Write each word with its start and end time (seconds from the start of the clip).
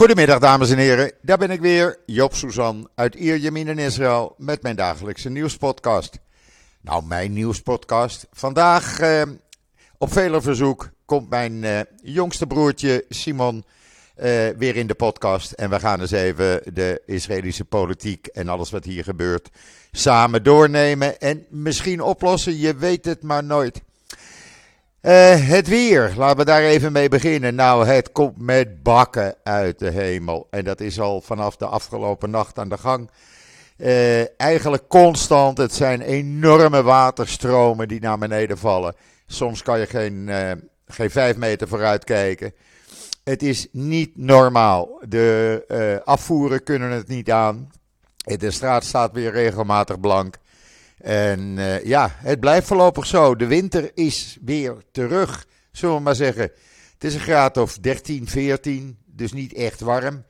Goedemiddag 0.00 0.38
dames 0.38 0.70
en 0.70 0.78
heren, 0.78 1.12
daar 1.22 1.38
ben 1.38 1.50
ik 1.50 1.60
weer, 1.60 1.98
Job 2.06 2.34
Suzan 2.34 2.88
uit 2.94 3.14
Ierjemien 3.14 3.68
in 3.68 3.78
Israël 3.78 4.34
met 4.38 4.62
mijn 4.62 4.76
dagelijkse 4.76 5.28
nieuwspodcast. 5.30 6.18
Nou, 6.80 7.04
mijn 7.04 7.32
nieuwspodcast. 7.32 8.26
Vandaag 8.32 9.00
eh, 9.00 9.22
op 9.98 10.12
vele 10.12 10.40
verzoek 10.40 10.90
komt 11.04 11.30
mijn 11.30 11.64
eh, 11.64 11.80
jongste 12.02 12.46
broertje 12.46 13.04
Simon 13.08 13.64
eh, 14.14 14.48
weer 14.56 14.76
in 14.76 14.86
de 14.86 14.94
podcast. 14.94 15.52
En 15.52 15.70
we 15.70 15.80
gaan 15.80 16.00
eens 16.00 16.10
even 16.10 16.74
de 16.74 17.02
Israëlische 17.06 17.64
politiek 17.64 18.26
en 18.26 18.48
alles 18.48 18.70
wat 18.70 18.84
hier 18.84 19.04
gebeurt 19.04 19.48
samen 19.92 20.42
doornemen 20.42 21.20
en 21.20 21.46
misschien 21.48 22.00
oplossen. 22.00 22.58
Je 22.58 22.76
weet 22.76 23.04
het 23.04 23.22
maar 23.22 23.44
nooit. 23.44 23.82
Uh, 25.02 25.48
het 25.48 25.68
weer, 25.68 26.12
laten 26.16 26.36
we 26.36 26.44
daar 26.44 26.62
even 26.62 26.92
mee 26.92 27.08
beginnen. 27.08 27.54
Nou, 27.54 27.86
het 27.86 28.12
komt 28.12 28.40
met 28.40 28.82
bakken 28.82 29.34
uit 29.42 29.78
de 29.78 29.90
hemel. 29.90 30.46
En 30.50 30.64
dat 30.64 30.80
is 30.80 31.00
al 31.00 31.20
vanaf 31.20 31.56
de 31.56 31.66
afgelopen 31.66 32.30
nacht 32.30 32.58
aan 32.58 32.68
de 32.68 32.78
gang. 32.78 33.10
Uh, 33.76 34.40
eigenlijk 34.40 34.88
constant. 34.88 35.58
Het 35.58 35.74
zijn 35.74 36.00
enorme 36.00 36.82
waterstromen 36.82 37.88
die 37.88 38.00
naar 38.00 38.18
beneden 38.18 38.58
vallen. 38.58 38.94
Soms 39.26 39.62
kan 39.62 39.78
je 39.78 39.86
geen, 39.86 40.26
uh, 40.28 40.50
geen 40.86 41.10
vijf 41.10 41.36
meter 41.36 41.68
vooruit 41.68 42.04
kijken. 42.04 42.54
Het 43.24 43.42
is 43.42 43.68
niet 43.72 44.16
normaal. 44.16 45.00
De 45.08 46.02
afvoeren 46.04 46.62
kunnen 46.62 46.90
het 46.90 47.08
niet 47.08 47.30
aan. 47.30 47.70
De 48.16 48.50
straat 48.50 48.84
staat 48.84 49.12
weer 49.12 49.32
regelmatig 49.32 50.00
blank. 50.00 50.36
En 51.00 51.56
uh, 51.56 51.84
ja, 51.84 52.10
het 52.16 52.40
blijft 52.40 52.66
voorlopig 52.66 53.06
zo. 53.06 53.36
De 53.36 53.46
winter 53.46 53.90
is 53.94 54.38
weer 54.44 54.76
terug, 54.92 55.46
zullen 55.72 55.96
we 55.96 56.02
maar 56.02 56.14
zeggen. 56.14 56.42
Het 56.92 57.04
is 57.04 57.14
een 57.14 57.20
graad 57.20 57.56
of 57.56 57.78
13, 57.78 58.28
14, 58.28 58.98
dus 59.06 59.32
niet 59.32 59.54
echt 59.54 59.80
warm. 59.80 60.24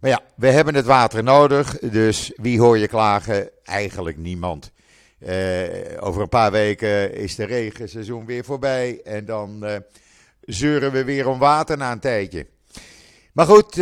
Maar 0.00 0.10
ja, 0.10 0.20
we 0.36 0.50
hebben 0.50 0.74
het 0.74 0.84
water 0.84 1.22
nodig, 1.22 1.78
dus 1.78 2.32
wie 2.36 2.60
hoor 2.60 2.78
je 2.78 2.88
klagen? 2.88 3.50
Eigenlijk 3.64 4.16
niemand. 4.16 4.72
Uh, 5.20 5.62
over 6.00 6.22
een 6.22 6.28
paar 6.28 6.50
weken 6.50 7.14
is 7.14 7.34
de 7.34 7.44
regenseizoen 7.44 8.26
weer 8.26 8.44
voorbij 8.44 9.00
en 9.04 9.24
dan 9.24 9.64
uh, 9.64 9.76
zeuren 10.40 10.92
we 10.92 11.04
weer 11.04 11.28
om 11.28 11.38
water 11.38 11.76
na 11.76 11.92
een 11.92 12.00
tijdje. 12.00 12.46
Maar 13.32 13.46
goed, 13.46 13.76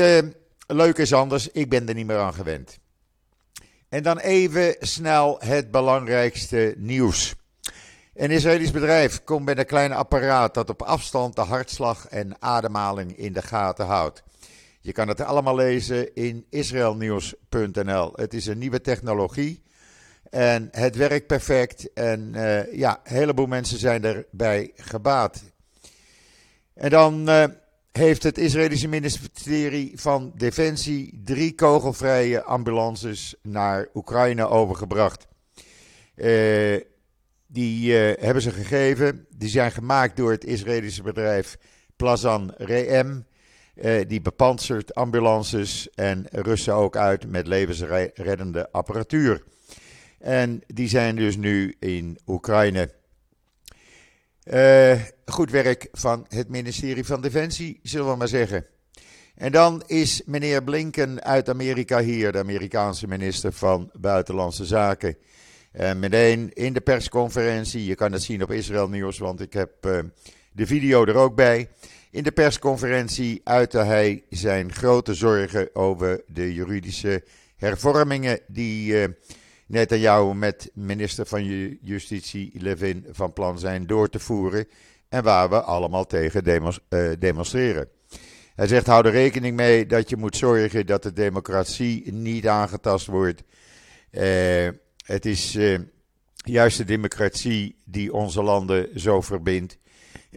leuk 0.66 0.98
is 0.98 1.12
anders, 1.12 1.48
ik 1.50 1.68
ben 1.68 1.88
er 1.88 1.94
niet 1.94 2.06
meer 2.06 2.18
aan 2.18 2.34
gewend. 2.34 2.78
En 3.88 4.02
dan 4.02 4.18
even 4.18 4.76
snel 4.78 5.36
het 5.38 5.70
belangrijkste 5.70 6.74
nieuws. 6.76 7.34
Een 8.14 8.30
Israëlisch 8.30 8.70
bedrijf 8.70 9.24
komt 9.24 9.44
met 9.44 9.58
een 9.58 9.66
klein 9.66 9.92
apparaat 9.92 10.54
dat 10.54 10.70
op 10.70 10.82
afstand 10.82 11.36
de 11.36 11.40
hartslag 11.40 12.08
en 12.08 12.42
ademhaling 12.42 13.16
in 13.16 13.32
de 13.32 13.42
gaten 13.42 13.86
houdt. 13.86 14.22
Je 14.80 14.92
kan 14.92 15.08
het 15.08 15.20
allemaal 15.20 15.54
lezen 15.54 16.14
in 16.14 16.46
israelnieuws.nl. 16.50 18.12
Het 18.14 18.34
is 18.34 18.46
een 18.46 18.58
nieuwe 18.58 18.80
technologie 18.80 19.62
en 20.30 20.68
het 20.70 20.96
werkt 20.96 21.26
perfect. 21.26 21.92
En 21.92 22.32
uh, 22.34 22.72
ja, 22.72 23.00
een 23.04 23.16
heleboel 23.16 23.46
mensen 23.46 23.78
zijn 23.78 24.04
erbij 24.04 24.70
gebaat. 24.74 25.42
En 26.74 26.90
dan 26.90 27.28
uh, 27.28 27.44
heeft 27.96 28.22
het 28.22 28.38
Israëlische 28.38 28.88
ministerie 28.88 29.92
van 29.94 30.32
Defensie 30.36 31.20
drie 31.24 31.54
kogelvrije 31.54 32.42
ambulances 32.42 33.34
naar 33.42 33.88
Oekraïne 33.94 34.48
overgebracht. 34.48 35.26
Uh, 36.16 36.80
die 37.46 37.92
uh, 37.92 38.22
hebben 38.22 38.42
ze 38.42 38.50
gegeven. 38.50 39.26
Die 39.36 39.48
zijn 39.48 39.72
gemaakt 39.72 40.16
door 40.16 40.30
het 40.30 40.44
Israëlische 40.44 41.02
bedrijf 41.02 41.56
Plazan 41.96 42.52
Reem. 42.56 43.26
Uh, 43.74 44.00
die 44.06 44.20
bepansert 44.20 44.94
ambulances 44.94 45.90
en 45.94 46.26
rusten 46.30 46.74
ook 46.74 46.96
uit 46.96 47.30
met 47.30 47.46
levensreddende 47.46 48.72
apparatuur. 48.72 49.42
En 50.18 50.62
die 50.66 50.88
zijn 50.88 51.16
dus 51.16 51.36
nu 51.36 51.76
in 51.78 52.18
Oekraïne. 52.26 52.90
Uh, 54.52 55.00
goed 55.24 55.50
werk 55.50 55.88
van 55.92 56.26
het 56.28 56.48
ministerie 56.48 57.04
van 57.04 57.20
Defensie, 57.20 57.80
zullen 57.82 58.10
we 58.10 58.16
maar 58.16 58.28
zeggen. 58.28 58.66
En 59.34 59.52
dan 59.52 59.82
is 59.86 60.22
meneer 60.24 60.64
Blinken 60.64 61.24
uit 61.24 61.48
Amerika 61.48 62.00
hier, 62.00 62.32
de 62.32 62.38
Amerikaanse 62.38 63.06
minister 63.06 63.52
van 63.52 63.90
Buitenlandse 64.00 64.64
Zaken. 64.64 65.16
En 65.72 65.98
meteen 65.98 66.52
in 66.52 66.72
de 66.72 66.80
persconferentie, 66.80 67.84
je 67.84 67.94
kan 67.94 68.12
het 68.12 68.22
zien 68.22 68.42
op 68.42 68.50
Israël 68.50 68.88
Nieuws, 68.88 69.18
want 69.18 69.40
ik 69.40 69.52
heb 69.52 69.86
uh, 69.86 69.98
de 70.52 70.66
video 70.66 71.04
er 71.04 71.16
ook 71.16 71.34
bij. 71.34 71.68
In 72.10 72.22
de 72.22 72.32
persconferentie 72.32 73.40
uitte 73.44 73.78
hij 73.78 74.24
zijn 74.30 74.72
grote 74.72 75.14
zorgen 75.14 75.74
over 75.74 76.22
de 76.26 76.54
juridische 76.54 77.24
hervormingen 77.56 78.40
die 78.46 78.94
Netanyahu 79.66 80.34
met 80.34 80.70
minister 80.74 81.26
van 81.26 81.44
Justitie 81.80 82.52
Levin 82.54 83.06
van 83.10 83.32
plan 83.32 83.58
zijn 83.58 83.86
door 83.86 84.08
te 84.08 84.18
voeren 84.18 84.68
en 85.08 85.22
waar 85.22 85.48
we 85.48 85.60
allemaal 85.60 86.06
tegen 86.06 86.48
uh, 86.48 87.12
demonstreren. 87.18 87.88
Hij 88.54 88.66
zegt: 88.66 88.86
hou 88.86 89.06
er 89.06 89.12
rekening 89.12 89.56
mee 89.56 89.86
dat 89.86 90.08
je 90.08 90.16
moet 90.16 90.36
zorgen 90.36 90.86
dat 90.86 91.02
de 91.02 91.12
democratie 91.12 92.12
niet 92.12 92.46
aangetast 92.46 93.06
wordt. 93.06 93.42
Uh, 94.10 94.68
het 95.04 95.26
is 95.26 95.54
uh, 95.54 95.78
juist 96.36 96.76
de 96.78 96.84
democratie 96.84 97.76
die 97.84 98.12
onze 98.12 98.42
landen 98.42 99.00
zo 99.00 99.20
verbindt. 99.20 99.78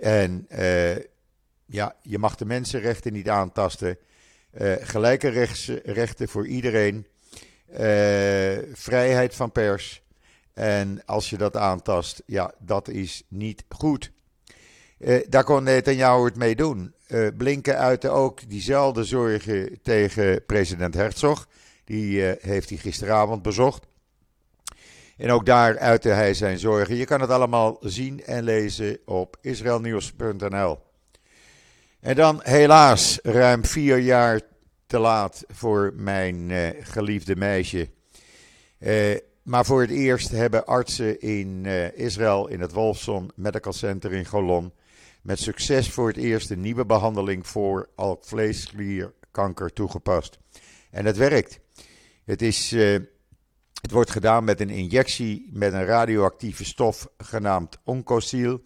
En 0.01 0.47
ja, 1.65 1.95
je 2.01 2.17
mag 2.17 2.35
de 2.35 2.45
mensenrechten 2.45 3.13
niet 3.13 3.29
aantasten. 3.29 3.97
gelijke 4.81 5.29
rechten 5.83 6.29
voor 6.29 6.47
iedereen. 6.47 7.07
Vrijheid 8.73 9.35
van 9.35 9.51
pers. 9.51 10.01
En 10.53 11.01
als 11.05 11.29
je 11.29 11.37
dat 11.37 11.57
aantast, 11.57 12.23
ja, 12.25 12.53
dat 12.59 12.87
is 12.87 13.23
niet 13.27 13.63
goed. 13.69 14.11
Uh, 14.99 15.19
daar 15.29 15.43
kon 15.43 15.63
Netanyahu 15.63 16.25
het 16.25 16.35
mee 16.35 16.55
doen. 16.55 16.93
Uh, 17.07 17.27
Blinken 17.37 17.77
uitte 17.77 18.09
ook 18.09 18.49
diezelfde 18.49 19.03
zorgen 19.03 19.79
tegen 19.81 20.45
president 20.45 20.93
Herzog. 20.93 21.47
Die 21.83 22.21
heeft 22.41 22.69
hij 22.69 22.77
gisteravond 22.77 23.41
bezocht. 23.41 23.87
En 25.17 25.31
ook 25.31 25.45
daar 25.45 25.77
uitte 25.77 26.09
hij 26.09 26.33
zijn 26.33 26.59
zorgen. 26.59 26.95
Je 26.95 27.05
kan 27.05 27.21
het 27.21 27.29
allemaal 27.29 27.77
zien 27.81 28.23
en 28.25 28.43
lezen 28.43 28.97
op 29.05 29.37
israelnieuws.nl. 29.41 30.79
En 31.99 32.15
dan 32.15 32.39
helaas 32.43 33.19
ruim 33.23 33.65
vier 33.65 33.97
jaar 33.97 34.41
te 34.89 34.99
laat 34.99 35.43
voor 35.47 35.93
mijn 35.95 36.51
geliefde 36.81 37.35
meisje. 37.35 37.89
maar 39.43 39.65
voor 39.65 39.81
het 39.81 39.89
eerst 39.89 40.31
hebben 40.31 40.65
artsen 40.65 41.19
in 41.19 41.65
Israël 41.95 42.47
in 42.47 42.59
het 42.59 42.71
Wolfson 42.71 43.31
Medical 43.35 43.73
Center 43.73 44.13
in 44.13 44.25
Golon 44.25 44.73
met 45.21 45.39
succes 45.39 45.91
voor 45.91 46.07
het 46.07 46.17
eerst 46.17 46.49
een 46.49 46.61
nieuwe 46.61 46.85
behandeling 46.85 47.47
voor 47.47 47.89
alvleesklierkanker 47.95 49.73
toegepast. 49.73 50.39
En 50.91 51.05
het 51.05 51.17
werkt. 51.17 51.59
Het, 52.25 52.41
is, 52.41 52.71
het 53.81 53.91
wordt 53.91 54.11
gedaan 54.11 54.43
met 54.43 54.59
een 54.59 54.69
injectie 54.69 55.49
met 55.51 55.73
een 55.73 55.85
radioactieve 55.85 56.65
stof 56.65 57.07
genaamd 57.17 57.77
Oncosil. 57.83 58.61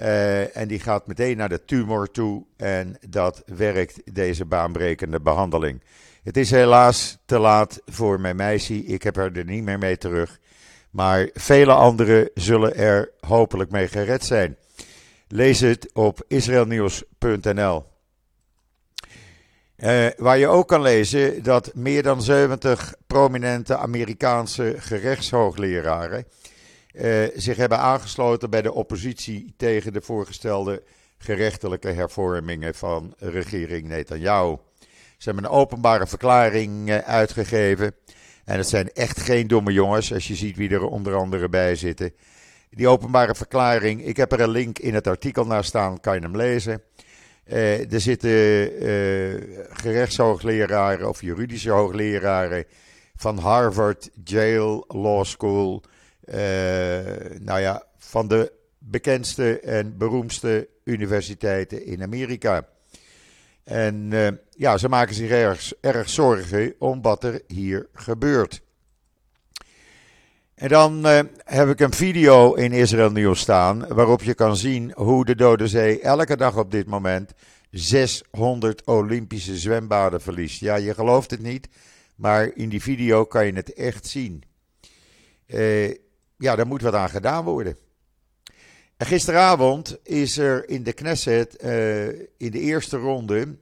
Uh, 0.00 0.56
en 0.56 0.68
die 0.68 0.80
gaat 0.80 1.06
meteen 1.06 1.36
naar 1.36 1.48
de 1.48 1.64
tumor 1.64 2.10
toe 2.10 2.44
en 2.56 2.96
dat 3.08 3.42
werkt, 3.46 4.14
deze 4.14 4.44
baanbrekende 4.44 5.20
behandeling. 5.20 5.82
Het 6.22 6.36
is 6.36 6.50
helaas 6.50 7.18
te 7.24 7.38
laat 7.38 7.80
voor 7.86 8.20
mijn 8.20 8.36
meisje, 8.36 8.84
ik 8.84 9.02
heb 9.02 9.16
haar 9.16 9.32
er 9.32 9.44
niet 9.44 9.62
meer 9.62 9.78
mee 9.78 9.98
terug. 9.98 10.38
Maar 10.90 11.28
vele 11.32 11.72
anderen 11.72 12.30
zullen 12.34 12.76
er 12.76 13.10
hopelijk 13.20 13.70
mee 13.70 13.88
gered 13.88 14.24
zijn. 14.24 14.56
Lees 15.28 15.60
het 15.60 15.90
op 15.92 16.24
israelnieuws.nl. 16.28 17.84
Uh, 19.76 20.06
waar 20.16 20.38
je 20.38 20.46
ook 20.46 20.68
kan 20.68 20.82
lezen 20.82 21.42
dat 21.42 21.74
meer 21.74 22.02
dan 22.02 22.22
70 22.22 22.94
prominente 23.06 23.76
Amerikaanse 23.76 24.74
gerechtshoogleraren 24.78 26.24
zich 27.34 27.56
hebben 27.56 27.78
aangesloten 27.78 28.50
bij 28.50 28.62
de 28.62 28.72
oppositie 28.72 29.54
tegen 29.56 29.92
de 29.92 30.00
voorgestelde 30.00 30.82
gerechtelijke 31.18 31.88
hervormingen 31.88 32.74
van 32.74 33.14
regering 33.18 33.88
Netanyahu. 33.88 34.56
Ze 35.18 35.30
hebben 35.30 35.44
een 35.44 35.50
openbare 35.50 36.06
verklaring 36.06 36.88
uh, 36.88 36.98
uitgegeven. 36.98 37.94
En 38.44 38.56
het 38.56 38.68
zijn 38.68 38.92
echt 38.92 39.20
geen 39.20 39.46
domme 39.46 39.72
jongens, 39.72 40.12
als 40.12 40.28
je 40.28 40.34
ziet 40.34 40.56
wie 40.56 40.70
er 40.70 40.86
onder 40.86 41.14
andere 41.14 41.48
bij 41.48 41.74
zitten. 41.74 42.12
Die 42.70 42.88
openbare 42.88 43.34
verklaring, 43.34 44.04
ik 44.04 44.16
heb 44.16 44.32
er 44.32 44.40
een 44.40 44.50
link 44.50 44.78
in 44.78 44.94
het 44.94 45.06
artikel 45.06 45.46
naar 45.46 45.64
staan, 45.64 46.00
kan 46.00 46.14
je 46.14 46.20
hem 46.20 46.36
lezen. 46.36 46.82
Uh, 47.46 47.92
er 47.92 48.00
zitten 48.00 48.30
gerechtshoogleraren 49.70 51.08
of 51.08 51.20
juridische 51.20 51.70
hoogleraren 51.70 52.64
van 53.16 53.38
Harvard, 53.38 54.10
Yale 54.24 54.84
Law 54.88 55.24
School. 55.24 55.82
Uh, 56.28 56.34
nou 57.40 57.60
ja, 57.60 57.82
van 57.98 58.28
de 58.28 58.52
bekendste 58.78 59.60
en 59.60 59.96
beroemdste 59.98 60.68
universiteiten 60.84 61.84
in 61.84 62.02
Amerika. 62.02 62.68
En 63.64 64.10
ja, 64.50 64.78
ze 64.78 64.88
maken 64.88 65.14
zich 65.14 65.30
erg, 65.30 65.72
erg 65.80 66.08
zorgen 66.08 66.74
om 66.78 67.02
wat 67.02 67.24
er 67.24 67.42
hier 67.46 67.88
gebeurt. 67.92 68.62
En 70.58 70.68
dan 70.68 71.06
uh, 71.06 71.20
heb 71.44 71.68
ik 71.68 71.80
een 71.80 71.92
video 71.92 72.54
in 72.54 72.72
Israël 72.72 73.10
Nieuws 73.10 73.40
staan 73.40 73.94
waarop 73.94 74.22
je 74.22 74.34
kan 74.34 74.56
zien 74.56 74.92
hoe 74.94 75.24
de 75.24 75.34
Dode 75.34 75.68
Zee 75.68 76.00
elke 76.00 76.36
dag 76.36 76.56
op 76.56 76.70
dit 76.70 76.86
moment 76.86 77.32
600 77.70 78.84
Olympische 78.84 79.58
zwembaden 79.58 80.20
verliest. 80.20 80.60
Ja, 80.60 80.74
je 80.74 80.94
gelooft 80.94 81.30
het 81.30 81.42
niet, 81.42 81.68
maar 82.14 82.50
in 82.54 82.68
die 82.68 82.82
video 82.82 83.24
kan 83.24 83.46
je 83.46 83.52
het 83.52 83.72
echt 83.72 84.06
zien. 84.06 84.42
Uh, 85.46 85.94
ja, 86.38 86.56
daar 86.56 86.66
moet 86.66 86.82
wat 86.82 86.94
aan 86.94 87.10
gedaan 87.10 87.44
worden. 87.44 87.76
En 88.96 89.06
gisteravond 89.06 89.98
is 90.02 90.38
er 90.38 90.68
in 90.68 90.82
de 90.82 90.92
Knesset 90.92 91.64
uh, 91.64 92.08
in 92.36 92.50
de 92.50 92.60
eerste 92.60 92.96
ronde 92.96 93.56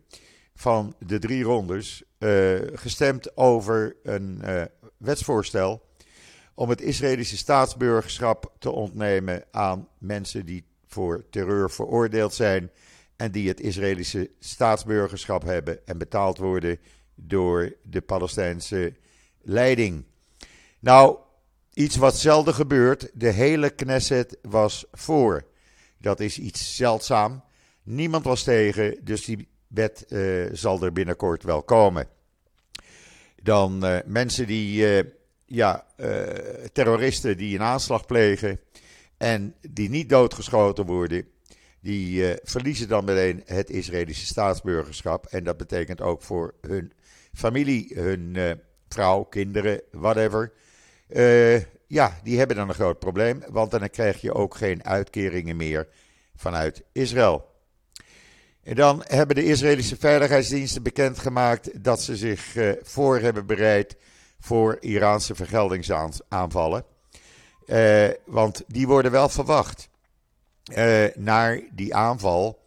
van 0.55 0.95
de 0.99 1.19
drie 1.19 1.43
rondes 1.43 2.03
gestemd 2.75 3.37
over 3.37 3.97
een 4.03 4.43
wetsvoorstel 4.97 5.83
om 6.55 6.69
het 6.69 6.81
Israëlische 6.81 7.37
staatsburgerschap 7.37 8.53
te 8.59 8.71
ontnemen 8.71 9.45
aan 9.51 9.89
mensen 9.99 10.47
die 10.47 10.65
voor 10.87 11.25
terreur 11.31 11.71
veroordeeld 11.71 12.35
zijn 12.35 12.71
en 13.17 13.31
die 13.31 13.49
het 13.49 13.61
Israëlische 13.61 14.31
staatsburgerschap 14.39 15.43
hebben 15.43 15.87
en 15.87 15.99
betaald 15.99 16.39
worden 16.39 16.79
door 17.15 17.77
de 17.83 18.01
Palestijnse 18.01 18.95
leiding. 19.43 20.05
Nou, 20.79 21.19
iets 21.77 21.97
wat 21.97 22.17
zelden 22.17 22.55
gebeurt, 22.55 23.11
de 23.15 23.31
hele 23.31 23.71
Knesset 23.71 24.39
was 24.43 24.85
voor. 24.93 25.47
Dat 25.99 26.21
is 26.21 26.39
iets 26.39 26.77
zeldzaam. 26.77 27.45
Niemand 27.83 28.25
was 28.25 28.43
tegen, 28.43 28.99
dus 29.05 29.25
die 29.25 29.49
wet 29.67 30.05
uh, 30.09 30.49
zal 30.53 30.83
er 30.83 30.93
binnenkort 30.93 31.43
wel 31.43 31.63
komen. 31.63 32.09
Dan 33.43 33.85
uh, 33.85 33.99
mensen 34.07 34.47
die 34.47 34.97
uh, 34.97 35.11
ja, 35.45 35.87
terroristen 36.73 37.37
die 37.37 37.55
een 37.55 37.63
aanslag 37.63 38.07
plegen 38.07 38.61
en 39.17 39.55
die 39.71 39.89
niet 39.89 40.09
doodgeschoten 40.09 40.87
worden, 40.87 41.29
die 41.81 42.35
verliezen 42.43 42.89
dan 42.89 43.05
meteen 43.05 43.43
het 43.45 43.71
Israëlische 43.71 44.27
staatsburgerschap. 44.27 45.27
En 45.27 45.45
dat 45.45 45.57
betekent 45.57 46.01
ook 46.01 46.23
voor 46.23 46.55
hun 46.61 46.93
familie, 47.33 47.93
hun 47.95 48.37
vrouw, 48.89 49.23
kinderen, 49.23 49.81
whatever. 49.91 50.53
Ja, 51.87 52.19
die 52.23 52.39
hebben 52.39 52.57
dan 52.57 52.69
een 52.69 52.75
groot 52.75 52.99
probleem, 52.99 53.43
want 53.49 53.71
dan 53.71 53.91
krijg 53.91 54.21
je 54.21 54.35
ook 54.35 54.55
geen 54.55 54.85
uitkeringen 54.85 55.57
meer 55.57 55.89
vanuit 56.37 56.83
Israël. 56.93 57.55
En 58.63 58.75
dan 58.75 59.03
hebben 59.07 59.37
de 59.37 59.45
Israëlische 59.45 59.97
veiligheidsdiensten 59.97 60.83
bekendgemaakt 60.83 61.85
dat 61.85 62.03
ze 62.03 62.17
zich 62.17 62.55
voor 62.83 63.19
hebben 63.19 63.47
bereid 63.47 63.97
voor 64.41 64.77
Iraanse 64.81 65.35
vergeldingsaanvallen. 65.35 66.85
Uh, 67.67 68.09
want 68.25 68.65
die 68.67 68.87
worden 68.87 69.13
wel 69.13 69.29
verwacht. 69.29 69.89
Uh, 70.77 71.05
naar 71.15 71.61
die 71.73 71.95
aanval 71.95 72.59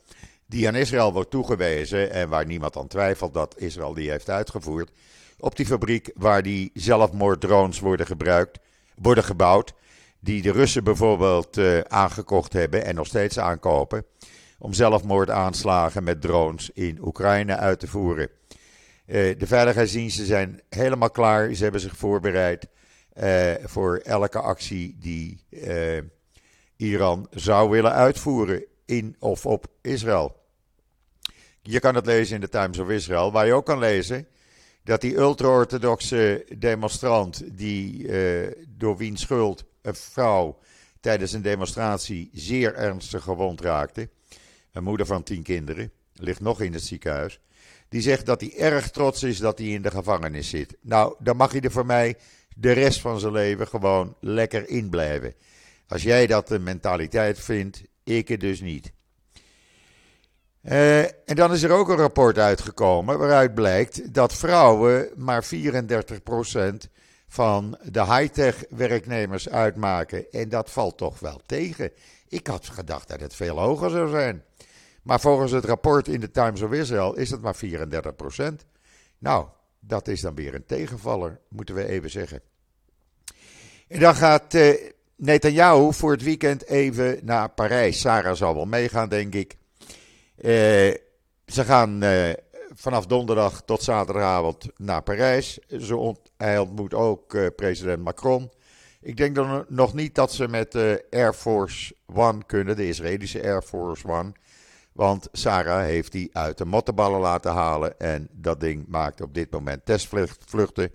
die 0.46 0.68
aan 0.68 0.76
Israël 0.76 1.14
wordt 1.14 1.30
toegewezen 1.30 2.12
en 2.12 2.30
waar 2.30 2.46
niemand 2.46 2.78
aan 2.78 2.88
twijfelt 2.88 3.34
dat 3.34 3.58
Israël 3.58 3.94
die 3.94 4.10
heeft 4.10 4.30
uitgevoerd. 4.30 4.92
Op 5.40 5.56
die 5.56 5.66
fabriek 5.66 6.12
waar 6.16 6.44
die 6.44 6.72
zelfmoorddrones 6.74 7.80
worden 7.80 8.06
gebruikt, 8.06 8.60
worden 8.96 9.24
gebouwd. 9.24 9.74
Die 10.20 10.42
de 10.42 10.52
Russen 10.52 10.84
bijvoorbeeld 10.84 11.58
uh, 11.58 11.80
aangekocht 11.80 12.54
hebben 12.54 12.86
en 12.86 12.96
nog 12.96 13.08
steeds 13.08 13.40
aankopen. 13.40 14.06
Om 14.58 14.74
zelfmoordaanslagen 14.74 16.04
met 16.04 16.22
drones 16.22 16.70
in 16.70 16.98
Oekraïne 17.02 17.56
uit 17.58 17.80
te 17.80 17.88
voeren. 17.88 18.30
Eh, 19.06 19.40
de 19.40 19.48
veiligheidsdiensten 19.48 20.26
zijn 20.26 20.62
helemaal 20.70 21.12
klaar. 21.12 21.54
Ze 21.54 21.64
hebben 21.64 21.82
zich 21.82 21.98
voorbereid 21.98 22.68
uh, 23.24 23.52
voor 23.64 23.98
elke 23.98 24.40
actie 24.40 24.96
die 25.00 25.44
uh, 25.50 25.98
Iran 26.76 27.28
zou 27.32 27.70
willen 27.70 27.92
uitvoeren 27.92 28.66
in 28.86 29.16
of 29.20 29.46
op 29.46 29.68
Israël. 29.82 30.36
Je 31.62 31.80
kan 31.80 31.96
het 31.96 32.06
lezen 32.06 32.36
in 32.36 32.42
de 32.42 32.50
Times 32.50 32.80
of 32.80 32.90
Israel, 32.90 33.32
waar 33.32 33.46
je 33.46 33.54
ook 33.54 33.66
kan 33.66 33.80
lezen 33.80 34.28
dat 34.90 35.02
die 35.02 35.18
ultra-orthodoxe 35.18 36.46
demonstrant, 36.58 37.44
die 37.58 38.08
door 38.78 38.98
wiens 38.98 39.22
schuld 39.22 39.64
een 39.82 39.96
vrouw 39.96 40.60
tijdens 41.00 41.34
een 41.34 41.42
demonstratie 41.42 42.30
zeer 42.34 42.76
ernstig 42.76 43.24
gewond 43.24 43.62
raakte, 43.62 44.10
een 44.72 44.84
moeder 44.84 45.06
van 45.06 45.24
tien 45.24 45.44
kinderen, 45.44 45.92
ligt 46.14 46.42
nog 46.42 46.62
in 46.62 46.74
het 46.74 46.84
ziekenhuis. 46.84 47.40
Die 47.90 48.02
zegt 48.02 48.26
dat 48.26 48.42
hij 48.42 48.58
erg 48.58 48.90
trots 48.90 49.24
is 49.24 49.38
dat 49.38 49.58
hij 49.58 49.68
in 49.68 49.82
de 49.82 49.92
gevangenis 49.92 50.50
zit. 50.50 50.78
Nou, 50.82 51.16
dan 51.20 51.38
mag 51.38 51.52
hij 51.52 51.62
er 51.62 51.72
voor 51.72 51.86
mij 51.86 52.16
de 52.56 52.72
rest 52.72 53.02
van 53.02 53.20
zijn 53.20 53.34
leven 53.34 53.68
gewoon 53.68 54.16
lekker 54.20 54.70
in 54.70 54.90
blijven. 54.90 55.34
Als 55.88 56.04
jij 56.04 56.28
dat 56.28 56.50
een 56.50 56.64
mentaliteit 56.64 57.40
vindt, 57.40 57.84
ik 58.04 58.28
het 58.28 58.40
dus 58.40 58.62
niet. 58.62 58.92
Uh, 60.64 61.00
en 61.04 61.36
dan 61.36 61.54
is 61.54 61.64
er 61.64 61.72
ook 61.72 61.90
een 61.90 61.96
rapport 61.96 62.38
uitgekomen 62.38 63.18
waaruit 63.18 63.54
blijkt 63.54 64.14
dat 64.14 64.34
vrouwen 64.34 65.10
maar 65.16 65.46
34% 65.46 65.48
van 67.28 67.78
de 67.84 68.06
high-tech 68.06 68.64
werknemers 68.70 69.50
uitmaken. 69.50 70.32
En 70.32 70.50
dat 70.50 70.72
valt 70.72 70.98
toch 70.98 71.20
wel 71.20 71.42
tegen. 71.46 71.92
Ik 72.28 72.48
had 72.48 72.68
gedacht 72.68 73.08
dat 73.08 73.20
het 73.20 73.36
veel 73.36 73.60
hoger 73.60 73.90
zou 73.90 74.10
zijn. 74.10 74.44
Maar 75.04 75.20
volgens 75.20 75.52
het 75.52 75.66
rapport 75.66 76.08
in 76.08 76.20
de 76.20 76.32
Times 76.32 76.62
of 76.62 76.72
Israel 76.72 77.16
is 77.16 77.30
het 77.30 77.42
maar 77.42 77.56
34 77.56 78.16
procent. 78.16 78.66
Nou, 79.18 79.48
dat 79.80 80.08
is 80.08 80.22
dan 80.22 80.36
weer 80.36 80.56
een 80.56 80.66
tegenvaller, 80.66 81.40
moeten 81.48 81.76
we 81.76 81.88
even 81.88 82.10
zeggen. 82.10 82.42
En 83.88 84.00
dan 84.00 84.16
gaat 84.16 84.54
uh, 84.54 84.74
Netanyahu 85.16 85.94
voor 85.94 86.12
het 86.12 86.24
weekend 86.24 86.66
even 86.66 87.20
naar 87.24 87.50
Parijs. 87.50 88.00
Sarah 88.00 88.36
zal 88.36 88.56
wel 88.56 88.66
meegaan, 88.66 89.10
denk 89.10 89.34
ik. 89.34 89.58
Uh, 90.42 90.94
ze 91.46 91.64
gaan 91.66 92.04
uh, 92.04 92.30
vanaf 92.74 93.06
donderdag 93.06 93.62
tot 93.62 93.84
zaterdagavond 93.84 94.66
naar 94.78 95.04
Parijs. 95.04 95.60
Ze 95.68 96.16
hij 96.38 96.58
ontmoet 96.58 96.94
ook 96.94 97.56
president 97.56 98.04
Macron. 98.04 98.52
Ik 99.02 99.18
denk 99.18 99.36
dan 99.36 99.66
nog 99.68 99.94
niet 99.94 100.16
dat 100.16 100.34
ze 100.34 100.48
met 100.48 100.72
de 100.72 101.06
Air 101.10 101.34
Force 101.34 101.96
One 102.14 102.46
kunnen, 102.46 102.76
de 102.76 102.88
Israëlische 102.88 103.44
Air 103.44 103.62
Force 103.62 104.08
One. 104.08 104.32
Want 104.92 105.28
Sarah 105.32 105.84
heeft 105.84 106.12
die 106.12 106.30
uit 106.38 106.58
de 106.58 106.66
mottenballen 106.66 107.20
laten 107.20 107.52
halen. 107.52 108.00
En 108.00 108.28
dat 108.32 108.60
ding 108.60 108.86
maakt 108.88 109.22
op 109.22 109.34
dit 109.34 109.52
moment 109.52 109.86
testvluchten. 109.86 110.92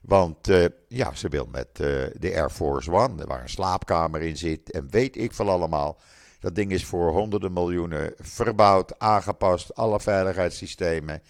Want 0.00 0.48
ja, 0.88 1.14
ze 1.14 1.28
wil 1.28 1.48
met 1.50 1.76
de 1.76 2.32
Air 2.34 2.50
Force 2.50 2.92
One, 2.92 3.24
waar 3.24 3.42
een 3.42 3.48
slaapkamer 3.48 4.22
in 4.22 4.36
zit. 4.36 4.70
En 4.70 4.90
weet 4.90 5.16
ik 5.16 5.32
veel 5.32 5.50
allemaal. 5.50 5.98
Dat 6.40 6.54
ding 6.54 6.72
is 6.72 6.84
voor 6.84 7.10
honderden 7.10 7.52
miljoenen 7.52 8.14
verbouwd, 8.18 8.98
aangepast, 8.98 9.74
alle 9.74 10.00
veiligheidssystemen. 10.00 11.22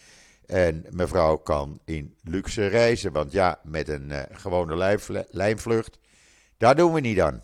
En 0.47 0.87
mevrouw 0.91 1.37
kan 1.37 1.81
in 1.85 2.17
luxe 2.23 2.67
reizen. 2.67 3.13
Want 3.13 3.33
ja, 3.33 3.61
met 3.65 3.89
een 3.89 4.09
uh, 4.11 4.23
gewone 4.33 4.97
lijnvlucht, 5.31 5.99
daar 6.57 6.77
doen 6.77 6.93
we 6.93 7.01
niet 7.01 7.21
aan. 7.21 7.43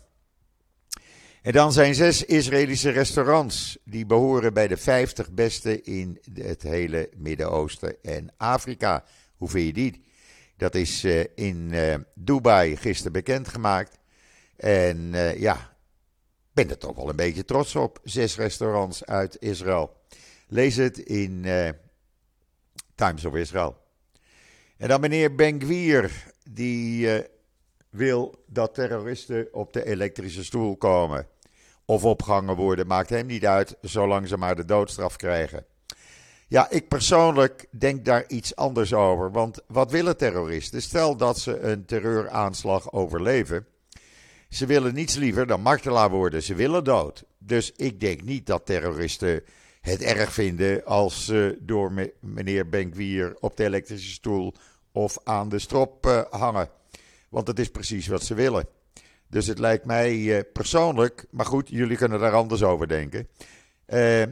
En 1.41 1.51
dan 1.51 1.71
zijn 1.71 1.95
zes 1.95 2.25
Israëlische 2.25 2.89
restaurants 2.89 3.77
die 3.83 4.05
behoren 4.05 4.53
bij 4.53 4.67
de 4.67 4.77
50 4.77 5.31
beste 5.31 5.81
in 5.81 6.19
het 6.33 6.61
hele 6.61 7.09
Midden-Oosten 7.17 8.03
en 8.03 8.33
Afrika. 8.37 9.03
Hoe 9.35 9.49
vind 9.49 9.65
je 9.65 9.73
die? 9.73 10.03
Dat 10.57 10.75
is 10.75 11.05
uh, 11.05 11.23
in 11.35 11.69
uh, 11.71 11.95
Dubai 12.13 12.75
gisteren 12.75 13.11
bekendgemaakt. 13.11 13.99
En 14.55 15.11
ja, 15.37 15.76
ben 16.57 16.69
er 16.69 16.77
toch 16.77 16.95
wel 16.95 17.09
een 17.09 17.15
beetje 17.15 17.45
trots 17.45 17.75
op. 17.75 17.99
Zes 18.03 18.37
restaurants 18.37 19.05
uit 19.05 19.37
Israël. 19.39 19.95
Lees 20.47 20.75
het 20.75 20.97
in 20.97 21.45
Times 22.95 23.25
of 23.25 23.35
Israel. 23.35 23.77
En 24.77 24.87
dan 24.87 25.01
meneer 25.01 25.35
Ben 25.35 25.59
die 26.49 27.09
wil 27.89 28.43
dat 28.47 28.73
terroristen 28.73 29.47
op 29.51 29.73
de 29.73 29.85
elektrische 29.85 30.43
stoel 30.43 30.77
komen 30.77 31.27
of 31.85 32.03
opgehangen 32.03 32.55
worden, 32.55 32.87
maakt 32.87 33.09
hem 33.09 33.25
niet 33.25 33.45
uit, 33.45 33.75
zolang 33.81 34.27
ze 34.27 34.37
maar 34.37 34.55
de 34.55 34.65
doodstraf 34.65 35.15
krijgen. 35.15 35.65
Ja, 36.47 36.69
ik 36.69 36.87
persoonlijk 36.87 37.67
denk 37.71 38.05
daar 38.05 38.27
iets 38.27 38.55
anders 38.55 38.93
over. 38.93 39.31
Want 39.31 39.59
wat 39.67 39.91
willen 39.91 40.17
terroristen? 40.17 40.81
Stel 40.81 41.17
dat 41.17 41.39
ze 41.39 41.59
een 41.59 41.85
terreuraanslag 41.85 42.91
overleven. 42.91 43.67
Ze 44.49 44.65
willen 44.65 44.93
niets 44.93 45.15
liever 45.15 45.47
dan 45.47 45.61
martelaar 45.61 46.09
worden. 46.09 46.43
Ze 46.43 46.55
willen 46.55 46.83
dood. 46.83 47.23
Dus 47.37 47.71
ik 47.71 47.99
denk 47.99 48.21
niet 48.21 48.45
dat 48.45 48.65
terroristen 48.65 49.43
het 49.81 50.01
erg 50.01 50.33
vinden 50.33 50.85
als 50.85 51.25
ze 51.25 51.57
door 51.61 52.11
meneer 52.19 52.69
Benkwier 52.69 53.35
op 53.39 53.57
de 53.57 53.63
elektrische 53.63 54.11
stoel 54.11 54.53
of 54.91 55.17
aan 55.23 55.49
de 55.49 55.59
strop 55.59 56.05
uh, 56.05 56.21
hangen. 56.29 56.69
Want 57.29 57.45
dat 57.45 57.59
is 57.59 57.69
precies 57.69 58.07
wat 58.07 58.23
ze 58.23 58.33
willen. 58.33 58.67
Dus 59.27 59.47
het 59.47 59.59
lijkt 59.59 59.85
mij 59.85 60.15
uh, 60.15 60.39
persoonlijk, 60.53 61.25
maar 61.31 61.45
goed, 61.45 61.69
jullie 61.69 61.97
kunnen 61.97 62.19
daar 62.19 62.33
anders 62.33 62.63
over 62.63 62.87
denken. 62.87 63.27
Uh, 63.87 64.23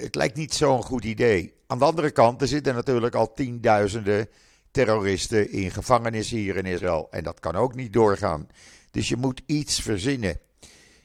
het 0.00 0.14
lijkt 0.14 0.36
niet 0.36 0.54
zo'n 0.54 0.82
goed 0.82 1.04
idee. 1.04 1.54
Aan 1.66 1.78
de 1.78 1.84
andere 1.84 2.10
kant, 2.10 2.40
er 2.40 2.48
zitten 2.48 2.74
natuurlijk 2.74 3.14
al 3.14 3.34
tienduizenden 3.34 4.28
terroristen 4.72 5.50
in 5.50 5.70
gevangenissen 5.70 6.36
hier 6.36 6.56
in 6.56 6.66
Israël. 6.66 7.08
En 7.10 7.24
dat 7.24 7.40
kan 7.40 7.54
ook 7.54 7.74
niet 7.74 7.92
doorgaan. 7.92 8.48
Dus 8.90 9.08
je 9.08 9.16
moet 9.16 9.42
iets 9.46 9.80
verzinnen. 9.80 10.40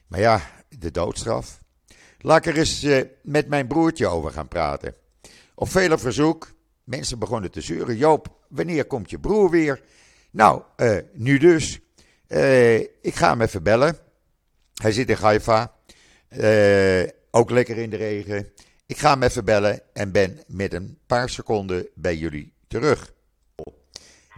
Maar 0.06 0.20
ja, 0.20 0.42
de 0.78 0.90
doodstraf. 0.90 1.60
Laat 2.18 2.46
ik 2.46 2.52
er 2.52 2.58
eens 2.58 2.84
uh, 2.84 3.02
met 3.22 3.48
mijn 3.48 3.66
broertje 3.66 4.06
over 4.06 4.30
gaan 4.30 4.48
praten. 4.48 4.94
Op 5.54 5.68
vele 5.68 5.98
verzoek, 5.98 6.52
mensen 6.84 7.18
begonnen 7.18 7.50
te 7.50 7.60
zeuren. 7.60 7.96
Joop, 7.96 8.36
wanneer 8.48 8.84
komt 8.84 9.10
je 9.10 9.18
broer 9.18 9.50
weer? 9.50 9.82
Nou, 10.30 10.62
uh, 10.76 10.98
nu 11.12 11.38
dus. 11.38 11.80
Uh, 12.28 12.78
ik 12.78 13.14
ga 13.14 13.30
hem 13.30 13.40
even 13.40 13.62
bellen. 13.62 13.98
Hij 14.74 14.92
zit 14.92 15.08
in 15.08 15.16
Haifa. 15.16 15.72
ook 17.30 17.50
lekker 17.50 17.78
in 17.78 17.90
de 17.90 17.96
regen. 17.96 18.52
Ik 18.86 18.98
ga 18.98 19.10
hem 19.10 19.22
even 19.22 19.44
bellen 19.44 19.80
en 19.92 20.12
ben 20.12 20.42
met 20.46 20.72
een 20.72 20.98
paar 21.06 21.28
seconden 21.28 21.88
bij 21.94 22.16
jullie 22.16 22.52
terug. 22.68 23.12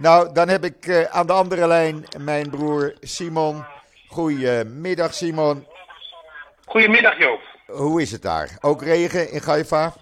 Nou, 0.00 0.32
dan 0.32 0.48
heb 0.48 0.64
ik 0.64 0.86
uh, 0.86 1.02
aan 1.02 1.26
de 1.26 1.32
andere 1.32 1.66
lijn 1.66 2.04
mijn 2.18 2.50
broer 2.50 2.94
Simon. 3.00 3.64
Goedemiddag, 4.08 5.14
Simon. 5.14 5.66
Goedemiddag, 6.64 7.18
Joop. 7.18 7.40
Hoe 7.66 8.02
is 8.02 8.12
het 8.12 8.22
daar? 8.22 8.58
Ook 8.60 8.82
regen 8.82 9.30
in 9.30 9.40
Gaifa? 9.40 9.92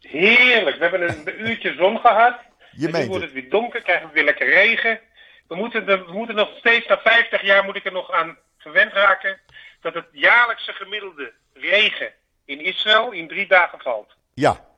Heerlijk. 0.00 0.76
We 0.76 0.82
hebben 0.82 1.08
een 1.08 1.48
uurtje 1.48 1.74
zon 1.74 1.98
gehad. 1.98 2.38
Je 2.70 2.86
en 2.86 3.00
nu 3.00 3.06
wordt 3.06 3.24
het 3.24 3.32
weer 3.32 3.50
donker, 3.50 3.82
krijgen 3.82 4.06
we 4.08 4.14
weer 4.14 4.24
lekker 4.24 4.48
regen. 4.48 5.00
We 5.48 5.54
moeten, 5.54 5.84
we 5.84 6.04
moeten 6.12 6.34
nog 6.34 6.48
steeds, 6.58 6.86
na 6.86 6.98
50 6.98 7.42
jaar 7.42 7.64
moet 7.64 7.76
ik 7.76 7.84
er 7.84 7.92
nog 7.92 8.12
aan 8.12 8.36
gewend 8.56 8.92
raken, 8.92 9.40
dat 9.80 9.94
het 9.94 10.06
jaarlijkse 10.12 10.72
gemiddelde 10.72 11.32
regen 11.54 12.12
in 12.44 12.64
Israël 12.64 13.10
in 13.10 13.28
drie 13.28 13.46
dagen 13.46 13.80
valt. 13.80 14.14
Ja. 14.34 14.68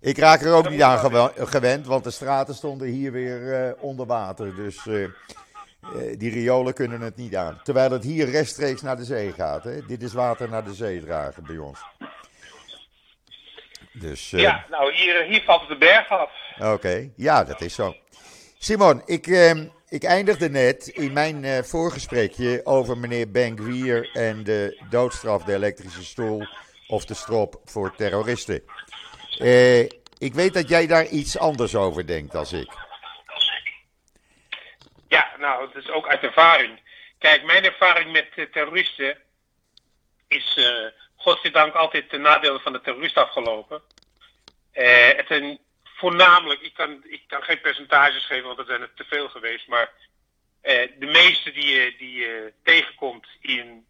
Ik 0.00 0.18
raak 0.18 0.42
er 0.42 0.54
ook 0.54 0.70
niet 0.70 0.82
aan 0.82 0.98
gewend, 1.36 1.86
want 1.86 2.04
de 2.04 2.10
straten 2.10 2.54
stonden 2.54 2.88
hier 2.88 3.12
weer 3.12 3.40
uh, 3.40 3.82
onder 3.82 4.06
water. 4.06 4.54
Dus 4.54 4.86
uh, 4.86 5.08
die 6.18 6.30
riolen 6.30 6.74
kunnen 6.74 7.00
het 7.00 7.16
niet 7.16 7.36
aan. 7.36 7.60
Terwijl 7.62 7.90
het 7.90 8.04
hier 8.04 8.30
rechtstreeks 8.30 8.82
naar 8.82 8.96
de 8.96 9.04
zee 9.04 9.32
gaat. 9.32 9.64
Hè? 9.64 9.86
Dit 9.86 10.02
is 10.02 10.12
water 10.12 10.48
naar 10.48 10.64
de 10.64 10.74
zee 10.74 11.00
dragen 11.00 11.44
bij 11.46 11.56
ons. 11.58 11.80
Dus, 13.92 14.30
ja, 14.30 14.64
nou 14.70 14.94
hier, 14.94 15.22
hier 15.22 15.42
valt 15.42 15.68
de 15.68 15.76
berg 15.76 16.08
af. 16.08 16.30
Oké, 16.58 17.10
ja, 17.16 17.44
dat 17.44 17.60
is 17.60 17.74
zo. 17.74 17.94
Simon, 18.58 19.02
ik, 19.04 19.26
ehm, 19.26 19.66
ik 19.88 20.04
eindigde 20.04 20.50
net 20.50 20.88
in 20.88 21.12
mijn 21.12 21.64
voorgesprekje 21.64 22.60
over 22.64 22.98
meneer 22.98 23.30
Ben-Gvir 23.30 24.10
en 24.12 24.44
de 24.44 24.82
doodstraf, 24.90 25.44
de 25.44 25.54
elektrische 25.54 26.04
stoel 26.04 26.46
of 26.90 27.04
de 27.04 27.14
strop 27.14 27.60
voor 27.64 27.94
terroristen. 27.96 28.62
Uh, 29.40 29.80
ik 30.18 30.34
weet 30.34 30.54
dat 30.54 30.68
jij 30.68 30.86
daar 30.86 31.06
iets 31.06 31.38
anders 31.38 31.74
over 31.74 32.06
denkt 32.06 32.34
als 32.34 32.52
ik. 32.52 32.72
Ja, 35.08 35.30
nou, 35.38 35.66
het 35.66 35.84
is 35.84 35.90
ook 35.90 36.08
uit 36.08 36.22
ervaring. 36.22 36.80
Kijk, 37.18 37.44
mijn 37.44 37.64
ervaring 37.64 38.12
met 38.12 38.52
terroristen 38.52 39.18
is, 40.28 40.56
uh, 40.56 40.86
godzijdank, 41.16 41.74
altijd 41.74 42.08
ten 42.08 42.20
nadele 42.20 42.60
van 42.60 42.72
de 42.72 42.80
terrorist 42.80 43.16
afgelopen. 43.16 43.82
het 44.72 45.30
een, 45.30 45.58
voornamelijk, 45.84 46.60
ik 46.60 46.74
kan, 46.74 47.00
ik 47.04 47.22
kan 47.26 47.42
geen 47.42 47.60
percentages 47.60 48.26
geven, 48.26 48.46
want 48.46 48.58
er 48.58 48.64
zijn 48.64 48.80
er 48.80 48.94
te 48.94 49.04
veel 49.04 49.28
geweest, 49.28 49.68
maar 49.68 49.92
de 50.98 51.08
meeste 51.12 51.52
die 51.52 51.66
je, 51.66 51.94
die 51.98 52.26
tegenkomt 52.62 53.26
in, 53.40 53.86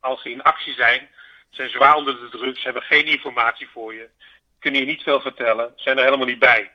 als 0.00 0.22
ze 0.22 0.30
in 0.30 0.42
actie 0.42 0.74
zijn, 0.74 1.08
zijn 1.50 1.70
zwaar 1.70 1.94
onder 1.94 2.20
de 2.20 2.28
druk, 2.28 2.56
ze 2.56 2.64
hebben 2.64 2.82
geen 2.82 3.06
informatie 3.06 3.68
voor 3.68 3.94
je 3.94 4.08
kunnen 4.64 4.80
je 4.80 4.86
niet 4.86 5.02
veel 5.02 5.20
vertellen, 5.20 5.72
zijn 5.76 5.98
er 5.98 6.04
helemaal 6.04 6.26
niet 6.26 6.38
bij. 6.38 6.70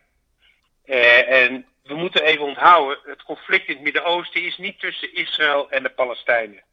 Uh, 0.85 1.31
en 1.31 1.65
we 1.83 1.95
moeten 1.95 2.23
even 2.23 2.45
onthouden, 2.45 2.97
het 3.03 3.23
conflict 3.23 3.67
in 3.67 3.73
het 3.73 3.83
Midden-Oosten 3.83 4.43
is 4.43 4.57
niet 4.57 4.79
tussen 4.79 5.13
Israël 5.13 5.69
en 5.69 5.83
de 5.83 5.89
Palestijnen. 5.89 6.63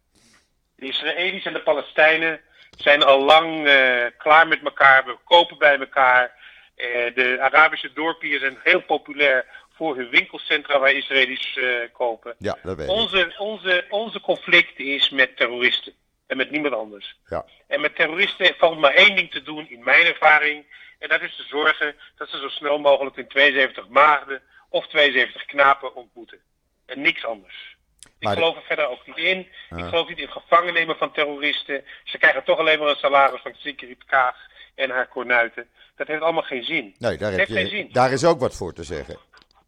De 0.77 0.87
Israëli's 0.87 1.45
en 1.45 1.53
de 1.53 1.63
Palestijnen 1.63 2.41
zijn 2.79 3.03
al 3.03 3.25
lang 3.25 3.67
uh, 3.67 4.07
klaar 4.19 4.49
met 4.49 4.63
elkaar, 4.65 5.05
we 5.05 5.17
kopen 5.25 5.59
bij 5.59 5.79
elkaar. 5.79 6.33
Uh, 6.77 7.15
de 7.15 7.39
Arabische 7.41 7.93
dorpen 7.93 8.39
zijn 8.39 8.59
heel 8.63 8.83
populair 8.83 9.45
voor 9.75 9.97
hun 9.97 10.09
winkelcentra 10.09 10.79
waar 10.79 10.93
Israëli's 10.93 11.59
kopen. 11.93 12.35
Ja, 12.39 12.59
dat 12.63 12.77
weet 12.77 12.89
onze, 12.89 13.35
onze, 13.39 13.85
onze 13.89 14.21
conflict 14.21 14.79
is 14.79 15.11
met 15.11 15.37
terroristen 15.37 15.93
en 16.27 16.37
met 16.37 16.51
niemand 16.51 16.75
anders. 16.75 17.17
Ja. 17.27 17.45
En 17.69 17.81
met 17.81 17.97
terroristen 17.97 18.55
valt 18.59 18.79
maar 18.79 18.95
één 18.95 19.17
ding 19.17 19.31
te 19.31 19.43
doen, 19.43 19.71
in 19.71 19.85
mijn 19.85 20.07
ervaring. 20.07 20.65
En 21.07 21.19
dat 21.19 21.29
is 21.29 21.37
te 21.37 21.43
zorgen 21.43 21.95
dat 22.17 22.29
ze 22.29 22.39
zo 22.39 22.49
snel 22.49 22.79
mogelijk 22.79 23.17
in 23.17 23.29
72 23.29 23.89
maagden 23.89 24.43
of 24.69 24.87
72 24.87 25.45
knapen 25.45 25.95
ontmoeten. 25.95 26.39
En 26.87 27.01
niks 27.01 27.25
anders. 27.25 27.77
Ik 28.19 28.29
geloof 28.29 28.57
er 28.57 28.63
verder 28.63 28.89
ook 28.89 29.07
niet 29.07 29.17
in. 29.17 29.39
Ik 29.77 29.85
geloof 29.85 30.09
niet 30.09 30.19
in 30.19 30.31
gevangen 30.31 30.75
nemen 30.75 30.97
van 30.97 31.13
terroristen. 31.13 31.85
Ze 32.05 32.19
krijgen 32.19 32.45
toch 32.45 32.59
alleen 32.59 32.79
maar 32.79 32.89
een 32.89 32.97
salaris 32.97 33.41
van 33.41 33.55
Sigrid 33.55 34.05
Kaag 34.05 34.37
en 34.75 34.91
haar 34.91 35.09
kornuiten. 35.09 35.69
Dat 35.97 36.07
heeft 36.07 36.23
allemaal 36.23 36.43
geen 36.43 36.65
zin. 36.65 36.95
Nee, 36.99 37.17
daar, 37.17 37.33
heb 37.33 37.49
je, 37.49 37.55
geen 37.55 37.69
zin. 37.69 37.89
daar 37.93 38.13
is 38.13 38.25
ook 38.25 38.41
wat 38.41 38.57
voor 38.57 38.73
te 38.73 38.85
zeggen. 38.85 39.19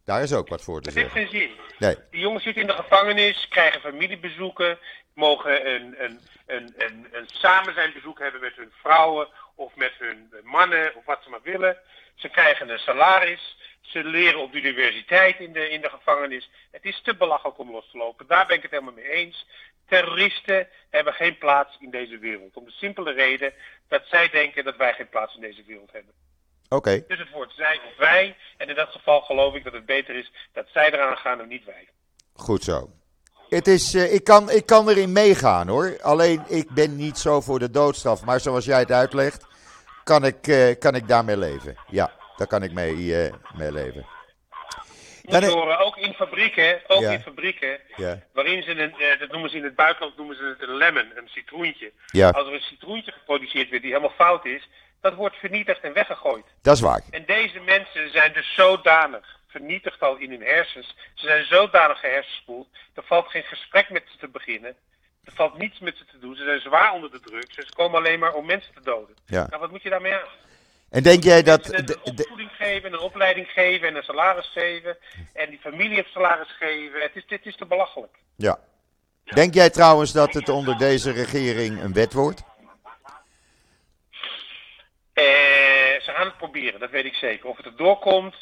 Daar 0.04 0.23
is 0.23 0.33
ook 0.33 0.49
wat 0.49 0.62
voor 0.62 0.80
te 0.80 0.85
dat 0.85 0.92
zeggen. 0.92 1.12
Dat 1.12 1.30
heeft 1.30 1.30
geen 1.30 1.40
zin. 1.40 1.76
Nee. 1.78 1.97
Die 2.11 2.21
jongens 2.21 2.45
zitten 2.45 2.62
in 2.62 2.68
de 2.68 2.75
gevangenis, 2.75 3.49
krijgen 3.49 3.80
familiebezoeken, 3.80 4.78
mogen 5.14 5.75
een, 5.75 5.95
een, 5.99 6.21
een, 6.47 6.75
een, 6.76 7.07
een 7.12 7.26
samen 7.26 7.75
zijn 7.75 7.92
bezoek 7.92 8.18
hebben 8.18 8.40
met 8.40 8.57
hun 8.57 8.73
vrouwen 8.83 9.28
of 9.59 9.77
met 9.77 9.93
hun 9.99 10.33
mannen 10.43 10.95
of 10.95 11.05
wat 11.05 11.23
ze 11.23 11.31
maar 11.31 11.43
willen. 11.43 11.77
Ze 12.15 12.29
krijgen 12.29 12.69
een 12.69 12.79
salaris. 12.79 13.57
Ze 13.81 14.05
leren 14.05 14.41
op 14.41 14.53
de 14.53 14.59
universiteit 14.59 15.41
in 15.41 15.53
de, 15.53 15.69
in 15.69 15.81
de 15.81 15.88
gevangenis. 15.88 16.50
Het 16.71 16.85
is 16.85 17.00
te 17.03 17.17
belachelijk 17.17 17.59
om 17.59 17.71
los 17.71 17.91
te 17.91 17.97
lopen. 17.97 18.27
Daar 18.27 18.47
ben 18.47 18.57
ik 18.57 18.62
het 18.62 18.71
helemaal 18.71 18.93
mee 18.93 19.11
eens. 19.11 19.47
Terroristen 19.87 20.69
hebben 20.91 21.12
geen 21.12 21.38
plaats 21.38 21.77
in 21.81 21.91
deze 21.91 22.19
wereld. 22.19 22.57
Om 22.57 22.65
de 22.65 22.71
simpele 22.71 23.12
reden 23.12 23.53
dat 23.88 24.03
zij 24.07 24.29
denken 24.29 24.65
dat 24.65 24.77
wij 24.77 24.93
geen 24.93 25.09
plaats 25.09 25.35
in 25.35 25.41
deze 25.41 25.65
wereld 25.67 25.93
hebben. 25.93 26.15
Oké. 26.69 27.05
Dus 27.09 27.19
het 27.19 27.31
wordt 27.31 27.53
zij 27.57 27.81
of 27.87 27.97
wij. 27.97 28.37
En 28.57 28.69
in 28.69 28.75
dat 28.75 28.88
geval 28.88 29.21
geloof 29.21 29.55
ik 29.55 29.65
dat 29.65 29.73
het 29.73 29.87
beter 29.87 30.15
is 30.15 30.33
dat 30.53 30.67
zij 30.73 30.93
eraan 30.93 31.17
gaan 31.17 31.41
en 31.41 31.49
niet 31.49 31.65
wij. 31.65 31.88
Goed 32.33 32.65
zo. 32.65 32.91
Het 33.49 33.67
is, 33.67 33.95
uh, 33.95 34.15
ik, 34.15 34.25
kan, 34.25 34.50
ik 34.50 34.67
kan 34.67 34.88
erin 34.88 35.12
meegaan 35.12 35.69
hoor. 35.69 35.99
Alleen 36.00 36.43
ik 36.47 36.71
ben 36.71 36.97
niet 36.97 37.19
zo 37.19 37.41
voor 37.41 37.59
de 37.59 37.71
doodstraf. 37.71 38.25
Maar 38.25 38.41
zoals 38.41 38.65
jij 38.65 38.79
het 38.79 38.93
uitlegt, 38.93 39.47
kan 40.09 40.25
ik, 40.25 40.47
uh, 40.47 40.79
kan 40.79 40.95
ik 40.95 41.09
daarmee 41.09 41.37
leven. 41.37 41.77
Ja, 41.88 42.11
daar 42.37 42.47
kan 42.47 42.62
ik 42.62 42.73
mee, 42.73 42.95
uh, 42.95 43.33
mee 43.55 43.73
leven. 43.73 44.07
Dan 45.23 45.45
horen, 45.45 45.79
ook 45.79 45.97
in 45.97 46.12
fabrieken, 46.12 46.81
ook 46.87 47.00
ja. 47.00 47.11
in 47.11 47.21
fabrieken, 47.21 47.81
ja. 47.97 48.23
waarin 48.33 48.62
ze 48.62 48.71
een, 48.71 49.19
dat 49.19 49.31
noemen 49.31 49.50
ze 49.50 49.57
in 49.57 49.65
het 49.65 49.75
buitenland 49.75 50.17
noemen 50.17 50.37
ze 50.37 50.55
het 50.59 50.69
een 50.69 50.77
lemon, 50.77 51.12
een 51.15 51.29
citroentje. 51.29 51.93
Ja. 52.07 52.29
Als 52.31 52.47
er 52.47 52.55
een 52.55 52.61
citroentje 52.61 53.12
geproduceerd 53.12 53.69
wordt 53.69 53.83
die 53.83 53.93
helemaal 53.93 54.17
fout 54.17 54.45
is, 54.45 54.69
dat 55.00 55.15
wordt 55.15 55.37
vernietigd 55.37 55.81
en 55.81 55.93
weggegooid. 55.93 56.45
Dat 56.62 56.75
is 56.75 56.81
waar. 56.81 57.03
En 57.11 57.25
deze 57.27 57.61
mensen 57.61 58.11
zijn 58.11 58.33
dus 58.33 58.55
zodanig 58.55 59.38
vernietigd 59.49 60.00
al 60.00 60.17
in 60.17 60.31
hun 60.31 60.43
hersens. 60.43 60.97
Ze 61.15 61.27
zijn 61.27 61.45
zodanig 61.45 62.00
gehersenspoeld. 62.00 62.69
Er 62.95 63.05
valt 63.05 63.29
geen 63.29 63.43
gesprek 63.45 63.91
met 63.91 64.03
ze 64.11 64.19
te 64.19 64.29
beginnen. 64.29 64.77
Er 65.28 65.35
valt 65.35 65.58
niets 65.58 65.78
met 65.78 65.97
ze 65.97 66.04
te 66.04 66.18
doen. 66.18 66.37
Ze 66.37 66.44
zijn 66.44 66.61
zwaar 66.61 66.92
onder 66.92 67.11
de 67.11 67.20
druk. 67.20 67.52
Ze 67.52 67.75
komen 67.76 67.99
alleen 67.99 68.18
maar 68.18 68.35
om 68.35 68.47
mensen 68.47 68.75
te 68.75 68.80
doden. 68.80 69.16
Ja. 69.26 69.47
Nou, 69.49 69.61
wat 69.61 69.70
moet 69.70 69.82
je 69.82 69.90
daarmee 69.90 70.14
aan? 70.14 70.28
En 70.90 71.02
denk 71.02 71.23
jij 71.23 71.42
dat... 71.42 71.73
Een 71.73 71.97
opvoeding 72.02 72.50
geven, 72.52 72.92
een 72.92 72.99
opleiding 72.99 73.49
geven 73.49 73.88
en 73.88 73.97
een 73.97 74.02
salaris 74.02 74.50
geven. 74.52 74.97
En 75.32 75.50
die 75.50 75.58
familie 75.58 75.99
een 75.99 76.06
salaris 76.12 76.56
geven. 76.58 77.00
Het 77.00 77.16
is, 77.16 77.26
dit 77.26 77.47
is 77.47 77.56
te 77.56 77.66
belachelijk. 77.66 78.16
Ja. 78.37 78.58
Denk 79.25 79.54
jij 79.54 79.70
trouwens 79.70 80.12
dat 80.12 80.35
het 80.35 80.49
onder 80.49 80.78
deze 80.78 81.11
regering 81.11 81.82
een 81.82 81.92
wet 81.92 82.12
wordt? 82.12 82.42
Eh, 85.12 85.25
ze 86.00 86.11
gaan 86.14 86.26
het 86.26 86.37
proberen, 86.37 86.80
dat 86.80 86.90
weet 86.90 87.04
ik 87.04 87.14
zeker. 87.14 87.49
Of 87.49 87.56
het 87.56 87.66
er 87.66 87.76
doorkomt, 87.76 88.35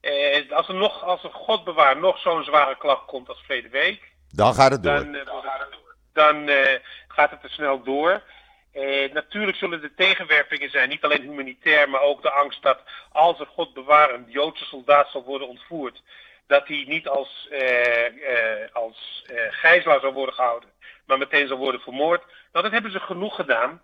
eh, 0.00 0.50
als 0.50 0.68
er 0.68 0.74
nog, 0.74 1.04
als 1.04 1.22
er 1.22 1.30
God 1.32 1.64
bewaar, 1.64 1.96
nog 1.96 2.18
zo'n 2.18 2.44
zware 2.44 2.76
klap 2.76 3.06
komt 3.06 3.28
als 3.28 3.42
verleden 3.46 3.70
week. 3.70 4.10
Dan 4.30 4.54
gaat 4.54 4.70
het 4.70 4.82
door. 4.82 4.94
Dan, 4.94 5.12
dan 5.12 5.20
uh, 6.14 6.78
gaat 7.08 7.30
het 7.30 7.40
te 7.40 7.48
snel 7.48 7.82
door. 7.82 8.22
Uh, 8.74 9.12
natuurlijk 9.12 9.56
zullen 9.56 9.82
er 9.82 9.94
tegenwerpingen 9.94 10.70
zijn, 10.70 10.88
niet 10.88 11.04
alleen 11.04 11.22
humanitair, 11.22 11.90
maar 11.90 12.00
ook 12.00 12.22
de 12.22 12.30
angst 12.30 12.62
dat 12.62 12.80
als 13.12 13.40
er 13.40 13.46
God 13.46 13.74
bewaar 13.74 14.14
een 14.14 14.26
Joodse 14.28 14.64
soldaat 14.64 15.10
zal 15.10 15.24
worden 15.24 15.48
ontvoerd, 15.48 16.02
dat 16.46 16.68
hij 16.68 16.84
niet 16.88 17.08
als, 17.08 17.48
als 18.72 19.24
gijzelaar 19.50 20.00
zal 20.00 20.12
worden 20.12 20.34
gehouden, 20.34 20.70
maar 21.06 21.18
meteen 21.18 21.48
zal 21.48 21.56
worden 21.56 21.80
vermoord. 21.80 22.24
Nou, 22.52 22.64
dat 22.64 22.72
hebben 22.72 22.92
ze 22.92 23.00
genoeg 23.00 23.34
gedaan. 23.34 23.82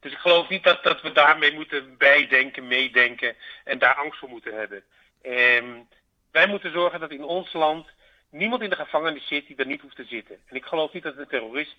Dus 0.00 0.12
ik 0.12 0.18
geloof 0.18 0.48
niet 0.48 0.64
dat, 0.64 0.82
dat 0.82 1.00
we 1.00 1.12
daarmee 1.12 1.52
moeten 1.52 1.96
bijdenken, 1.96 2.66
meedenken 2.66 3.36
en 3.64 3.78
daar 3.78 3.94
angst 3.94 4.18
voor 4.18 4.28
moeten 4.28 4.54
hebben. 4.54 4.84
Um, 5.22 5.88
wij 6.32 6.46
moeten 6.46 6.72
zorgen 6.72 7.00
dat 7.00 7.10
in 7.10 7.24
ons 7.24 7.52
land 7.52 7.88
niemand 8.30 8.62
in 8.62 8.70
de 8.70 8.76
gevangenis 8.76 9.26
zit 9.26 9.46
die 9.46 9.56
er 9.56 9.66
niet 9.66 9.80
hoeft 9.80 9.96
te 9.96 10.04
zitten. 10.04 10.36
En 10.46 10.56
ik 10.56 10.64
geloof 10.64 10.92
niet 10.92 11.02
dat 11.02 11.16
een 11.16 11.28
terrorist 11.28 11.76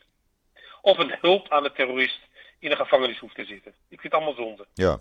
of 0.81 0.97
een 0.97 1.15
hulp 1.21 1.49
aan 1.49 1.63
de 1.63 1.71
terrorist 1.71 2.19
in 2.59 2.69
de 2.69 2.75
gevangenis 2.75 3.19
hoeft 3.19 3.35
te 3.35 3.45
zitten. 3.45 3.71
Ik 3.89 3.99
vind 3.99 4.13
het 4.13 4.13
allemaal 4.13 4.45
zonde. 4.45 4.65
Ja. 4.73 4.99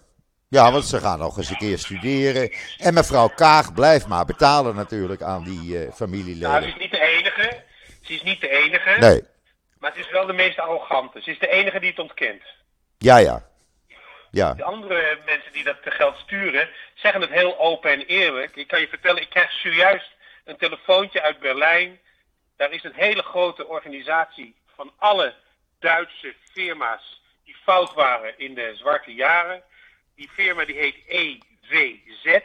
Ja, 0.49 0.73
want 0.73 0.85
ze 0.85 0.99
gaan 0.99 1.19
nog 1.19 1.37
eens 1.37 1.51
een 1.51 1.57
keer 1.57 1.79
studeren. 1.79 2.51
En 2.79 2.95
mevrouw 2.95 3.29
Kaag 3.29 3.75
blijft 3.75 4.07
maar 4.07 4.25
betalen 4.25 4.75
natuurlijk 4.75 5.23
aan 5.23 5.45
die 5.45 5.87
uh, 5.87 5.93
familieleden. 5.93 6.51
Nou, 6.51 6.63
ze 6.63 6.69
is 6.69 6.77
niet 6.77 6.91
de 6.91 7.01
enige. 7.01 7.63
Ze 8.03 8.13
is 8.13 8.23
niet 8.23 8.41
de 8.41 8.49
enige. 8.49 9.01
Nee. 9.01 9.23
Maar 9.79 9.91
het 9.91 10.01
is 10.01 10.11
wel 10.11 10.27
de 10.27 10.33
meest 10.33 10.59
arrogante. 10.59 11.21
Ze 11.23 11.31
is 11.31 11.39
de 11.39 11.49
enige 11.49 11.81
die 11.81 11.89
het 11.89 11.99
ontkent. 11.99 12.43
Ja, 12.99 13.17
ja. 13.17 13.43
ja. 14.31 14.55
De 14.55 14.65
andere 14.65 15.19
mensen 15.27 15.53
die 15.53 15.65
dat 15.65 15.77
geld 15.83 16.17
sturen, 16.17 16.69
zeggen 16.95 17.21
het 17.21 17.31
heel 17.31 17.59
open 17.59 17.91
en 17.91 18.01
eerlijk. 18.01 18.57
Ik 18.57 18.69
kan 18.69 18.81
je 18.81 18.89
vertellen, 18.89 19.23
ik 19.23 19.31
krijg 19.31 19.53
zojuist 19.53 20.11
een 20.51 20.57
telefoontje 20.57 21.23
uit 21.23 21.39
Berlijn. 21.39 22.01
Daar 22.57 22.73
is 22.73 22.85
een 22.85 22.95
hele 22.95 23.23
grote 23.23 23.67
organisatie 23.67 24.55
van 24.75 24.93
alle 24.97 25.35
Duitse 25.79 26.35
firma's 26.53 27.23
die 27.45 27.57
fout 27.63 27.95
waren 27.95 28.39
in 28.39 28.55
de 28.55 28.73
zwarte 28.75 29.15
jaren. 29.15 29.63
Die 30.15 30.29
firma 30.29 30.65
die 30.65 30.77
heet 30.77 30.97
EVZ. 31.07 32.41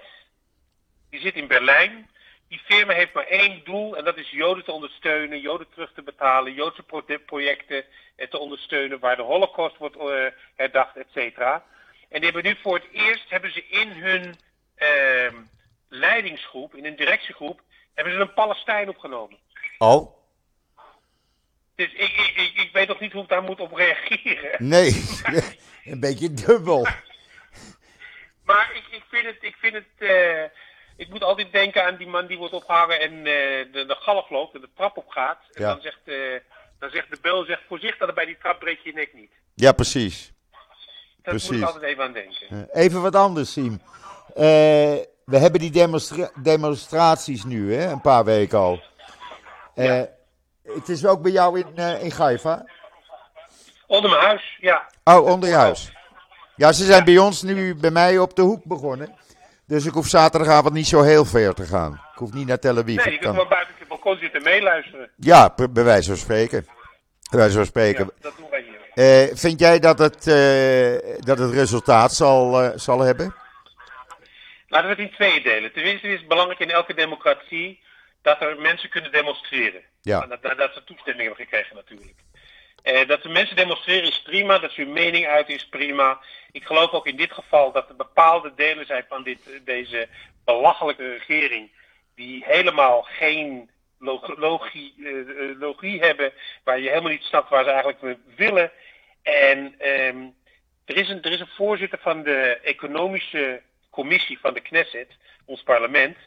Die 1.10 1.20
zit 1.20 1.36
in 1.36 1.48
Berlijn. 1.48 2.10
Die 2.48 2.62
firma 2.66 2.94
heeft 2.94 3.14
maar 3.14 3.28
één 3.28 3.62
doel 3.64 3.98
en 3.98 4.04
dat 4.04 4.18
is 4.18 4.30
Joden 4.30 4.64
te 4.64 4.72
ondersteunen, 4.72 5.40
Joden 5.40 5.70
terug 5.70 5.94
te 5.94 6.02
betalen, 6.02 6.54
Joodse 6.54 6.84
projecten 7.26 7.86
eh, 8.16 8.28
te 8.28 8.38
ondersteunen 8.38 9.00
waar 9.00 9.16
de 9.16 9.22
Holocaust 9.22 9.78
wordt 9.78 9.96
uh, 9.96 10.26
herdacht, 10.56 10.98
et 10.98 11.08
cetera. 11.14 11.66
En 12.10 12.22
die 12.22 12.32
hebben 12.32 12.52
nu 12.52 12.58
voor 12.62 12.76
het 12.76 12.88
eerst 12.92 13.30
hebben 13.30 13.52
ze 13.52 13.66
in 13.68 13.90
hun 13.90 14.36
uh, 14.78 15.40
leidingsgroep, 15.90 16.76
in 16.76 16.84
hun 16.84 16.96
directiegroep, 16.96 17.62
hebben 17.96 18.14
ze 18.14 18.20
een 18.20 18.34
Palestijn 18.34 18.90
opgenomen. 18.90 19.38
Oh. 19.78 20.14
Dus 21.76 21.94
ik, 21.94 22.34
ik, 22.36 22.52
ik, 22.56 22.70
weet 22.74 22.88
nog 22.88 23.00
niet 23.00 23.12
hoe 23.12 23.24
ik 23.24 23.30
daar 23.30 23.44
moet 23.44 23.60
op 23.60 23.74
reageren. 23.74 24.52
Nee, 24.70 25.06
een 25.94 26.00
beetje 26.00 26.34
dubbel. 26.34 26.88
Maar 28.46 28.72
ik, 28.76 28.84
ik 28.92 29.04
vind 29.10 29.26
het, 29.26 29.38
ik 29.40 29.56
vind 29.56 29.74
het, 29.74 29.86
uh, 29.98 30.44
ik 30.98 31.10
moet 31.10 31.24
altijd 31.24 31.52
denken 31.52 31.86
aan 31.86 31.96
die 31.98 32.08
man 32.08 32.28
die 32.28 32.38
wordt 32.38 32.54
opgehangen 32.54 33.00
en 33.00 33.14
uh, 33.14 33.24
de, 33.24 33.84
de 33.88 33.96
galg 34.00 34.30
loopt 34.30 34.56
en 34.56 34.62
de 34.62 34.70
trap 34.76 34.98
op 34.98 35.08
gaat. 35.10 35.40
En 35.52 35.62
Ja. 35.62 35.68
dan, 35.74 35.82
zegt, 35.82 36.00
uh, 36.06 36.40
dan 36.80 36.90
zegt 36.90 37.10
de 37.10 37.18
bel, 37.22 37.44
zegt 37.46 37.62
voorzichtig 37.68 38.14
bij 38.14 38.26
die 38.26 38.38
trap 38.38 38.60
breek 38.60 38.80
je 38.80 38.90
je 38.90 38.96
nek 38.96 39.14
niet. 39.14 39.32
Ja, 39.54 39.72
precies. 39.72 40.32
Daar 41.22 41.34
moet 41.34 41.52
ik 41.52 41.64
altijd 41.64 41.84
even 41.84 42.04
aan 42.04 42.14
denken. 42.14 42.70
Eh, 42.72 42.84
Even 42.84 43.02
wat 43.02 43.16
anders, 43.16 43.52
Siem. 43.52 43.82
We 45.26 45.38
hebben 45.38 45.60
die 45.60 45.72
demonstra- 45.72 46.30
demonstraties 46.36 47.44
nu, 47.44 47.76
hè, 47.76 47.92
een 47.92 48.02
paar 48.02 48.24
weken 48.24 48.58
al. 48.60 48.80
Eh. 49.76 50.02
Het 50.64 50.90
is 50.90 51.06
ook 51.06 51.22
bij 51.22 51.32
jou 51.32 51.60
in, 51.60 51.66
eh 51.76 52.04
in 52.04 52.12
Gaifa? 52.12 52.66
Onder 53.88 54.10
mijn 54.12 54.24
huis, 54.24 54.58
ja. 54.62 54.86
Oh, 55.04 55.26
onder 55.26 55.50
je 55.50 55.56
huis. 55.56 55.92
Ja, 56.56 56.72
ze 56.72 56.84
zijn 56.86 57.04
bij 57.04 57.18
ons 57.18 57.42
nu 57.42 57.76
bij 57.76 57.92
mij 57.92 58.18
op 58.20 58.36
de 58.36 58.42
hoek 58.42 58.64
begonnen. 58.64 59.16
Dus 59.68 59.86
ik 59.86 59.94
hoef 59.94 60.08
zaterdagavond 60.08 60.74
niet 60.74 60.88
zo 60.88 61.02
heel 61.02 61.26
ver 61.26 61.54
te 61.54 61.64
gaan. 61.66 61.92
Ik 61.94 62.18
hoef 62.20 62.34
niet 62.34 62.48
naar 62.48 62.60
Tel 62.60 62.78
Aviv. 62.78 62.86
Nee, 62.96 63.06
je 63.06 63.12
Ik 63.12 63.20
kunt 63.20 63.34
gewoon 63.34 63.50
buiten 63.50 63.74
op 63.74 63.80
je 63.80 63.86
balkon 63.88 64.18
zitten 64.18 64.40
en 64.40 64.46
meeluisteren. 64.46 65.10
Ja, 65.16 65.54
bij 65.72 65.84
wijze 65.84 66.10
van 66.10 66.18
spreken. 66.18 66.66
Bij 67.30 67.40
wijze 67.40 67.54
van 67.54 67.62
Ja, 67.62 67.68
spreken. 67.68 68.12
dat 68.20 68.34
doen 68.38 68.50
wij 68.50 68.62
hier. 68.94 69.30
Eh, 69.30 69.36
vind 69.36 69.60
jij 69.60 69.80
dat 69.80 70.00
het, 70.00 70.24
dat 71.26 71.38
het 71.38 71.52
resultaat 71.52 72.14
zal, 72.14 72.72
zal 72.76 73.00
hebben? 73.00 73.36
Laten 74.76 74.90
we 74.96 75.02
het 75.02 75.12
in 75.12 75.16
tweeën 75.16 75.44
delen. 75.44 75.72
Ten 75.72 75.84
eerste 75.84 76.08
is 76.08 76.20
het 76.20 76.28
belangrijk 76.28 76.60
in 76.60 76.72
elke 76.72 76.94
democratie 76.94 77.80
dat 78.22 78.42
er 78.42 78.62
mensen 78.62 78.90
kunnen 78.90 79.12
demonstreren. 79.12 79.82
Ja. 80.02 80.26
Dat, 80.26 80.42
dat, 80.42 80.58
dat 80.58 80.74
ze 80.74 80.84
toestemming 80.84 81.28
hebben 81.28 81.46
gekregen 81.46 81.76
natuurlijk. 81.76 82.16
Eh, 82.84 83.08
dat 83.08 83.24
de 83.24 83.30
mensen 83.30 83.56
demonstreren 83.56 84.10
is 84.10 84.22
prima, 84.22 84.60
dat 84.60 84.72
ze 84.72 84.82
hun 84.82 84.94
mening 84.94 85.28
uit 85.28 85.50
is 85.50 85.68
prima. 85.68 86.20
Ik 86.52 86.66
geloof 86.66 86.92
ook 86.92 87.08
in 87.08 87.16
dit 87.16 87.32
geval 87.32 87.72
dat 87.72 87.90
er 87.90 87.96
bepaalde 87.96 88.54
delen 88.56 88.86
zijn 88.86 89.06
van 89.10 89.24
dit, 89.24 89.62
deze 89.64 90.08
belachelijke 90.46 91.10
regering 91.10 91.72
die 92.16 92.44
helemaal 92.46 93.02
geen 93.02 93.70
log- 94.00 94.38
logie, 94.38 94.94
eh, 95.04 95.20
eh, 95.20 95.60
logie 95.60 96.00
hebben, 96.00 96.34
waar 96.64 96.80
je 96.80 96.90
helemaal 96.90 97.12
niet 97.12 97.24
snapt 97.24 97.50
waar 97.50 97.64
ze 97.64 97.70
eigenlijk 97.70 98.18
willen. 98.36 98.72
En 99.24 99.76
ehm, 99.78 100.26
er, 100.86 100.98
is 100.98 101.10
een, 101.10 101.22
er 101.22 101.32
is 101.32 101.40
een 101.40 101.56
voorzitter 101.56 102.00
van 102.02 102.24
de 102.24 102.60
economische 102.64 103.62
commissie 103.96 104.40
van 104.40 104.54
de 104.54 104.62
Knesset, 104.62 105.12
ons 105.46 105.64
parlement, 105.64 106.18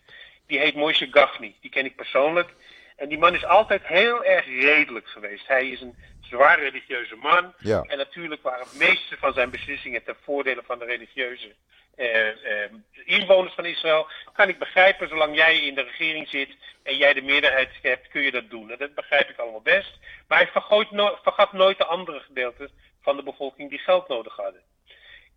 die 0.46 0.59
heet 0.59 0.74
Moshe 0.74 1.09
Gafni. 1.11 1.57
Die 1.61 1.70
ken 1.70 1.85
ik 1.85 1.96
persoonlijk. 1.96 2.50
En 2.96 3.09
die 3.09 3.18
man 3.18 3.35
is 3.35 3.44
altijd 3.44 3.87
heel 3.87 4.24
erg 4.24 4.46
redelijk 4.46 5.09
geweest. 5.09 5.46
Hij 5.46 5.68
is 5.68 5.81
een 5.81 5.96
zwaar 6.20 6.59
religieuze 6.59 7.16
man. 7.16 7.54
Ja. 7.59 7.83
En 7.83 7.98
natuurlijk 7.98 8.42
waren 8.42 8.66
het 8.66 8.78
meeste 8.78 9.16
van 9.16 9.33
zijn 9.33 9.50
beslissingen 9.50 10.04
ten 10.04 10.16
voordele 10.22 10.62
van 10.66 10.78
de 10.78 10.85
religieuze 10.85 11.54
eh, 11.96 12.28
eh, 12.28 12.70
inwoners 13.04 13.54
van 13.54 13.64
Israël. 13.64 14.07
Kan 14.33 14.48
ik 14.48 14.59
begrijpen, 14.59 15.09
zolang 15.09 15.37
jij 15.37 15.59
in 15.59 15.74
de 15.74 15.83
regering 15.83 16.28
zit 16.28 16.50
en 16.83 16.96
jij 16.96 17.12
de 17.12 17.22
meerderheid 17.22 17.70
hebt, 17.83 18.09
kun 18.09 18.22
je 18.22 18.31
dat 18.31 18.50
doen. 18.50 18.70
En 18.70 18.78
dat 18.78 18.94
begrijp 18.94 19.28
ik 19.31 19.38
allemaal 19.38 19.61
best. 19.61 19.98
Maar 20.28 20.38
hij 20.38 20.48
vergooit 20.48 20.90
no- 20.90 21.18
vergat 21.22 21.52
nooit 21.52 21.78
de 21.78 21.87
andere 21.87 22.20
gedeelten 22.20 22.70
van 23.02 23.16
de 23.16 23.22
bevolking 23.22 23.70
die 23.70 23.78
geld 23.78 24.09
nodig 24.09 24.37
hadden. 24.37 24.62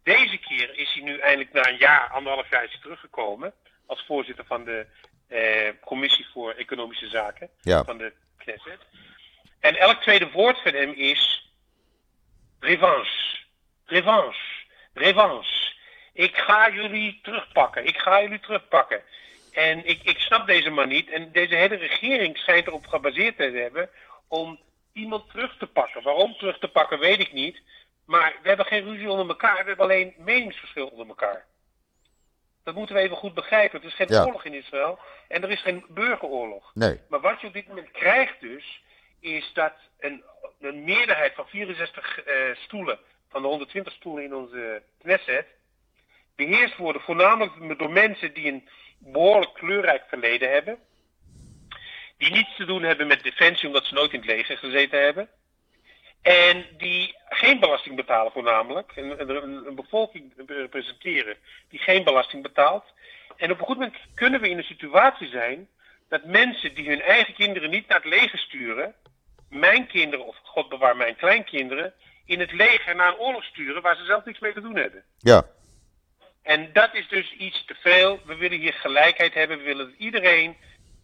Deze 0.03 0.37
keer 0.37 0.77
is 0.77 0.93
hij 0.93 1.03
nu 1.03 1.17
eindelijk 1.17 1.53
na 1.53 1.67
een 1.67 1.77
jaar, 1.77 2.09
anderhalf 2.09 2.49
jaar 2.49 2.63
is 2.63 2.71
hij 2.71 2.81
teruggekomen. 2.81 3.53
Als 3.85 4.03
voorzitter 4.07 4.45
van 4.45 4.63
de 4.63 4.85
eh, 5.27 5.69
Commissie 5.85 6.25
voor 6.33 6.51
Economische 6.53 7.07
Zaken 7.07 7.49
Ja. 7.61 7.83
van 7.83 7.97
de 7.97 8.13
Knesset. 8.37 8.79
En 9.59 9.75
elk 9.75 10.01
tweede 10.01 10.31
woord 10.31 10.61
van 10.61 10.73
hem 10.73 10.91
is 10.91 11.51
revanche, 12.59 13.37
revanche, 13.85 14.65
revanche. 14.93 15.73
Ik 16.13 16.37
ga 16.37 16.69
jullie 16.69 17.19
terugpakken, 17.23 17.85
ik 17.85 17.97
ga 17.97 18.21
jullie 18.21 18.39
terugpakken. 18.39 19.01
En 19.51 19.85
ik, 19.85 20.03
ik 20.03 20.19
snap 20.19 20.47
deze 20.47 20.69
man 20.69 20.87
niet. 20.87 21.09
En 21.09 21.31
deze 21.31 21.55
hele 21.55 21.75
regering 21.75 22.37
schijnt 22.37 22.67
erop 22.67 22.87
gebaseerd 22.87 23.37
te 23.37 23.43
hebben 23.43 23.89
om 24.27 24.59
iemand 24.93 25.29
terug 25.29 25.57
te 25.57 25.67
pakken. 25.67 26.03
Waarom 26.03 26.37
terug 26.37 26.59
te 26.59 26.67
pakken, 26.67 26.99
weet 26.99 27.19
ik 27.19 27.33
niet. 27.33 27.61
Maar 28.11 28.35
we 28.41 28.47
hebben 28.47 28.65
geen 28.65 28.83
ruzie 28.83 29.09
onder 29.09 29.27
elkaar, 29.27 29.61
we 29.61 29.67
hebben 29.67 29.85
alleen 29.85 30.13
meningsverschil 30.17 30.87
onder 30.87 31.07
elkaar. 31.07 31.45
Dat 32.63 32.75
moeten 32.75 32.95
we 32.95 33.01
even 33.01 33.17
goed 33.17 33.33
begrijpen. 33.33 33.79
Het 33.79 33.87
is 33.89 33.95
geen 33.95 34.07
Ja. 34.09 34.25
oorlog 34.25 34.45
in 34.45 34.53
Israël 34.53 34.99
en 35.27 35.43
er 35.43 35.51
is 35.51 35.61
geen 35.61 35.85
burgeroorlog. 35.89 36.71
Nee. 36.73 36.99
Maar 37.09 37.19
wat 37.19 37.41
je 37.41 37.47
op 37.47 37.53
dit 37.53 37.67
moment 37.67 37.91
krijgt 37.91 38.41
dus, 38.41 38.83
is 39.19 39.51
dat 39.53 39.73
een, 39.99 40.23
een 40.59 40.83
meerderheid 40.83 41.33
van 41.35 41.47
64 41.47 42.23
eh, 42.23 42.35
stoelen, 42.55 42.99
van 43.29 43.41
de 43.41 43.47
120 43.47 43.93
stoelen 43.93 44.23
in 44.23 44.35
onze 44.35 44.81
Knesset, 44.99 45.47
beheerst 46.35 46.77
worden 46.77 47.01
voornamelijk 47.01 47.79
door 47.79 47.91
mensen 47.91 48.33
die 48.33 48.51
een 48.51 48.69
behoorlijk 48.97 49.53
kleurrijk 49.53 50.03
verleden 50.07 50.51
hebben. 50.51 50.79
Die 52.17 52.31
niets 52.31 52.55
te 52.55 52.65
doen 52.65 52.83
hebben 52.83 53.07
met 53.07 53.23
defensie 53.23 53.67
omdat 53.67 53.85
ze 53.85 53.93
nooit 53.93 54.11
in 54.13 54.19
het 54.19 54.29
leger 54.29 54.57
gezeten 54.57 55.01
hebben. 55.01 55.29
En 56.21 56.65
die 56.77 57.15
geen 57.29 57.59
belasting 57.59 57.95
betalen 57.95 58.31
voornamelijk. 58.31 58.91
Een, 58.95 59.29
een, 59.29 59.65
een 59.67 59.75
bevolking 59.75 60.33
representeren 60.47 61.37
die 61.69 61.79
geen 61.79 62.03
belasting 62.03 62.43
betaalt. 62.43 62.83
En 63.37 63.51
op 63.51 63.59
een 63.59 63.65
goed 63.65 63.77
moment 63.77 63.97
kunnen 64.13 64.41
we 64.41 64.49
in 64.49 64.57
een 64.57 64.63
situatie 64.63 65.27
zijn 65.27 65.67
dat 66.09 66.25
mensen 66.25 66.75
die 66.75 66.89
hun 66.89 67.01
eigen 67.01 67.33
kinderen 67.33 67.69
niet 67.69 67.87
naar 67.87 68.01
het 68.01 68.13
leger 68.13 68.39
sturen, 68.39 68.95
mijn 69.49 69.87
kinderen 69.87 70.25
of 70.25 70.35
God 70.43 70.69
bewaar 70.69 70.97
mijn 70.97 71.15
kleinkinderen, 71.15 71.93
in 72.25 72.39
het 72.39 72.51
leger 72.51 72.95
naar 72.95 73.07
een 73.07 73.19
oorlog 73.19 73.43
sturen 73.43 73.81
waar 73.81 73.95
ze 73.95 74.05
zelf 74.05 74.25
niks 74.25 74.39
mee 74.39 74.53
te 74.53 74.61
doen 74.61 74.75
hebben. 74.75 75.03
Ja. 75.17 75.45
En 76.43 76.69
dat 76.73 76.93
is 76.93 77.07
dus 77.07 77.33
iets 77.33 77.65
te 77.65 77.75
veel. 77.79 78.19
We 78.25 78.35
willen 78.35 78.59
hier 78.59 78.73
gelijkheid 78.73 79.33
hebben. 79.33 79.57
We 79.57 79.63
willen 79.63 79.85
dat 79.85 79.97
iedereen 79.97 80.57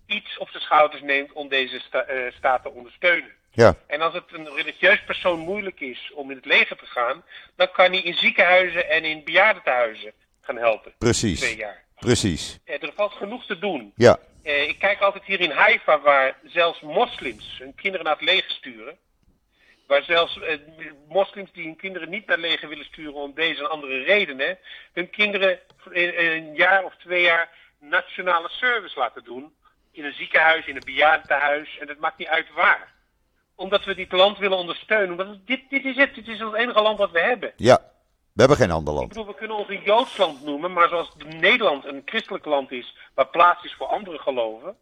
iets 0.06 0.38
op 0.38 0.50
zijn 0.50 0.64
schouders 0.64 1.02
neemt 1.02 1.32
om 1.32 1.48
deze 1.48 1.80
sta 1.80 2.04
eh, 2.04 2.32
staat 2.34 2.64
te 2.64 2.70
ondersteunen. 2.72 3.32
Ja. 3.52 3.76
En 3.88 4.02
als 4.02 4.14
het 4.14 4.24
een 4.32 4.56
religieus 4.56 5.04
persoon 5.04 5.40
moeilijk 5.40 5.80
is 5.80 6.12
om 6.14 6.30
in 6.30 6.36
het 6.36 6.46
leger 6.46 6.78
te 6.78 6.86
gaan, 6.86 7.24
dan 7.56 7.72
kan 7.72 7.92
hij 7.92 8.02
in 8.02 8.14
ziekenhuizen 8.14 8.90
en 8.90 9.04
in 9.04 9.24
bejaardentehuizen 9.24 10.14
gaan 10.42 10.58
helpen. 10.58 10.94
Precies. 10.98 11.40
Twee 11.40 11.56
jaar. 11.56 11.84
Precies. 12.00 12.60
Eh, 12.66 12.84
er 12.84 12.94
valt 12.96 13.14
genoeg 13.14 13.46
te 13.46 13.60
doen. 13.60 13.94
Ja. 13.96 14.20
Eh, 14.44 14.68
ik 14.68 14.80
kijk 14.80 15.00
altijd 15.02 15.24
hier 15.24 15.40
in 15.40 15.52
Haifa, 15.52 16.00
waar 16.00 16.38
zelfs 16.44 16.82
moslims 16.82 17.58
hun 17.60 17.76
kinderen 17.76 18.06
naar 18.06 18.16
het 18.16 18.26
leger 18.26 18.52
sturen. 18.52 18.98
Waar 19.88 20.04
zelfs 20.04 20.40
eh, 20.40 20.58
moslims 21.08 21.52
die 21.52 21.66
hun 21.66 21.76
kinderen 21.76 22.10
niet 22.10 22.26
naar 22.26 22.38
het 22.38 22.46
leger 22.46 22.70
willen 22.70 22.86
sturen 22.86 23.14
om 23.14 23.34
deze 23.34 23.60
en 23.60 23.70
andere 23.70 24.04
redenen, 24.04 24.58
hun 24.94 25.10
kinderen 25.10 25.60
in, 25.92 26.18
in 26.18 26.32
een 26.32 26.56
jaar 26.56 26.84
of 26.84 26.96
twee 26.96 27.22
jaar 27.22 27.50
nationale 27.80 28.50
service 28.50 29.00
laten 29.00 29.24
doen. 29.24 29.56
In 29.92 30.06
een 30.06 30.14
ziekenhuis, 30.14 30.66
in 30.66 30.76
een 30.76 30.86
bejaardentehuis, 30.86 31.78
en 31.80 31.88
het 31.88 32.00
maakt 32.00 32.18
niet 32.18 32.28
uit 32.28 32.54
waar. 32.54 32.96
Omdat 33.58 33.86
we 33.86 33.96
dit 33.96 34.12
land 34.12 34.38
willen 34.38 34.58
ondersteunen. 34.58 35.18
Het- 35.18 35.48
dit, 35.48 35.70
dit 35.70 35.86
is 35.86 35.96
het, 35.96 36.16
dit 36.16 36.28
is 36.28 36.40
het 36.40 36.54
enige 36.54 36.82
land 36.82 36.98
wat 36.98 37.12
we 37.12 37.20
hebben. 37.20 37.54
Ja. 37.56 37.78
We 38.34 38.44
hebben 38.44 38.58
geen 38.58 38.72
ander 38.72 38.94
Ik 38.94 39.00
land. 39.00 39.10
bedoel, 39.10 39.26
we 39.28 39.36
kunnen 39.36 39.58
ons 39.58 39.70
een 39.70 39.82
Joods 39.84 40.18
land 40.18 40.44
noemen, 40.44 40.74
maar 40.74 40.90
zoals 40.90 41.12
Nederland 41.26 41.86
een 41.86 42.02
christelijk 42.06 42.46
land 42.46 42.72
is, 42.72 42.96
waar 43.14 43.28
plaats 43.28 43.64
is 43.64 43.74
voor 43.74 43.88
andere 43.88 44.18
geloven, 44.18 44.78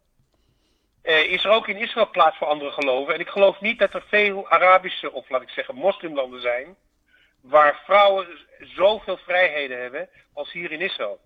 eh, 1.01 1.31
is 1.31 1.43
er 1.43 1.51
ook 1.51 1.67
in 1.67 1.77
Israël 1.77 2.09
plaats 2.09 2.37
voor 2.37 2.47
andere 2.47 2.71
geloven. 2.71 3.13
En 3.13 3.19
ik 3.19 3.27
geloof 3.29 3.61
niet 3.61 3.79
dat 3.79 3.93
er 3.93 4.03
veel 4.07 4.49
Arabische, 4.49 5.11
of 5.11 5.29
laat 5.29 5.41
ik 5.41 5.49
zeggen 5.49 5.75
moslimlanden 5.75 6.41
zijn, 6.41 6.75
waar 7.41 7.81
vrouwen 7.85 8.27
zoveel 8.59 9.17
vrijheden 9.17 9.81
hebben 9.81 10.09
als 10.33 10.51
hier 10.51 10.71
in 10.71 10.81
Israël. 10.81 11.19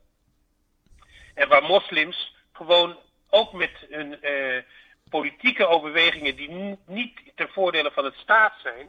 En 1.36 1.48
waar 1.50 1.64
moslims 1.64 2.36
gewoon 2.54 2.98
ook 3.30 3.54
met 3.54 3.72
hun 3.90 4.22
eh, 4.22 4.64
politieke 5.10 5.68
overwegingen 5.68 6.36
die 6.36 6.78
niet 6.86 7.20
ten 7.36 7.50
voordele 7.50 7.92
van 7.92 8.06
het 8.06 8.16
staat 8.16 8.54
zijn, 8.64 8.88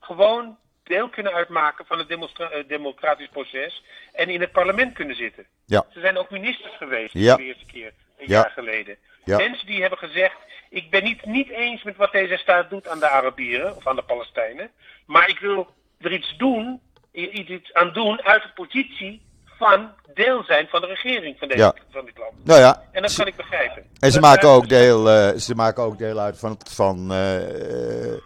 gewoon 0.00 0.58
deel 0.82 1.08
kunnen 1.08 1.32
uitmaken 1.32 1.86
van 1.86 1.98
het 1.98 2.10
eh, 2.10 2.48
democratisch 2.66 3.28
proces 3.28 3.84
en 4.12 4.28
in 4.28 4.40
het 4.40 4.52
parlement 4.52 4.94
kunnen 4.94 5.16
zitten. 5.16 5.46
Ja. 5.64 5.86
Ze 5.92 6.00
zijn 6.00 6.18
ook 6.18 6.30
ministers 6.30 6.76
geweest 6.76 7.12
ja. 7.12 7.36
de 7.36 7.42
eerste 7.42 7.66
keer, 7.66 7.92
een 8.18 8.26
jaar 8.26 8.50
geleden. 8.50 8.96
Mensen 9.24 9.66
die 9.66 9.80
hebben 9.80 9.98
gezegd, 9.98 10.36
ik 10.70 10.90
ben 10.90 11.04
niet, 11.04 11.24
niet 11.24 11.48
eens 11.48 11.82
met 11.82 11.96
wat 11.96 12.12
deze 12.12 12.36
staat 12.36 12.70
doet 12.70 12.88
aan 12.88 12.98
de 12.98 13.08
Arabieren 13.08 13.76
of 13.76 13.86
aan 13.86 13.96
de 13.96 14.02
Palestijnen, 14.02 14.70
maar 15.06 15.28
ik 15.28 15.38
wil 15.38 15.74
er 16.00 16.12
iets 16.12 16.36
doen, 16.36 16.80
iets 17.12 17.72
aan 17.72 17.92
doen 17.92 18.22
uit 18.22 18.42
de 18.42 18.52
positie 18.54 19.22
van 19.62 19.90
deel 20.14 20.44
zijn 20.44 20.66
van 20.70 20.80
de 20.80 20.86
regering 20.86 21.38
van, 21.38 21.48
deze, 21.48 21.74
van 21.90 22.04
dit 22.04 22.18
land. 22.18 22.32
Nou 22.44 22.60
ja, 22.60 22.82
en 22.92 23.02
dat 23.02 23.14
kan 23.14 23.26
ik 23.26 23.36
begrijpen. 23.36 23.82
En 24.00 24.12
ze, 24.12 24.20
maken 24.20 24.48
ook, 24.48 24.68
deel, 24.68 25.08
uh, 25.08 25.38
ze 25.38 25.54
maken 25.54 25.82
ook 25.82 25.98
deel 25.98 26.18
uit 26.18 26.38
van, 26.38 26.58
van 26.70 27.12
uh, 27.12 28.12
uh, 28.12 28.18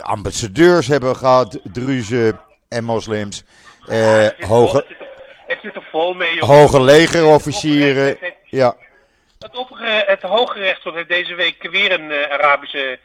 ambassadeurs 0.00 0.86
hebben 0.86 1.10
we 1.10 1.16
gehad, 1.16 1.60
Druzen 1.72 2.40
en 2.68 2.84
moslims. 2.84 3.44
het, 3.86 4.44
hoge, 4.44 4.84
het, 5.46 5.58
zit 5.62 5.74
er, 5.74 5.88
vol 5.90 6.14
mee. 6.14 6.40
Hoge 6.40 6.80
legerofficieren. 6.80 8.18
Ja. 8.44 8.76
Het, 9.38 9.56
opge, 9.56 10.04
het 10.06 10.22
Hoge 10.22 10.58
Rechtshof 10.58 10.94
heeft 10.94 11.08
deze 11.08 11.34
week 11.34 11.70
weer 11.70 11.92
een 12.00 12.12
Arabische 12.30 12.98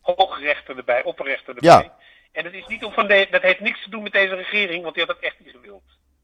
hoogrechter 0.00 0.76
erbij, 0.76 1.02
opperrechter 1.04 1.54
erbij. 1.54 1.70
Ja. 1.70 1.92
En 2.38 2.44
dat, 2.44 2.52
is 2.52 2.66
niet 2.66 2.84
om 2.84 2.92
van 2.92 3.06
de, 3.06 3.28
dat 3.30 3.42
heeft 3.42 3.60
niks 3.60 3.82
te 3.82 3.90
doen 3.90 4.02
met 4.02 4.12
deze 4.12 4.34
regering, 4.34 4.82
want 4.82 4.94
die 4.94 5.04
had 5.04 5.16
dat 5.16 5.24
echt 5.24 5.36
niet 5.44 5.54
gewild. 5.54 5.82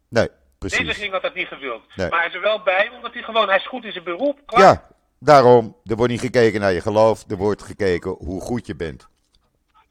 Nee, 0.09 0.29
precies. 0.59 0.79
Deze 0.79 0.90
regering 0.90 1.12
had 1.12 1.22
dat 1.22 1.35
niet 1.35 1.46
gewild. 1.46 1.83
Maar 1.96 2.18
hij 2.18 2.27
is 2.27 2.35
er 2.35 2.40
wel 2.40 2.62
bij, 2.62 2.90
omdat 2.96 3.12
hij 3.12 3.22
gewoon, 3.22 3.48
hij 3.48 3.57
is 3.57 3.66
goed 3.66 3.85
in 3.85 3.92
zijn 3.92 4.05
beroep. 4.05 4.38
Klaar. 4.46 4.62
Ja, 4.62 4.87
daarom, 5.18 5.77
er 5.85 5.96
wordt 5.96 6.12
niet 6.12 6.20
gekeken 6.20 6.61
naar 6.61 6.72
je 6.72 6.81
geloof, 6.81 7.24
er 7.31 7.37
wordt 7.37 7.62
gekeken 7.62 8.11
hoe 8.11 8.40
goed 8.40 8.66
je 8.66 8.77
bent. 8.77 9.09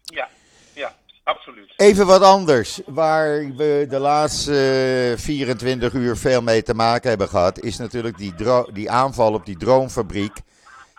Ja, 0.03 0.27
ja, 0.73 0.95
absoluut. 1.23 1.73
Even 1.75 2.05
wat 2.05 2.21
anders, 2.21 2.81
waar 2.85 3.55
we 3.55 3.85
de 3.89 3.99
laatste 3.99 5.13
24 5.17 5.93
uur 5.93 6.17
veel 6.17 6.41
mee 6.41 6.63
te 6.63 6.73
maken 6.73 7.09
hebben 7.09 7.29
gehad, 7.29 7.59
is 7.59 7.77
natuurlijk 7.77 8.17
die, 8.17 8.33
die 8.73 8.91
aanval 8.91 9.33
op 9.33 9.45
die 9.45 9.57
droomfabriek 9.57 10.37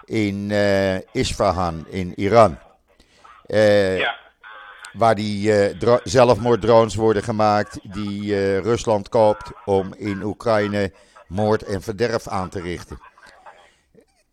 in 0.04 0.50
uh, 0.50 0.94
Isfahan 1.12 1.87
in 1.88 2.12
Iran. 2.16 2.58
Uh, 3.46 3.98
ja 3.98 4.22
waar 4.94 5.14
die 5.14 5.72
uh, 5.83 5.96
zelfmoorddrones 6.02 6.94
worden 6.94 7.22
gemaakt 7.22 7.78
die 7.83 8.22
uh, 8.22 8.59
Rusland 8.59 9.09
koopt 9.09 9.52
om 9.64 9.94
in 9.94 10.22
Oekraïne 10.22 10.92
moord 11.28 11.62
en 11.62 11.83
verderf 11.83 12.28
aan 12.28 12.50
te 12.50 12.61
richten. 12.61 13.00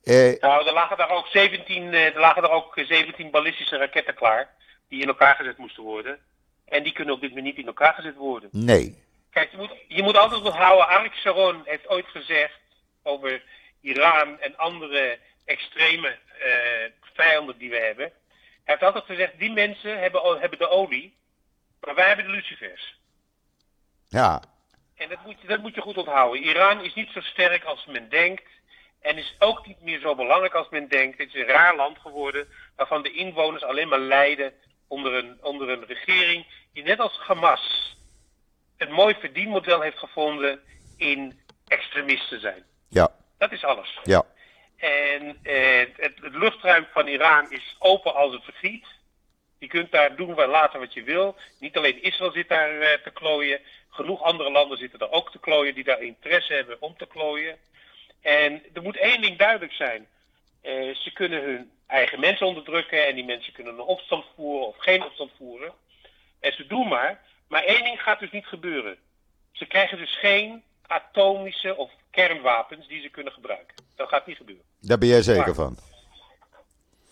Uh, 0.04 0.39
nou, 0.39 0.67
er 0.67 0.74
lagen 0.74 0.97
daar 0.97 1.10
ook 1.10 1.28
17, 1.28 1.93
er 1.93 2.19
lagen 2.19 2.41
daar 2.41 2.52
ook 2.52 2.74
17 2.76 3.32
ballistische 3.32 3.78
raketten 3.78 4.15
klaar 4.15 4.50
die 4.88 5.02
in 5.02 5.08
elkaar 5.08 5.36
gezet 5.36 5.58
moesten 5.58 5.84
worden. 5.84 6.19
En 6.65 6.84
die 6.84 6.93
kunnen 6.93 7.13
op 7.13 7.21
dit 7.21 7.30
moment 7.30 7.47
niet 7.47 7.58
in 7.58 7.67
elkaar 7.67 7.93
gezet 7.93 8.15
worden. 8.15 8.50
Nee. 8.52 9.04
Kijk, 9.32 9.52
je 9.52 9.58
moet, 9.58 9.71
je 9.88 10.04
moet 10.04 10.17
altijd 10.17 10.41
onthouden, 10.41 10.88
Arik 10.88 11.13
Sharon 11.13 11.62
heeft 11.65 11.89
ooit 11.89 12.08
gezegd 12.08 12.60
over 13.04 13.43
Iran 13.82 14.39
en 14.39 14.58
andere 14.58 15.17
extreme 15.45 16.17
vijanden 17.13 17.58
die 17.58 17.69
we 17.69 17.78
hebben 17.78 18.12
hij 18.63 18.76
heeft 18.76 18.84
altijd 18.84 19.06
gezegd, 19.06 19.39
die 19.39 19.52
mensen 19.52 20.00
hebben, 20.00 20.39
hebben 20.39 20.60
de 20.60 20.69
olie, 20.69 21.17
maar 21.80 21.95
wij 21.95 22.08
hebben 22.08 22.26
de 22.26 22.32
lucifers. 22.32 23.00
Ja. 24.08 24.41
En 24.95 25.10
dat 25.10 25.26
moet, 25.26 25.47
dat 25.47 25.62
moet 25.62 25.76
je 25.76 25.82
goed 25.82 25.97
onthouden. 25.97 26.43
Iran 26.43 26.84
is 26.84 26.93
niet 26.93 27.10
zo 27.10 27.21
sterk 27.21 27.63
als 27.63 27.86
men 27.86 28.10
denkt. 28.10 28.50
En 29.02 29.17
is 29.17 29.36
ook 29.39 29.67
niet 29.67 29.82
meer 29.82 30.00
zo 30.00 30.15
belangrijk 30.15 30.54
als 30.54 30.69
men 30.69 30.88
denkt. 30.88 31.17
Het 31.17 31.28
is 31.28 31.41
een 31.41 31.47
raar 31.47 31.76
land 31.76 32.00
geworden 32.00 32.47
waarvan 32.76 33.04
de 33.04 33.12
inwoners 33.12 33.63
alleen 33.63 33.88
maar 33.88 34.00
lijden 34.00 34.54
onder 34.88 35.13
een, 35.13 35.38
onder 35.41 35.69
een 35.69 35.86
regering 35.86 36.45
die 36.74 36.84
net 36.84 37.00
als 37.00 37.17
Hamas 37.17 37.95
een 38.78 38.91
mooi 38.91 39.15
verdienmodel 39.19 39.82
heeft 39.82 39.97
gevonden 39.97 40.62
in 40.97 41.39
extremisten 41.67 42.39
zijn. 42.39 42.63
Ja. 42.88 43.12
Dat 43.38 43.52
is 43.52 43.63
alles. 43.63 44.00
Ja. 44.04 44.26
En 44.82 45.38
eh, 45.44 45.80
het, 45.80 45.94
het, 45.96 46.20
luchtruim 46.20 46.88
van 46.91 47.08
Iran 47.08 47.52
is 47.52 47.76
open 47.80 48.15
als 48.15 48.34
het 48.34 48.44
vergiet. 48.44 48.86
Je 49.58 49.67
kunt 49.67 49.91
daar 49.91 50.15
doen 50.15 50.34
waar 50.34 50.48
later 50.48 50.80
wat 50.80 50.94
je 50.94 51.04
wil. 51.04 51.36
Niet 51.60 51.78
alleen 51.78 52.04
Israël 52.04 52.32
zit 52.32 52.50
daar 52.50 52.80
eh, 52.80 53.02
te 53.04 53.12
klooien. 53.12 53.60
Genoeg 53.89 54.22
andere 54.22 54.52
landen 54.52 54.78
zitten 54.78 55.00
er 55.00 55.12
ook 55.12 55.32
te 55.32 55.39
klooien 55.39 55.76
die 55.76 55.84
daar 55.84 56.02
interesse 56.02 56.54
hebben 56.54 56.82
om 56.82 56.98
te 56.98 57.08
klooien. 57.08 57.58
En 58.22 58.63
er 58.74 58.82
moet 58.82 58.98
één 58.98 59.22
ding 59.22 59.38
duidelijk 59.38 59.74
zijn. 59.74 60.08
Eh, 60.62 60.96
ze 60.96 61.12
kunnen 61.13 61.44
hun 61.44 61.72
eigen 61.88 62.20
mensen 62.20 62.48
onderdrukken 62.48 63.08
en 63.08 63.15
die 63.15 63.26
mensen 63.26 63.54
kunnen 63.54 63.74
een 63.74 63.80
opstand 63.80 64.26
voeren 64.36 64.67
of 64.67 64.78
geen 64.78 65.04
opstand 65.04 65.32
voeren. 65.38 65.74
En 66.39 66.54
ze 66.54 66.67
doen 66.67 66.88
maar. 66.88 67.22
Maar 67.48 67.63
één 67.63 67.84
ding 67.84 68.02
gaat 68.02 68.20
dus 68.20 68.32
niet 68.32 68.46
gebeuren. 68.46 68.98
Ze 69.52 69.65
krijgen 69.65 69.98
dus 69.98 70.17
geen 70.17 70.63
atomische 70.91 71.75
of 71.75 71.91
kernwapens 72.12 72.88
die 72.88 73.01
ze 73.01 73.10
kunnen 73.10 73.34
gebruiken. 73.34 73.75
Dat 73.95 74.10
gaat 74.10 74.25
niet 74.25 74.38
gebeuren. 74.38 74.65
Daar 74.80 74.97
ben 74.97 75.08
jij 75.08 75.21
zeker 75.21 75.56
van? 75.56 75.77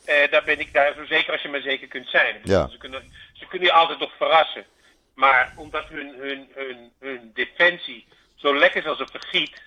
Uh, 0.06 0.32
daar 0.32 0.44
ben 0.44 0.60
ik 0.60 0.74
daar 0.74 0.94
zo 0.94 1.06
zeker 1.06 1.32
als 1.32 1.42
je 1.42 1.50
maar 1.50 1.62
zeker 1.62 1.88
kunt 1.88 2.10
zijn. 2.10 2.40
Ja. 2.44 2.68
Ze, 2.68 2.78
kunnen, 2.78 3.04
ze 3.34 3.48
kunnen 3.48 3.68
je 3.68 3.74
altijd 3.74 4.00
nog 4.00 4.12
verrassen. 4.18 4.66
Maar 5.14 5.54
omdat 5.56 5.86
hun, 5.88 6.16
hun, 6.18 6.48
hun, 6.54 6.92
hun 7.00 7.32
defensie 7.34 8.08
zo 8.36 8.56
lekker 8.56 8.82
is 8.82 8.88
als 8.88 9.00
een 9.00 9.10
vergiet. 9.10 9.62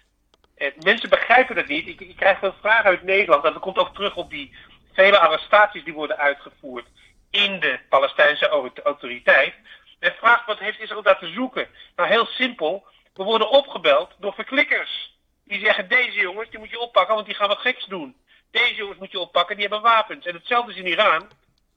Eh, 0.55 0.69
mensen 0.79 1.09
begrijpen 1.09 1.55
dat 1.55 1.67
niet. 1.67 1.89
Ik, 1.89 2.01
ik 2.01 2.17
krijg 2.17 2.39
veel 2.39 2.55
vragen 2.61 2.85
uit 2.85 3.03
Nederland. 3.03 3.45
En 3.45 3.53
dat 3.53 3.63
komt 3.63 3.79
ook 3.79 3.95
terug 3.95 4.17
op 4.17 4.31
die 4.31 4.57
vele 4.93 5.19
arrestaties 5.19 5.85
die 5.85 5.93
worden 5.93 6.19
uitgevoerd 6.19 6.87
in 7.31 7.61
de 7.61 7.79
Palestijnse 7.89 8.49
autoriteit. 8.85 9.55
Men 10.01 10.13
vraagt 10.13 10.47
wat 10.47 10.59
heeft 10.59 10.81
Israël 10.81 11.03
daar 11.03 11.19
te 11.19 11.33
zoeken? 11.33 11.67
Nou, 11.97 12.09
heel 12.09 12.27
simpel. 12.27 12.85
We 13.15 13.23
worden 13.23 13.51
opgebeld 13.51 14.17
door 14.19 14.35
verklikkers. 14.35 15.19
Die 15.45 15.61
zeggen, 15.61 15.89
deze 15.89 16.21
jongens, 16.21 16.51
die 16.51 16.59
moet 16.59 16.71
je 16.71 16.79
oppakken, 16.79 17.15
want 17.15 17.27
die 17.27 17.35
gaan 17.35 17.49
wat 17.49 17.59
geks 17.59 17.85
doen. 17.85 18.17
Deze 18.51 18.75
jongens 18.75 18.99
moet 18.99 19.11
je 19.11 19.19
oppakken, 19.19 19.57
die 19.57 19.65
hebben 19.69 19.83
wapens. 19.83 20.27
En 20.27 20.35
hetzelfde 20.35 20.73
is 20.73 20.79
in 20.79 20.87
Iran. 20.87 21.31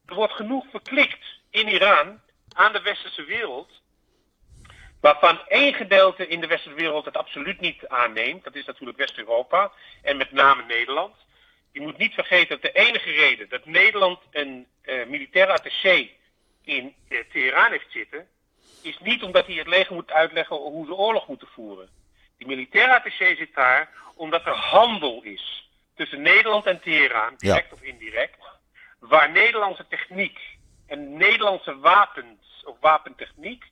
Er 0.06 0.16
wordt 0.16 0.34
genoeg 0.34 0.66
verklikt 0.70 1.26
in 1.50 1.68
Iran 1.68 2.22
aan 2.54 2.74
de 2.74 2.82
westerse 2.82 3.24
wereld. 3.24 3.82
Waarvan 5.02 5.40
één 5.48 5.74
gedeelte 5.74 6.28
in 6.28 6.42
de 6.42 6.48
westerse 6.48 6.78
wereld 6.78 7.06
het 7.06 7.18
absoluut 7.18 7.60
niet 7.60 7.88
aanneemt. 7.88 8.44
Dat 8.44 8.56
is 8.56 8.66
natuurlijk 8.66 8.98
West-Europa 8.98 9.72
en 10.02 10.18
met 10.18 10.32
name 10.32 10.64
Nederland. 10.64 11.16
Je 11.72 11.82
moet 11.82 11.98
niet 11.98 12.14
vergeten 12.14 12.50
dat 12.50 12.62
de 12.62 12.80
enige 12.80 13.12
reden 13.12 13.50
dat 13.50 13.66
Nederland 13.66 14.20
een 14.32 14.68
uh, 14.84 15.06
militair 15.06 15.48
attaché 15.52 16.10
in 16.64 16.96
uh, 17.10 17.20
Teheran 17.32 17.72
heeft 17.72 17.92
zitten, 17.92 18.28
is 18.86 19.00
niet 19.00 19.24
omdat 19.24 19.46
hij 19.46 19.56
het 19.56 19.68
leger 19.68 19.94
moet 19.94 20.12
uitleggen 20.12 20.56
hoe 20.56 20.86
ze 20.86 20.94
oorlog 20.94 21.28
moeten 21.28 21.48
voeren. 21.48 21.90
Die 22.38 22.48
militaire 22.48 22.96
attaché 22.96 23.36
zit 23.36 23.56
daar 23.56 23.90
omdat 24.16 24.46
er 24.46 24.56
handel 24.56 25.22
is 25.24 25.70
tussen 25.96 26.22
Nederland 26.22 26.66
en 26.66 26.80
Teheran, 26.80 27.34
direct 27.38 27.74
of 27.74 27.82
indirect, 27.82 28.38
waar 29.00 29.32
Nederlandse 29.32 29.86
techniek 29.88 30.40
en 30.88 31.18
Nederlandse 31.18 31.80
wapens 31.80 32.64
of 32.66 32.76
wapentechniek 32.80 33.64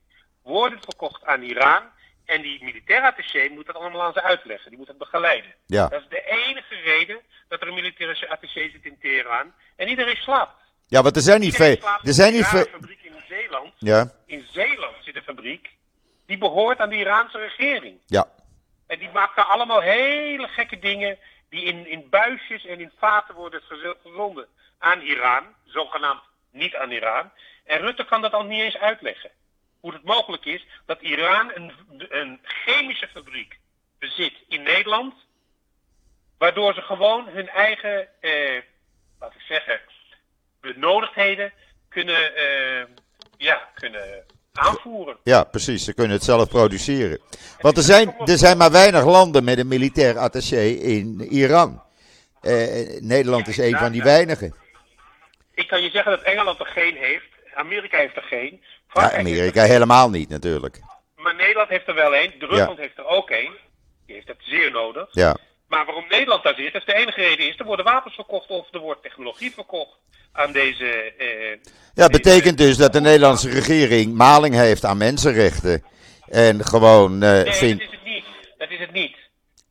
worden 0.43 0.79
verkocht 0.81 1.25
aan 1.25 1.41
Iran. 1.41 1.83
En 2.25 2.41
die 2.41 2.63
militaire 2.63 3.07
attaché 3.07 3.49
moet 3.49 3.65
dat 3.65 3.75
allemaal 3.75 4.03
aan 4.03 4.13
ze 4.13 4.21
uitleggen. 4.21 4.69
Die 4.69 4.79
moet 4.79 4.87
het 4.87 4.97
begeleiden. 4.97 5.53
Ja. 5.65 5.87
Dat 5.87 6.01
is 6.01 6.07
de 6.09 6.23
enige 6.25 6.75
reden 6.75 7.19
dat 7.47 7.61
er 7.61 7.67
een 7.67 7.73
militaire 7.73 8.29
attaché 8.29 8.69
zit 8.69 8.85
in 8.85 8.97
Teheran. 8.99 9.53
En 9.75 9.87
iedereen 9.87 10.15
slaapt. 10.15 10.61
Ja, 10.87 11.01
want 11.01 11.15
er 11.15 11.21
zijn 11.21 11.39
niet 11.39 11.55
veel. 11.55 11.77
Er 12.03 12.13
zijn 12.13 12.33
niet 12.33 12.45
veel. 12.45 12.65
fabriek 12.65 13.03
in 13.03 13.13
Zeeland. 13.27 13.73
Ja. 13.77 14.11
In 14.25 14.45
Zeeland 14.51 14.72
fabriek. 15.43 15.69
Die 16.25 16.37
behoort 16.37 16.79
aan 16.79 16.89
de 16.89 16.95
Iraanse 16.95 17.37
regering. 17.37 17.99
Ja. 18.05 18.27
En 18.87 18.99
die 18.99 19.09
maakt 19.09 19.35
daar 19.35 19.45
allemaal 19.45 19.81
hele 19.81 20.47
gekke 20.47 20.79
dingen. 20.79 21.17
Die 21.49 21.63
in, 21.63 21.87
in 21.87 22.09
buisjes 22.09 22.65
en 22.65 22.79
in 22.79 22.91
vaten 22.97 23.35
worden 23.35 23.61
gezonden 23.61 24.47
aan 24.77 25.01
Iran. 25.01 25.43
Zogenaamd 25.65 26.21
niet 26.51 26.75
aan 26.75 26.91
Iran. 26.91 27.31
En 27.65 27.79
Rutte 27.79 28.05
kan 28.05 28.21
dat 28.21 28.33
al 28.33 28.43
niet 28.43 28.61
eens 28.61 28.77
uitleggen. 28.77 29.31
Hoe 29.79 29.93
het 29.93 30.03
mogelijk 30.03 30.45
is 30.45 30.65
dat 30.85 31.01
Iran 31.01 31.51
een, 31.53 31.71
een 32.09 32.39
chemische 32.43 33.07
fabriek 33.07 33.59
bezit 33.99 34.33
in 34.47 34.63
Nederland. 34.63 35.13
Waardoor 36.37 36.73
ze 36.73 36.81
gewoon 36.81 37.27
hun 37.27 37.49
eigen, 37.49 38.21
eh, 38.21 38.61
laat 39.19 39.33
ik 39.33 39.41
zeggen, 39.41 39.79
benodigdheden 40.61 41.53
kunnen, 41.89 42.35
eh, 42.35 42.85
ja, 43.37 43.69
kunnen 43.73 44.25
aanvoeren. 44.53 45.17
Ja, 45.23 45.43
precies. 45.43 45.83
Ze 45.83 45.93
kunnen 45.93 46.15
het 46.15 46.23
zelf 46.23 46.49
produceren. 46.49 47.19
Want 47.59 47.77
er 47.77 47.83
zijn, 47.83 48.15
er 48.25 48.37
zijn 48.37 48.57
maar 48.57 48.71
weinig 48.71 49.05
landen 49.05 49.43
met 49.43 49.57
een 49.57 49.67
militair 49.67 50.17
attaché 50.17 50.63
in 50.65 51.21
Iran. 51.21 51.81
Eh, 52.41 53.01
Nederland 53.01 53.47
is 53.47 53.57
een 53.57 53.77
van 53.77 53.91
die 53.91 54.03
weinigen. 54.03 54.55
Ik 55.53 55.67
kan 55.67 55.81
je 55.83 55.89
zeggen 55.89 56.11
dat 56.11 56.21
Engeland 56.21 56.59
er 56.59 56.65
geen 56.65 56.95
heeft. 56.95 57.25
Amerika 57.55 57.97
heeft 57.97 58.15
er 58.15 58.23
geen. 58.23 58.59
Ja, 58.61 58.67
Frankrijk 58.87 59.19
Amerika 59.19 59.63
helemaal 59.63 60.09
niet 60.09 60.29
natuurlijk. 60.29 60.79
maar 61.15 61.35
Nederland 61.35 61.69
heeft 61.69 61.87
er 61.87 61.95
wel 61.95 62.15
een. 62.15 62.33
Rusland 62.39 62.77
heeft 62.77 62.97
er 62.97 63.05
ook 63.05 63.29
een. 63.29 63.51
Die 64.05 64.15
heeft 64.15 64.27
het 64.27 64.37
zeer 64.39 64.71
nodig. 64.71 65.07
Ja, 65.11 65.35
Maar 65.73 65.85
waarom 65.85 66.05
Nederland 66.09 66.43
daar 66.43 66.55
zit, 66.55 66.73
dat 66.73 66.81
is 66.87 66.93
de 66.93 66.99
enige 66.99 67.21
reden 67.21 67.47
is, 67.47 67.57
er 67.59 67.65
worden 67.65 67.85
wapens 67.85 68.15
verkocht 68.15 68.49
of 68.49 68.73
er 68.73 68.79
wordt 68.79 69.01
technologie 69.01 69.51
verkocht 69.53 69.97
aan 70.31 70.51
deze... 70.51 70.85
eh, 71.17 71.57
ja 71.93 72.07
betekent 72.07 72.57
dus 72.57 72.77
dat 72.77 72.93
de 72.93 73.01
Nederlandse 73.01 73.49
regering 73.49 74.13
maling 74.13 74.55
heeft 74.55 74.85
aan 74.85 74.97
mensenrechten. 74.97 75.83
En 76.27 76.65
gewoon 76.65 77.13
eh, 77.23 77.29
Nee, 77.31 77.43
dat 77.43 77.55
vindt. 77.57 77.81
is 77.83 77.91
het 77.91 78.03
niet. 78.03 78.25
Dat 78.57 78.69
is 78.69 78.79
het 78.79 78.91
niet. 78.91 79.15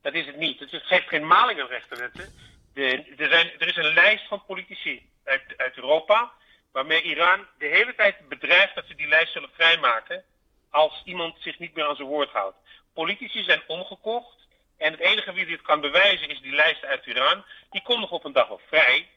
Dat 0.01 0.13
is 0.13 0.25
het 0.25 0.37
niet. 0.37 0.59
Het 0.59 0.69
geeft 0.83 1.07
geen 1.07 1.27
maling 1.27 1.61
aan 1.61 1.67
rechterwetten. 1.67 2.33
De, 2.73 3.03
er, 3.17 3.29
zijn, 3.29 3.51
er 3.59 3.67
is 3.67 3.75
een 3.75 3.93
lijst 3.93 4.27
van 4.27 4.43
politici 4.47 5.09
uit, 5.23 5.41
uit 5.57 5.75
Europa, 5.75 6.31
waarmee 6.71 7.01
Iran 7.01 7.39
de 7.57 7.67
hele 7.67 7.95
tijd 7.95 8.15
bedreigt 8.29 8.75
dat 8.75 8.83
ze 8.87 8.95
die 8.95 9.07
lijst 9.07 9.33
zullen 9.33 9.49
vrijmaken 9.53 10.23
als 10.69 11.01
iemand 11.05 11.35
zich 11.39 11.59
niet 11.59 11.75
meer 11.75 11.85
aan 11.87 11.95
zijn 11.95 12.07
woord 12.07 12.29
houdt. 12.29 12.57
Politici 12.93 13.43
zijn 13.43 13.61
omgekocht 13.67 14.41
en 14.83 14.91
het 14.91 15.01
enige 15.01 15.33
wie 15.33 15.45
dit 15.45 15.61
kan 15.61 15.81
bewijzen 15.81 16.29
is 16.29 16.41
die 16.41 16.55
lijst 16.55 16.85
uit 16.85 17.05
Iran. 17.05 17.43
Die 17.69 17.81
komt 17.81 17.99
nog 17.99 18.11
op 18.11 18.25
een 18.25 18.31
dag 18.31 18.47
wel 18.47 18.61
vrij. 18.67 19.07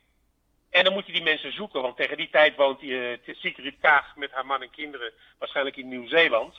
En 0.70 0.84
dan 0.84 0.92
moet 0.92 1.06
je 1.06 1.12
die 1.12 1.22
mensen 1.22 1.52
zoeken, 1.52 1.82
want 1.82 1.96
tegen 1.96 2.16
die 2.16 2.30
tijd 2.30 2.56
woont 2.56 2.82
uh, 2.82 3.18
Sigrid 3.26 3.74
Kaag 3.80 4.16
met 4.16 4.30
haar 4.30 4.46
man 4.46 4.62
en 4.62 4.70
kinderen 4.70 5.12
waarschijnlijk 5.38 5.76
in 5.76 5.88
Nieuw-Zeeland. 5.88 6.54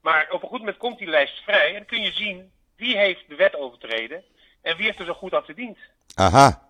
Maar 0.00 0.28
op 0.30 0.42
een 0.42 0.48
goed 0.48 0.58
moment 0.58 0.76
komt 0.76 0.98
die 0.98 1.08
lijst 1.08 1.42
vrij 1.42 1.66
en 1.66 1.74
dan 1.74 1.84
kun 1.84 2.02
je 2.02 2.12
zien 2.12 2.52
wie 2.76 2.96
heeft 2.96 3.28
de 3.28 3.34
wet 3.34 3.56
overtreden 3.56 4.24
en 4.62 4.76
wie 4.76 4.86
heeft 4.86 4.98
er 4.98 5.04
zo 5.04 5.14
goed 5.14 5.34
aan 5.34 5.44
verdiend. 5.44 5.78
Aha. 6.14 6.68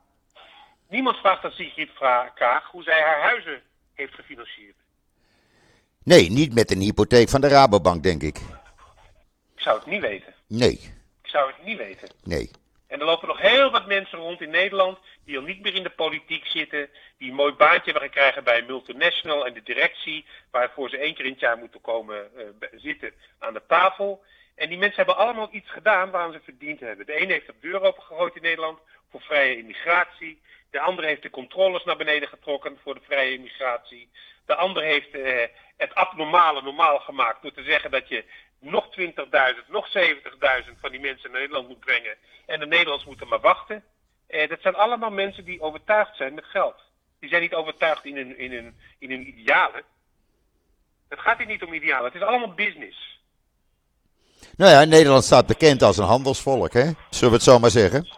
Niemand 0.88 1.16
vraagt 1.16 1.44
aan 1.44 1.50
Sigrid 1.50 1.90
Kaag 2.34 2.70
hoe 2.70 2.82
zij 2.82 3.00
haar 3.02 3.20
huizen 3.20 3.62
heeft 3.94 4.14
gefinancierd. 4.14 4.76
Nee, 6.02 6.30
niet 6.30 6.54
met 6.54 6.70
een 6.70 6.80
hypotheek 6.80 7.28
van 7.28 7.40
de 7.40 7.48
Rabobank, 7.48 8.02
denk 8.02 8.22
ik. 8.22 8.36
Ik 9.54 9.60
zou 9.60 9.78
het 9.78 9.86
niet 9.86 10.00
weten. 10.00 10.34
Nee, 10.46 11.00
zou 11.32 11.52
het 11.52 11.64
niet 11.64 11.78
weten. 11.78 12.08
nee. 12.24 12.50
En 12.92 13.00
er 13.00 13.06
lopen 13.06 13.28
nog 13.28 13.40
heel 13.40 13.70
wat 13.70 13.86
mensen 13.86 14.18
rond 14.18 14.40
in 14.40 14.50
Nederland 14.50 14.98
die 15.24 15.36
al 15.36 15.42
niet 15.42 15.62
meer 15.62 15.74
in 15.74 15.82
de 15.82 15.90
politiek 15.90 16.46
zitten, 16.46 16.90
die 17.18 17.30
een 17.30 17.34
mooi 17.34 17.52
baantje 17.52 17.90
hebben 17.90 18.10
gekregen 18.10 18.44
bij 18.44 18.58
een 18.58 18.66
multinational 18.66 19.46
en 19.46 19.54
de 19.54 19.62
directie, 19.62 20.24
waarvoor 20.50 20.88
ze 20.88 20.98
één 20.98 21.14
keer 21.14 21.24
in 21.24 21.30
het 21.30 21.40
jaar 21.40 21.58
moeten 21.58 21.80
komen 21.80 22.30
uh, 22.36 22.68
zitten 22.72 23.12
aan 23.38 23.52
de 23.52 23.62
tafel. 23.66 24.22
En 24.54 24.68
die 24.68 24.78
mensen 24.78 24.96
hebben 24.96 25.16
allemaal 25.16 25.48
iets 25.50 25.70
gedaan 25.70 26.10
waar 26.10 26.32
ze 26.32 26.40
verdiend 26.44 26.80
hebben. 26.80 27.06
De 27.06 27.14
ene 27.14 27.32
heeft 27.32 27.46
de 27.46 27.54
deur 27.60 27.80
opengegooid 27.80 28.36
in 28.36 28.42
Nederland 28.42 28.78
voor 29.10 29.20
vrije 29.20 29.56
immigratie. 29.56 30.40
De 30.70 30.80
andere 30.80 31.06
heeft 31.06 31.22
de 31.22 31.30
controles 31.30 31.84
naar 31.84 31.96
beneden 31.96 32.28
getrokken 32.28 32.78
voor 32.82 32.94
de 32.94 33.04
vrije 33.04 33.32
immigratie. 33.32 34.08
De 34.46 34.54
ander 34.54 34.82
heeft 34.82 35.14
uh, 35.14 35.42
het 35.76 35.94
abnormale 35.94 36.62
normaal 36.62 36.98
gemaakt 36.98 37.42
door 37.42 37.52
te 37.52 37.62
zeggen 37.62 37.90
dat 37.90 38.08
je 38.08 38.24
nog 38.62 38.88
20.000, 38.98 39.68
nog 39.68 39.88
70.000 39.88 40.80
van 40.80 40.90
die 40.90 41.00
mensen 41.00 41.30
naar 41.30 41.40
Nederland 41.40 41.68
moet 41.68 41.80
brengen. 41.80 42.16
En 42.46 42.60
de 42.60 42.66
Nederlanders 42.66 43.08
moeten 43.08 43.28
maar 43.28 43.40
wachten. 43.40 43.84
Eh, 44.26 44.48
dat 44.48 44.60
zijn 44.60 44.74
allemaal 44.74 45.10
mensen 45.10 45.44
die 45.44 45.60
overtuigd 45.60 46.16
zijn 46.16 46.34
met 46.34 46.44
geld. 46.44 46.76
Die 47.20 47.28
zijn 47.28 47.42
niet 47.42 47.54
overtuigd 47.54 48.04
in 48.04 48.16
hun, 48.16 48.38
in 48.38 48.52
hun, 48.52 48.76
in 48.98 49.10
hun 49.10 49.28
idealen. 49.28 49.82
Het 51.08 51.20
gaat 51.20 51.38
hier 51.38 51.46
niet 51.46 51.62
om 51.62 51.72
idealen. 51.72 52.04
Het 52.04 52.14
is 52.14 52.28
allemaal 52.28 52.54
business. 52.54 53.20
Nou 54.56 54.70
ja, 54.70 54.84
Nederland 54.84 55.24
staat 55.24 55.46
bekend 55.46 55.82
als 55.82 55.98
een 55.98 56.04
handelsvolk, 56.04 56.72
hè? 56.72 56.90
Zullen 57.10 57.28
we 57.28 57.34
het 57.34 57.42
zo 57.42 57.58
maar 57.58 57.70
zeggen? 57.70 58.08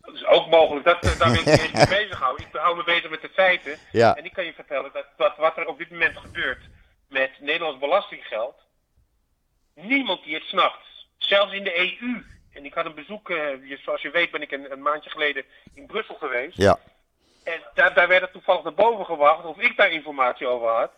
Dat 0.00 0.14
is 0.14 0.26
ook 0.26 0.46
mogelijk. 0.46 0.84
Dat, 0.84 1.02
daar 1.02 1.30
wil 1.30 1.40
ik 1.40 1.44
niet 1.44 1.60
eens 1.60 1.72
mee 1.72 2.02
bezighouden. 2.02 2.46
Ik 2.46 2.52
hou 2.52 2.76
me 2.76 2.84
bezig 2.84 3.10
met 3.10 3.20
de 3.20 3.28
feiten. 3.28 3.78
Ja. 3.92 4.16
En 4.16 4.24
ik 4.24 4.32
kan 4.32 4.44
je 4.44 4.52
vertellen 4.52 4.90
dat, 4.92 5.06
dat 5.16 5.36
wat 5.36 5.56
er 5.56 5.66
op 5.66 5.78
dit 5.78 5.90
moment 5.90 6.18
gebeurt 6.18 6.68
met 7.08 7.30
Nederlands 7.40 7.78
belastinggeld. 7.78 8.65
Niemand 9.76 10.24
die 10.24 10.34
het 10.34 10.44
snapt. 10.44 10.86
Zelfs 11.18 11.52
in 11.52 11.64
de 11.64 11.78
EU. 11.78 12.24
En 12.52 12.64
ik 12.64 12.74
had 12.74 12.84
een 12.84 12.94
bezoek, 12.94 13.28
uh, 13.30 13.78
zoals 13.84 14.02
je 14.02 14.10
weet 14.10 14.30
ben 14.30 14.42
ik 14.42 14.52
een, 14.52 14.72
een, 14.72 14.82
maandje 14.82 15.10
geleden 15.10 15.44
in 15.74 15.86
Brussel 15.86 16.14
geweest. 16.14 16.56
Ja. 16.56 16.78
En 17.44 17.60
daar, 17.74 17.94
daar 17.94 18.08
werd 18.08 18.22
het 18.22 18.32
toevallig 18.32 18.62
naar 18.62 18.74
boven 18.74 19.04
gewacht 19.04 19.44
of 19.44 19.58
ik 19.58 19.76
daar 19.76 19.90
informatie 19.90 20.46
over 20.46 20.68
had. 20.68 20.92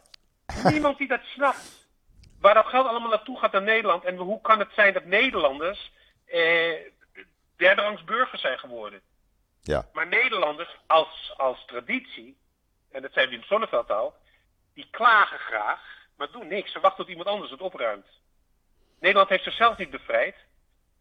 Niemand 0.73 0.99
die 0.99 1.09
dat 1.09 1.21
snapt. 1.23 1.89
Waar 2.41 2.55
dat 2.55 2.67
geld 2.67 2.87
allemaal 2.87 3.11
naartoe 3.11 3.39
gaat 3.39 3.53
naar 3.53 3.63
Nederland. 3.63 4.05
En 4.05 4.17
hoe 4.17 4.41
kan 4.41 4.59
het 4.59 4.73
zijn 4.75 4.93
dat 4.93 5.05
Nederlanders 5.05 5.93
eh, 6.27 6.75
derderangs 7.57 8.05
burgers 8.05 8.41
zijn 8.41 8.59
geworden? 8.59 9.01
Ja. 9.61 9.89
Maar 9.93 10.07
Nederlanders 10.07 10.77
als, 10.87 11.35
als 11.37 11.65
traditie, 11.67 12.39
en 12.91 13.03
dat 13.03 13.13
zijn 13.13 13.29
Wim 13.29 13.43
Sonneveld 13.43 13.91
al, 13.91 14.15
die 14.75 14.89
klagen 14.91 15.39
graag, 15.39 15.81
maar 16.17 16.31
doen 16.31 16.49
niks. 16.49 16.73
Ze 16.73 16.81
wachten 16.81 17.05
tot 17.05 17.09
iemand 17.09 17.29
anders 17.29 17.51
het 17.51 17.61
opruimt. 17.61 18.07
Nederland 19.01 19.29
heeft 19.29 19.45
zichzelf 19.45 19.79
niet 19.79 19.91
bevrijd. 19.91 20.37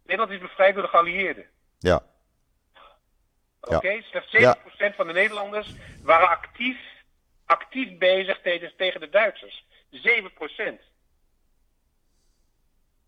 Nederland 0.03 0.31
is 0.31 0.39
bevrijd 0.39 0.73
door 0.73 0.83
de 0.83 0.89
geallieerden. 0.89 1.45
Ja. 1.79 2.03
Oké, 3.61 3.75
okay? 3.75 4.01
slechts 4.01 4.29
7% 4.29 4.39
Ja. 4.41 4.93
van 4.95 5.07
de 5.07 5.13
Nederlanders 5.13 5.73
waren 6.03 6.29
actief, 6.29 6.77
actief 7.45 7.97
bezig 7.97 8.41
tegen, 8.41 8.73
tegen 8.77 8.99
de 8.99 9.09
Duitsers. 9.09 9.65
7%. 9.91 10.81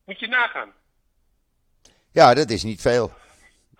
Moet 0.06 0.20
je 0.20 0.28
nagaan. 0.28 0.74
Ja, 2.12 2.34
dat 2.34 2.50
is 2.50 2.64
niet 2.64 2.82
veel. 2.82 3.14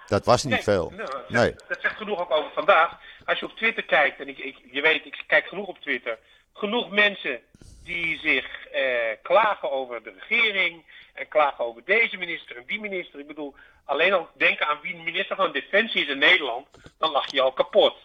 Dat 0.08 0.26
was 0.26 0.44
niet 0.44 0.54
Nee, 0.54 0.64
veel. 0.64 0.90
nou, 0.90 1.10
dat, 1.12 1.30
Nee. 1.30 1.54
dat 1.68 1.82
zegt 1.82 1.98
genoeg 1.98 2.20
ook 2.20 2.32
over 2.32 2.52
vandaag. 2.52 3.00
Als 3.26 3.40
je 3.40 3.46
op 3.46 3.58
Twitter 3.58 3.84
kijkt, 3.86 4.20
en 4.20 4.28
ik, 4.28 4.38
ik, 4.38 4.58
je 4.72 4.82
weet, 4.82 5.06
ik 5.06 5.24
kijk 5.28 5.48
genoeg 5.48 5.68
op 5.68 5.80
Twitter. 5.80 6.20
Genoeg 6.60 6.90
mensen 6.90 7.40
die 7.84 8.20
zich 8.20 8.68
eh, 8.68 8.84
klagen 9.22 9.72
over 9.72 10.04
de 10.04 10.14
regering. 10.20 10.84
En 11.14 11.28
klagen 11.28 11.66
over 11.66 11.82
deze 11.86 12.18
minister 12.18 12.58
en 12.58 12.64
die 12.66 12.80
minister. 12.80 13.20
Ik 13.20 13.28
bedoel, 13.28 13.56
alleen 13.86 14.14
al 14.14 14.30
denken 14.38 14.68
aan 14.68 14.80
wie 14.82 14.96
minister 14.96 15.36
van 15.36 15.52
Defensie 15.52 16.02
is 16.02 16.08
in 16.08 16.18
Nederland. 16.18 16.68
Dan 16.98 17.12
lach 17.12 17.32
je 17.32 17.42
al 17.42 17.52
kapot. 17.52 17.96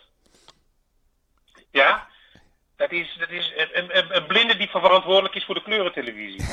Ja? 1.71 2.09
Dat 2.77 2.93
is, 2.93 3.17
dat 3.19 3.31
is 3.31 3.53
een, 3.73 3.97
een, 3.97 4.17
een 4.17 4.27
blinde 4.27 4.57
die 4.57 4.69
verantwoordelijk 4.69 5.35
is 5.35 5.45
voor 5.45 5.55
de 5.55 5.63
kleurentelevisie. 5.63 6.41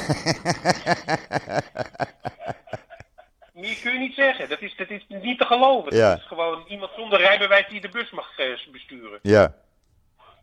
Meer 3.53 3.79
kun 3.81 3.93
je 3.93 3.99
niet 3.99 4.15
zeggen. 4.15 4.49
Dat 4.49 4.61
is, 4.61 4.75
dat 4.75 4.89
is 4.89 5.05
niet 5.07 5.39
te 5.39 5.45
geloven. 5.45 5.95
Ja. 5.95 6.09
Dat 6.09 6.19
is 6.19 6.27
gewoon 6.27 6.65
iemand 6.67 6.91
zonder 6.95 7.19
rijbewijs 7.19 7.67
die 7.69 7.81
de 7.81 7.89
bus 7.89 8.09
mag 8.09 8.37
eh, 8.37 8.71
besturen. 8.71 9.19
Ja. 9.21 9.55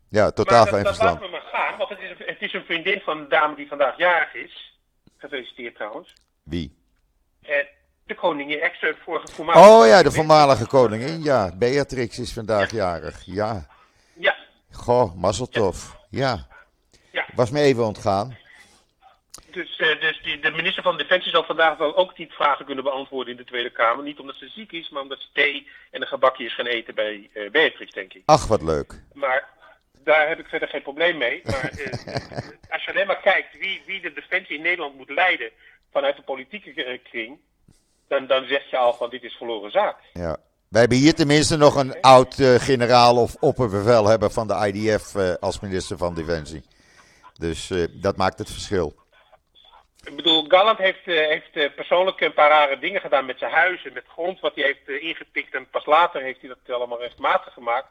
Ja, 0.09 0.31
totaal 0.31 0.65
geen 0.65 0.83
dat 0.83 0.83
laten 0.83 0.95
verstand. 0.95 1.19
we 1.19 1.27
maar 1.27 1.61
gaan, 1.61 1.77
want 1.77 1.89
het 1.89 1.99
is, 1.99 2.25
het 2.25 2.41
is 2.41 2.53
een 2.53 2.65
vriendin 2.65 3.01
van 3.01 3.17
een 3.17 3.29
dame 3.29 3.55
die 3.55 3.67
vandaag 3.67 3.97
jarig 3.97 4.33
is. 4.33 4.77
Gefeliciteerd 5.17 5.75
trouwens. 5.75 6.13
Wie? 6.43 6.77
Eh, 7.41 7.65
de 8.05 8.15
koningin, 8.15 8.59
ex 8.59 8.79
eh, 8.79 8.89
vorige 9.03 9.27
voormalige 9.27 9.69
Oh 9.69 9.87
ja, 9.87 10.03
de 10.03 10.11
voormalige 10.11 10.67
koningin. 10.67 11.23
Ja, 11.23 11.55
Beatrix 11.55 12.19
is 12.19 12.33
vandaag 12.33 12.71
jarig. 12.71 13.21
Ja. 13.25 13.67
Ja, 14.13 14.35
Goh, 14.71 15.15
mazzeltof. 15.15 15.97
Ja. 16.09 16.47
ja. 17.11 17.25
Was 17.35 17.51
me 17.51 17.59
even 17.59 17.85
ontgaan. 17.85 18.37
Dus, 19.51 19.77
eh, 19.77 20.01
dus 20.01 20.21
die, 20.23 20.39
de 20.39 20.51
minister 20.51 20.83
van 20.83 20.97
Defensie 20.97 21.31
zal 21.31 21.43
vandaag 21.43 21.77
wel 21.77 21.97
ook 21.97 22.15
die 22.15 22.31
vragen 22.31 22.65
kunnen 22.65 22.83
beantwoorden 22.83 23.31
in 23.31 23.37
de 23.37 23.45
Tweede 23.45 23.69
Kamer. 23.71 24.03
Niet 24.03 24.19
omdat 24.19 24.35
ze 24.35 24.47
ziek 24.47 24.71
is, 24.71 24.89
maar 24.89 25.01
omdat 25.01 25.19
ze 25.19 25.27
thee 25.33 25.67
en 25.91 26.01
een 26.01 26.07
gebakje 26.07 26.45
is 26.45 26.55
gaan 26.55 26.65
eten 26.65 26.95
bij 26.95 27.29
eh, 27.33 27.51
Beatrix, 27.51 27.91
denk 27.91 28.13
ik. 28.13 28.21
Ach, 28.25 28.47
wat 28.47 28.61
leuk. 28.61 29.03
Maar 29.13 29.47
daar 30.09 30.27
heb 30.27 30.39
ik 30.39 30.47
verder 30.47 30.67
geen 30.67 30.81
probleem 30.81 31.17
mee. 31.17 31.41
Maar 31.45 31.69
eh, 31.69 31.91
als 32.73 32.83
je 32.83 32.91
alleen 32.91 33.07
maar 33.07 33.21
kijkt 33.21 33.57
wie, 33.59 33.81
wie 33.85 34.01
de 34.01 34.13
defensie 34.13 34.55
in 34.55 34.61
Nederland 34.61 34.95
moet 34.97 35.09
leiden 35.09 35.49
vanuit 35.91 36.15
de 36.15 36.21
politieke 36.21 36.83
eh, 36.83 36.99
kring, 37.03 37.37
dan, 38.07 38.27
dan 38.27 38.45
zeg 38.45 38.69
je 38.69 38.77
al 38.77 38.93
van 38.93 39.09
dit 39.09 39.23
is 39.23 39.33
verloren 39.33 39.71
zaak. 39.71 39.97
Ja. 40.13 40.37
Wij 40.69 40.79
hebben 40.79 40.97
hier 40.97 41.13
tenminste 41.13 41.57
nog 41.57 41.75
een 41.75 42.01
oud 42.01 42.39
eh, 42.39 42.55
generaal 42.55 43.17
of 43.17 43.35
opperbevelhebber 43.39 44.31
van 44.31 44.47
de 44.47 44.71
IDF 44.73 45.15
als 45.39 45.59
minister 45.59 45.97
van 45.97 46.13
Defensie. 46.13 46.63
Dus 47.37 47.71
dat 47.91 48.17
maakt 48.17 48.39
het 48.39 48.51
verschil. 48.51 48.95
Ik 50.09 50.15
bedoel, 50.15 50.45
Galland 50.47 50.77
heeft, 50.77 51.07
eh, 51.07 51.15
heeft 51.15 51.49
eh, 51.53 51.69
persoonlijk 51.75 52.21
een 52.21 52.33
paar 52.33 52.49
rare 52.49 52.79
dingen 52.79 53.01
gedaan 53.01 53.25
met 53.25 53.37
zijn 53.39 53.51
huizen, 53.51 53.93
met 53.93 54.05
grond 54.07 54.39
wat 54.39 54.55
hij 54.55 54.63
heeft 54.63 54.87
eh, 54.87 55.03
ingepikt. 55.03 55.53
En 55.53 55.69
pas 55.69 55.85
later 55.85 56.21
heeft 56.21 56.39
hij 56.41 56.49
dat 56.49 56.75
allemaal 56.75 56.99
rechtmatig 56.99 57.53
gemaakt. 57.53 57.87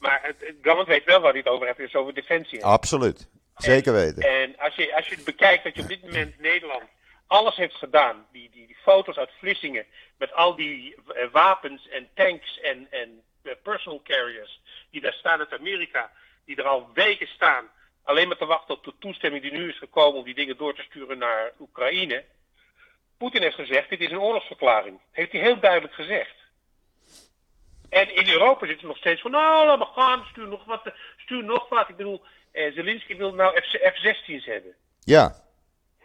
Maar 0.00 0.20
het, 0.22 0.36
het- 0.38 0.56
Galland 0.62 0.86
weet 0.88 1.04
wel 1.04 1.20
waar 1.20 1.30
hij 1.30 1.40
het 1.40 1.48
over 1.48 1.66
heeft, 1.66 1.78
is 1.78 1.94
over 1.94 2.14
defensie. 2.14 2.64
Absoluut. 2.64 3.28
Zeker 3.56 3.92
weten. 3.92 4.22
En 4.22 4.58
als 4.58 4.74
je, 4.74 4.94
als 4.96 5.06
je 5.08 5.14
het 5.14 5.24
bekijkt 5.24 5.64
dat 5.64 5.74
je 5.76 5.82
op 5.82 5.88
dit 5.88 6.02
moment 6.02 6.40
Nederland 6.40 6.82
alles 7.26 7.56
heeft 7.56 7.74
gedaan, 7.74 8.26
die, 8.32 8.50
die, 8.52 8.66
die 8.66 8.76
foto's 8.82 9.16
uit 9.16 9.30
Vlissingen 9.38 9.86
met 10.18 10.32
al 10.32 10.54
die 10.56 10.96
wapens 11.32 11.88
en 11.88 12.08
tanks 12.14 12.60
en, 12.60 12.86
en 12.90 13.22
personal 13.62 14.00
carriers 14.04 14.60
die 14.90 15.00
daar 15.00 15.12
staan 15.12 15.38
uit 15.38 15.52
Amerika, 15.52 16.10
die 16.44 16.56
er 16.56 16.64
al 16.66 16.90
weken 16.94 17.26
staan, 17.26 17.70
alleen 18.02 18.28
maar 18.28 18.36
te 18.36 18.46
wachten 18.46 18.74
op 18.74 18.84
de 18.84 18.94
toestemming 18.98 19.42
die 19.42 19.52
nu 19.52 19.68
is 19.68 19.78
gekomen 19.78 20.18
om 20.18 20.24
die 20.24 20.34
dingen 20.34 20.56
door 20.56 20.74
te 20.74 20.82
sturen 20.82 21.18
naar 21.18 21.52
Oekraïne. 21.60 22.24
Poetin 23.18 23.42
heeft 23.42 23.54
gezegd, 23.54 23.88
dit 23.88 24.00
is 24.00 24.10
een 24.10 24.20
oorlogsverklaring. 24.20 25.00
Heeft 25.10 25.32
hij 25.32 25.40
heel 25.40 25.60
duidelijk 25.60 25.94
gezegd. 25.94 26.34
En 27.88 28.14
in 28.14 28.28
Europa 28.28 28.66
zitten 28.66 28.86
nog 28.86 28.96
steeds 28.96 29.20
van, 29.20 29.30
nou, 29.30 29.66
laat 29.66 29.78
maar 29.78 29.86
gaan, 29.86 30.24
stuur 30.30 30.48
nog 30.48 30.64
wat, 30.64 30.92
stuur 31.16 31.44
nog 31.44 31.68
wat. 31.68 31.88
Ik 31.88 31.96
bedoel, 31.96 32.22
Uh, 32.52 32.74
Zelensky 32.74 33.16
wil 33.16 33.34
nou 33.34 33.60
F-16's 33.60 34.44
hebben. 34.44 34.74
Ja. 35.00 35.34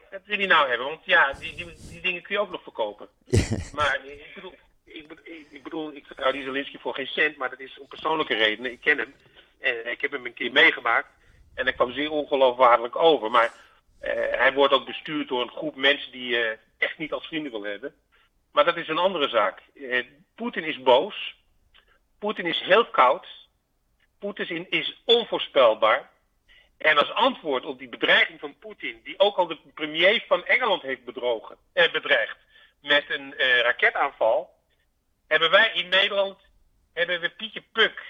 Dat 0.10 0.21
wil 0.25 0.38
hij 0.38 0.45
nou 0.45 0.69
hebben, 0.69 0.88
want 0.88 1.05
ja, 1.05 1.33
die, 1.33 1.55
die, 1.55 1.73
die 1.89 2.01
dingen 2.01 2.21
kun 2.21 2.36
je 2.36 2.41
ook 2.41 2.51
nog 2.51 2.63
verkopen. 2.63 3.07
maar 3.77 3.99
ik 4.05 4.31
bedoel, 4.36 4.53
ik, 4.83 5.12
ik 5.49 5.63
bedoel, 5.63 5.93
ik 5.93 6.05
vertrouw 6.05 6.31
die 6.31 6.43
Zelensky 6.43 6.77
voor 6.77 6.93
geen 6.93 7.07
cent, 7.07 7.38
maar 7.38 7.49
dat 7.49 7.60
is 7.60 7.79
om 7.79 7.88
persoonlijke 7.88 8.36
redenen. 8.36 8.71
Ik 8.71 8.81
ken 8.81 8.97
hem. 8.97 9.15
En 9.60 9.91
ik 9.91 10.01
heb 10.01 10.12
hem 10.12 10.25
een 10.25 10.33
keer 10.33 10.51
meegemaakt. 10.51 11.07
En 11.57 11.65
hij 11.65 11.73
kwam 11.73 11.91
zeer 11.91 12.11
ongeloofwaardig 12.11 12.97
over. 12.97 13.31
Maar 13.31 13.51
uh, 14.01 14.11
hij 14.13 14.53
wordt 14.53 14.73
ook 14.73 14.85
bestuurd 14.85 15.27
door 15.27 15.41
een 15.41 15.57
groep 15.57 15.75
mensen 15.75 16.11
die 16.11 16.29
uh, 16.29 16.49
echt 16.77 16.97
niet 16.97 17.11
als 17.11 17.27
vrienden 17.27 17.51
wil 17.51 17.63
hebben. 17.63 17.95
Maar 18.51 18.65
dat 18.65 18.77
is 18.77 18.87
een 18.87 18.97
andere 18.97 19.29
zaak. 19.29 19.61
Uh, 19.73 20.05
Poetin 20.35 20.63
is 20.63 20.81
boos. 20.81 21.35
Poetin 22.19 22.45
is 22.45 22.59
heel 22.59 22.85
koud. 22.85 23.27
Poetin 24.19 24.69
is 24.69 25.01
onvoorspelbaar. 25.05 26.09
En 26.77 26.97
als 26.97 27.11
antwoord 27.11 27.65
op 27.65 27.79
die 27.79 27.89
bedreiging 27.89 28.39
van 28.39 28.57
Poetin, 28.59 29.01
die 29.03 29.19
ook 29.19 29.37
al 29.37 29.47
de 29.47 29.57
premier 29.73 30.23
van 30.27 30.45
Engeland 30.45 30.81
heeft 30.81 31.03
bedrogen, 31.03 31.57
eh, 31.73 31.91
bedreigd 31.91 32.37
met 32.81 33.05
een 33.07 33.37
eh, 33.37 33.59
raketaanval, 33.59 34.55
hebben 35.27 35.51
wij 35.51 35.71
in 35.73 35.89
Nederland 35.89 36.39
hebben 36.93 37.19
we 37.21 37.29
Pietje 37.29 37.63
Puk. 37.71 38.03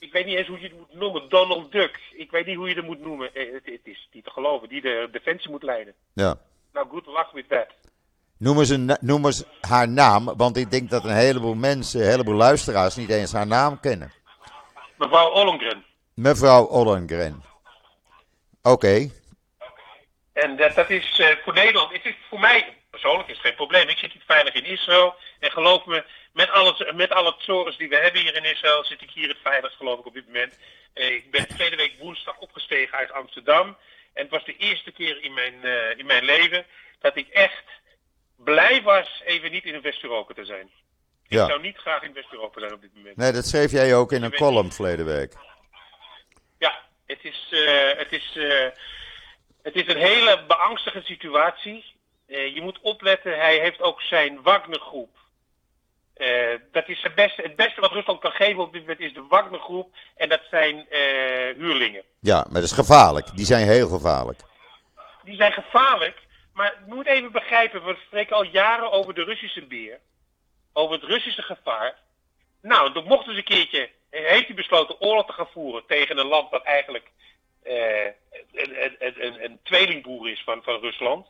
Ik 0.00 0.12
weet 0.12 0.26
niet 0.26 0.36
eens 0.36 0.48
hoe 0.48 0.60
je 0.60 0.68
het 0.68 0.78
moet 0.78 0.94
noemen, 0.94 1.28
Donald 1.28 1.72
Duck. 1.72 2.00
Ik 2.12 2.30
weet 2.30 2.46
niet 2.46 2.56
hoe 2.56 2.68
je 2.68 2.74
het 2.74 2.86
moet 2.86 3.00
noemen. 3.00 3.34
Eh, 3.34 3.52
het, 3.52 3.66
het 3.66 3.80
is 3.82 4.08
niet 4.12 4.24
te 4.24 4.30
geloven, 4.30 4.68
die 4.68 4.80
de 4.80 5.08
defensie 5.12 5.50
moet 5.50 5.62
leiden. 5.62 5.94
Ja. 6.12 6.38
Nou, 6.72 6.88
good 6.88 7.06
luck 7.06 7.28
with 7.32 7.48
that. 7.48 7.66
Noem 8.38 8.58
eens, 8.58 8.68
een, 8.68 8.96
noem 9.00 9.26
eens 9.26 9.44
haar 9.60 9.88
naam, 9.88 10.24
want 10.36 10.56
ik 10.56 10.70
denk 10.70 10.90
dat 10.90 11.04
een 11.04 11.16
heleboel 11.16 11.54
mensen, 11.54 12.00
een 12.00 12.10
heleboel 12.10 12.34
luisteraars 12.34 12.96
niet 12.96 13.10
eens 13.10 13.32
haar 13.32 13.46
naam 13.46 13.80
kennen. 13.80 14.12
Mevrouw 14.96 15.30
Ollengren. 15.30 15.84
Mevrouw 16.14 16.64
Ollengren. 16.64 17.42
Oké. 18.62 18.70
Okay. 18.70 19.12
En 20.32 20.56
dat, 20.56 20.74
dat 20.74 20.90
is 20.90 21.18
uh, 21.18 21.28
voor 21.44 21.54
Nederland, 21.54 21.92
het 21.92 22.04
is 22.04 22.14
voor 22.28 22.40
mij 22.40 22.80
persoonlijk 22.90 23.28
is 23.28 23.36
het 23.36 23.46
geen 23.46 23.54
probleem. 23.54 23.88
Ik 23.88 23.98
zit 23.98 24.12
hier 24.12 24.22
veilig 24.26 24.54
in 24.54 24.64
Israël. 24.64 25.14
En 25.38 25.50
geloof 25.50 25.86
me, 25.86 26.04
met 26.32 26.50
alle, 26.50 26.92
met 26.94 27.10
alle 27.10 27.34
zorgen 27.38 27.78
die 27.78 27.88
we 27.88 27.96
hebben 27.96 28.20
hier 28.20 28.36
in 28.36 28.44
Israël, 28.44 28.84
zit 28.84 29.02
ik 29.02 29.10
hier 29.10 29.28
het 29.28 29.38
veiligst, 29.42 29.76
geloof 29.76 29.98
ik, 29.98 30.06
op 30.06 30.14
dit 30.14 30.26
moment. 30.26 30.58
Uh, 30.94 31.14
ik 31.14 31.30
ben 31.30 31.48
tweede 31.48 31.76
week 31.76 31.98
woensdag 31.98 32.38
opgestegen 32.38 32.98
uit 32.98 33.12
Amsterdam. 33.12 33.76
En 34.12 34.22
het 34.22 34.30
was 34.30 34.44
de 34.44 34.56
eerste 34.56 34.92
keer 34.92 35.22
in 35.22 35.34
mijn, 35.34 35.54
uh, 35.62 35.98
in 35.98 36.06
mijn 36.06 36.24
leven 36.24 36.66
dat 36.98 37.16
ik 37.16 37.28
echt 37.28 37.64
blij 38.36 38.82
was 38.82 39.22
even 39.24 39.50
niet 39.50 39.64
in 39.64 39.80
West-Europa 39.80 40.34
te 40.34 40.44
zijn. 40.44 40.70
Ja. 41.22 41.42
Ik 41.42 41.48
zou 41.48 41.60
niet 41.60 41.76
graag 41.76 42.02
in 42.02 42.12
West-Europa 42.12 42.60
zijn 42.60 42.72
op 42.72 42.80
dit 42.80 42.94
moment. 42.94 43.16
Nee, 43.16 43.32
dat 43.32 43.46
schreef 43.46 43.70
jij 43.70 43.94
ook 43.94 44.12
in 44.12 44.22
een 44.22 44.34
column 44.34 44.72
verleden 44.72 45.06
week. 45.06 45.34
Ja, 46.58 46.80
het 47.06 47.18
is, 47.22 47.48
uh, 47.50 47.96
het 47.96 48.12
is, 48.12 48.36
uh, 48.36 48.68
het 49.62 49.74
is 49.74 49.86
een 49.86 50.00
hele 50.00 50.44
beangstige 50.46 51.02
situatie. 51.02 51.84
Je 52.26 52.60
moet 52.62 52.80
opletten, 52.80 53.38
hij 53.38 53.58
heeft 53.58 53.80
ook 53.80 54.02
zijn 54.02 54.42
Wagner-groep. 54.42 55.19
Dat 56.72 56.88
is 56.88 57.02
het 57.02 57.14
beste, 57.14 57.42
het 57.42 57.56
beste 57.56 57.80
wat 57.80 57.92
Rusland 57.92 58.20
kan 58.20 58.32
geven 58.32 58.62
op 58.62 58.72
dit 58.72 58.80
moment 58.80 59.00
is 59.00 59.14
de 59.14 59.26
Wagner-groep. 59.28 59.94
En 60.16 60.28
dat 60.28 60.40
zijn 60.50 60.86
huurlingen. 61.56 62.02
Ja, 62.20 62.36
maar 62.36 62.60
dat 62.60 62.70
is 62.70 62.72
gevaarlijk. 62.72 63.36
Die 63.36 63.46
zijn 63.46 63.66
heel 63.66 63.88
gevaarlijk. 63.88 64.40
Die 65.24 65.36
zijn 65.36 65.52
gevaarlijk. 65.52 66.16
Maar 66.52 66.74
je 66.86 66.94
moet 66.94 67.06
even 67.06 67.32
begrijpen, 67.32 67.84
we 67.84 67.96
spreken 68.06 68.36
al 68.36 68.44
jaren 68.44 68.92
over 68.92 69.14
de 69.14 69.24
Russische 69.24 69.66
beer. 69.66 69.98
Over 70.72 70.94
het 70.94 71.04
Russische 71.04 71.42
gevaar. 71.42 71.98
Nou, 72.62 72.92
dan 72.92 73.04
mocht 73.04 73.26
eens 73.26 73.36
een 73.36 73.44
keertje, 73.44 73.90
heeft 74.10 74.46
hij 74.46 74.54
besloten 74.54 75.00
oorlog 75.00 75.26
te 75.26 75.32
gaan 75.32 75.48
voeren 75.52 75.82
tegen 75.86 76.18
een 76.18 76.26
land 76.26 76.50
dat 76.50 76.62
eigenlijk 76.62 77.10
uh, 77.64 78.04
een, 78.52 78.84
een, 78.84 78.96
een, 78.98 79.44
een, 79.44 79.58
tweelingbroer 79.62 80.30
is 80.30 80.42
van, 80.44 80.62
van 80.62 80.80
Rusland. 80.80 81.26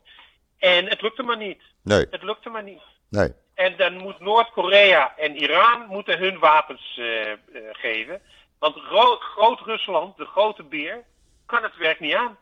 En 0.58 0.88
het 0.88 1.02
lukte 1.02 1.22
maar 1.22 1.36
niet. 1.36 1.62
Nee. 1.82 2.06
Het 2.10 2.22
lukte 2.22 2.48
maar 2.48 2.62
niet. 2.62 2.82
Nee. 3.08 3.32
En 3.60 3.76
dan 3.76 3.96
moet 3.96 4.20
Noord-Korea 4.20 5.16
en 5.16 5.36
Iran 5.36 5.86
moeten 5.86 6.18
hun 6.18 6.38
wapens 6.38 6.96
uh, 6.96 7.28
uh, 7.28 7.34
geven. 7.72 8.22
Want 8.58 8.76
Groot-Rusland, 9.20 10.16
de 10.16 10.24
grote 10.24 10.62
beer, 10.62 11.04
kan 11.46 11.62
het 11.62 11.76
werk 11.76 12.00
niet 12.00 12.14
aan. 12.14 12.38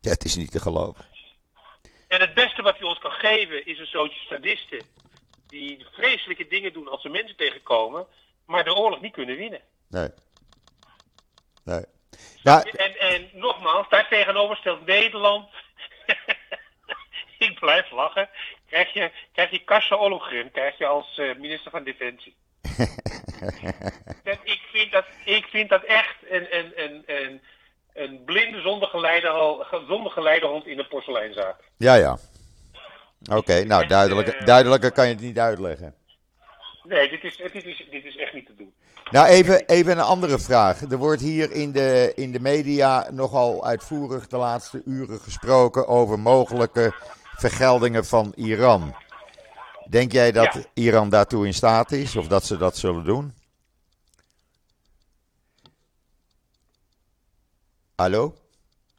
Ja, 0.00 0.10
het 0.10 0.24
is 0.24 0.36
niet 0.36 0.50
te 0.50 0.60
geloven. 0.60 1.04
En 2.08 2.20
het 2.20 2.34
beste 2.34 2.62
wat 2.62 2.78
hij 2.78 2.88
ons 2.88 2.98
kan 2.98 3.10
geven 3.10 3.66
is 3.66 3.78
een 3.78 3.86
zootje 3.86 4.20
sadisten. 4.28 4.82
Die 5.46 5.86
vreselijke 5.92 6.46
dingen 6.46 6.72
doen 6.72 6.88
als 6.88 7.02
ze 7.02 7.08
mensen 7.08 7.36
tegenkomen, 7.36 8.06
maar 8.46 8.64
de 8.64 8.74
oorlog 8.74 9.00
niet 9.00 9.12
kunnen 9.12 9.36
winnen. 9.36 9.60
Nee. 9.88 10.08
Nee. 11.64 11.84
Ja. 12.42 12.62
En, 12.62 12.98
en 12.98 13.30
nogmaals, 13.32 13.88
daar 13.88 14.08
tegenover 14.08 14.56
stelt 14.56 14.86
Nederland. 14.86 15.48
ik 17.38 17.58
blijf 17.60 17.90
lachen. 17.90 18.28
Krijg 18.66 18.92
je, 18.92 19.10
krijg 19.64 19.88
je 19.88 19.96
Ollongren, 19.96 20.50
krijg 20.50 20.78
je 20.78 20.86
als 20.86 21.18
uh, 21.18 21.36
minister 21.38 21.70
van 21.70 21.84
Defensie. 21.84 22.34
ik, 24.44 24.60
vind 24.72 24.92
dat, 24.92 25.04
ik 25.24 25.44
vind 25.44 25.68
dat 25.68 25.82
echt 25.82 26.16
een, 26.30 26.56
een, 26.58 26.72
een, 26.76 27.02
een, 27.06 27.40
een 27.94 28.24
blinde 28.24 28.60
zonder, 28.60 28.88
geleider, 28.88 29.32
zonder 29.88 30.12
geleidehond 30.12 30.66
in 30.66 30.78
een 30.78 30.88
porseleinzaak. 30.88 31.56
Ja, 31.76 31.94
ja. 31.94 32.18
Oké, 33.22 33.36
okay, 33.36 33.62
nou 33.62 33.86
duidelijker, 33.86 34.44
duidelijker 34.44 34.92
kan 34.92 35.06
je 35.06 35.12
het 35.12 35.22
niet 35.22 35.38
uitleggen. 35.38 35.94
Nee, 36.82 37.08
dit 37.08 37.24
is, 37.24 37.36
dit, 37.36 37.64
is, 37.64 37.86
dit 37.90 38.04
is 38.04 38.16
echt 38.16 38.32
niet 38.32 38.46
te 38.46 38.54
doen. 38.56 38.74
Nou, 39.10 39.26
even, 39.26 39.66
even 39.66 39.92
een 39.92 40.04
andere 40.04 40.38
vraag. 40.38 40.80
Er 40.80 40.96
wordt 40.96 41.20
hier 41.22 41.52
in 41.52 41.72
de, 41.72 42.12
in 42.14 42.32
de 42.32 42.40
media 42.40 43.10
nogal 43.10 43.66
uitvoerig 43.66 44.26
de 44.26 44.36
laatste 44.36 44.82
uren 44.84 45.18
gesproken 45.18 45.88
over 45.88 46.18
mogelijke 46.18 46.94
vergeldingen 47.36 48.04
van 48.04 48.32
Iran. 48.36 48.94
Denk 49.88 50.12
jij 50.12 50.32
dat 50.32 50.54
ja. 50.54 50.64
Iran 50.74 51.08
daartoe 51.08 51.46
in 51.46 51.54
staat 51.54 51.92
is 51.92 52.16
of 52.16 52.28
dat 52.28 52.44
ze 52.44 52.56
dat 52.56 52.76
zullen 52.76 53.04
doen? 53.04 53.34
Hallo? 57.96 58.34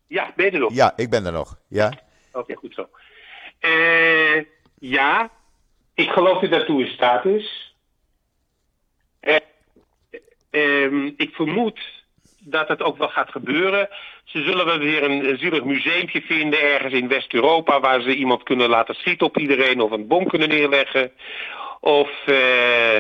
Ja, 0.08 0.34
ben 0.36 0.46
je 0.46 0.52
er 0.52 0.60
nog? 0.60 0.74
Ja, 0.74 0.94
ik 0.96 1.10
ben 1.10 1.26
er 1.26 1.32
nog. 1.32 1.58
Ja? 1.68 1.88
Oké, 1.88 2.38
okay, 2.38 2.56
goed 2.56 2.74
zo. 2.74 2.90
Uh, 3.62 4.44
ja, 4.80 5.30
ik 5.94 6.10
geloof 6.10 6.42
dat 6.42 6.50
daartoe 6.50 6.82
in 6.82 6.92
staat 6.92 7.26
is. 7.26 7.76
Uh, 9.22 9.36
uh, 10.52 11.14
ik 11.18 11.36
vermoed 11.36 11.80
dat 12.40 12.68
het 12.68 12.82
ook 12.82 12.98
wel 12.98 13.10
gaat 13.10 13.32
gebeuren. 13.32 13.90
Ze 14.28 14.44
zullen 14.44 14.66
wel 14.66 14.78
weer 14.78 15.04
een, 15.04 15.30
een 15.30 15.38
zielig 15.38 15.64
museumpje 15.64 16.22
vinden 16.22 16.62
ergens 16.62 16.94
in 16.94 17.08
West-Europa... 17.08 17.80
waar 17.80 18.02
ze 18.02 18.16
iemand 18.16 18.44
kunnen 18.44 18.70
laten 18.70 18.96
schieten 18.96 19.28
op 19.28 19.38
iedereen 19.38 19.82
of 19.82 19.92
een 19.92 20.08
bom 20.08 20.28
kunnen 20.28 20.50
neerleggen. 20.50 21.12
Of 21.80 22.10
uh, 22.26 22.96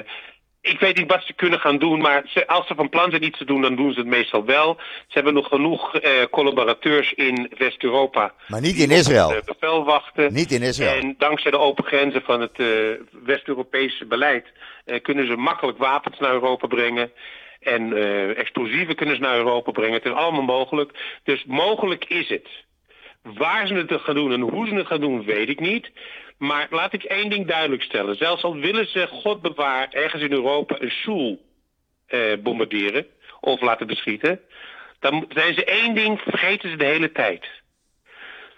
ik 0.61 0.79
weet 0.79 0.97
niet 0.97 1.11
wat 1.11 1.23
ze 1.23 1.33
kunnen 1.33 1.59
gaan 1.59 1.77
doen, 1.77 1.99
maar 1.99 2.23
ze, 2.25 2.47
als 2.47 2.67
ze 2.67 2.75
van 2.75 2.89
plan 2.89 3.09
zijn 3.09 3.23
iets 3.23 3.37
te 3.37 3.45
doen, 3.45 3.61
dan 3.61 3.75
doen 3.75 3.93
ze 3.93 3.99
het 3.99 4.07
meestal 4.07 4.45
wel. 4.45 4.75
Ze 4.77 5.13
hebben 5.13 5.33
nog 5.33 5.47
genoeg 5.47 5.95
uh, 5.95 6.11
collaborateurs 6.31 7.13
in 7.13 7.51
West-Europa. 7.57 8.33
Maar 8.47 8.61
niet 8.61 8.77
in 8.77 8.91
Israël. 8.91 9.29
Het 9.31 9.45
bevel 9.45 9.83
wachten. 9.83 10.33
Niet 10.33 10.51
in 10.51 10.61
Israël. 10.61 10.99
En 10.99 11.15
dankzij 11.17 11.51
de 11.51 11.59
open 11.59 11.83
grenzen 11.83 12.21
van 12.21 12.41
het 12.41 12.59
uh, 12.59 12.67
West-Europese 13.23 14.05
beleid 14.05 14.45
kunnen 15.01 15.27
ze 15.27 15.35
makkelijk 15.35 15.77
wapens 15.77 16.19
naar 16.19 16.33
Europa 16.33 16.67
brengen. 16.67 17.11
En 17.67 17.93
explosieven 18.35 18.95
kunnen 18.95 19.15
ze 19.15 19.21
naar 19.21 19.37
Europa 19.37 19.71
brengen. 19.71 19.93
Het 19.93 20.05
is 20.05 20.11
allemaal 20.11 20.41
mogelijk. 20.41 21.19
Dus 21.23 21.45
mogelijk 21.45 22.05
is 22.05 22.29
het. 22.29 22.47
Waar 23.21 23.67
ze 23.67 23.73
het 23.73 24.01
gaan 24.01 24.15
doen 24.15 24.31
en 24.31 24.41
hoe 24.41 24.67
ze 24.67 24.75
het 24.75 24.87
gaan 24.87 25.01
doen, 25.01 25.23
weet 25.23 25.49
ik 25.49 25.59
niet. 25.59 25.91
Maar 26.37 26.67
laat 26.69 26.93
ik 26.93 27.03
één 27.03 27.29
ding 27.29 27.47
duidelijk 27.47 27.81
stellen. 27.81 28.15
Zelfs 28.15 28.43
al 28.43 28.55
willen 28.55 28.87
ze, 28.87 29.07
God 29.07 29.41
bewaart, 29.41 29.93
ergens 29.93 30.21
in 30.21 30.31
Europa 30.31 30.75
een 30.79 30.91
school 30.91 31.39
eh, 32.07 32.19
bombarderen 32.39 33.05
of 33.39 33.61
laten 33.61 33.87
beschieten, 33.87 34.39
dan 34.99 35.25
zijn 35.29 35.53
ze 35.53 35.65
één 35.65 35.95
ding, 35.95 36.19
vergeten 36.19 36.69
ze 36.69 36.75
de 36.75 36.85
hele 36.85 37.11
tijd. 37.11 37.45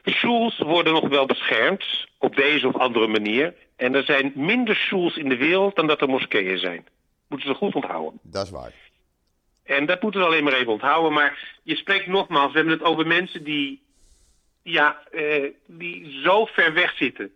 Schools 0.04 0.58
worden 0.58 0.94
nog 0.94 1.08
wel 1.08 1.26
beschermd 1.26 2.08
op 2.18 2.36
deze 2.36 2.68
of 2.68 2.76
andere 2.76 3.08
manier. 3.08 3.54
En 3.76 3.96
er 3.96 4.04
zijn 4.04 4.32
minder 4.36 4.76
schools 4.76 5.18
in 5.18 5.30
de 5.30 5.38
wereld 5.38 5.76
dan 5.76 5.88
dat 5.88 6.02
er 6.02 6.10
moskeeën 6.10 6.58
zijn. 6.58 6.88
Moeten 7.28 7.48
ze 7.48 7.54
goed 7.54 7.76
onthouden. 7.76 8.20
Dat 8.24 8.46
is 8.46 8.52
waar. 8.52 8.74
En 9.70 9.86
dat 9.86 10.02
moeten 10.02 10.20
we 10.20 10.26
alleen 10.26 10.44
maar 10.44 10.54
even 10.54 10.72
onthouden. 10.72 11.14
Maar 11.14 11.60
je 11.64 11.76
spreekt 11.76 12.08
nogmaals, 12.08 12.52
we 12.52 12.58
hebben 12.58 12.78
het 12.78 12.88
over 12.88 13.08
mensen 13.08 13.44
die, 13.44 13.82
ja, 14.64 15.04
eh, 15.12 15.44
die 15.68 16.22
zo 16.24 16.46
ver 16.46 16.74
weg 16.74 16.96
zitten 16.96 17.32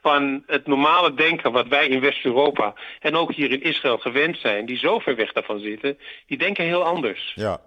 van 0.00 0.42
het 0.46 0.66
normale 0.66 1.14
denken 1.14 1.52
wat 1.52 1.68
wij 1.68 1.88
in 1.88 2.00
West-Europa 2.00 2.74
en 3.00 3.16
ook 3.16 3.32
hier 3.32 3.50
in 3.50 3.62
Israël 3.62 3.98
gewend 3.98 4.38
zijn, 4.38 4.66
die 4.66 4.78
zo 4.78 4.98
ver 4.98 5.16
weg 5.16 5.32
daarvan 5.32 5.60
zitten, 5.60 5.98
die 6.26 6.38
denken 6.38 6.64
heel 6.64 6.84
anders. 6.84 7.32
Ja. 7.34 7.60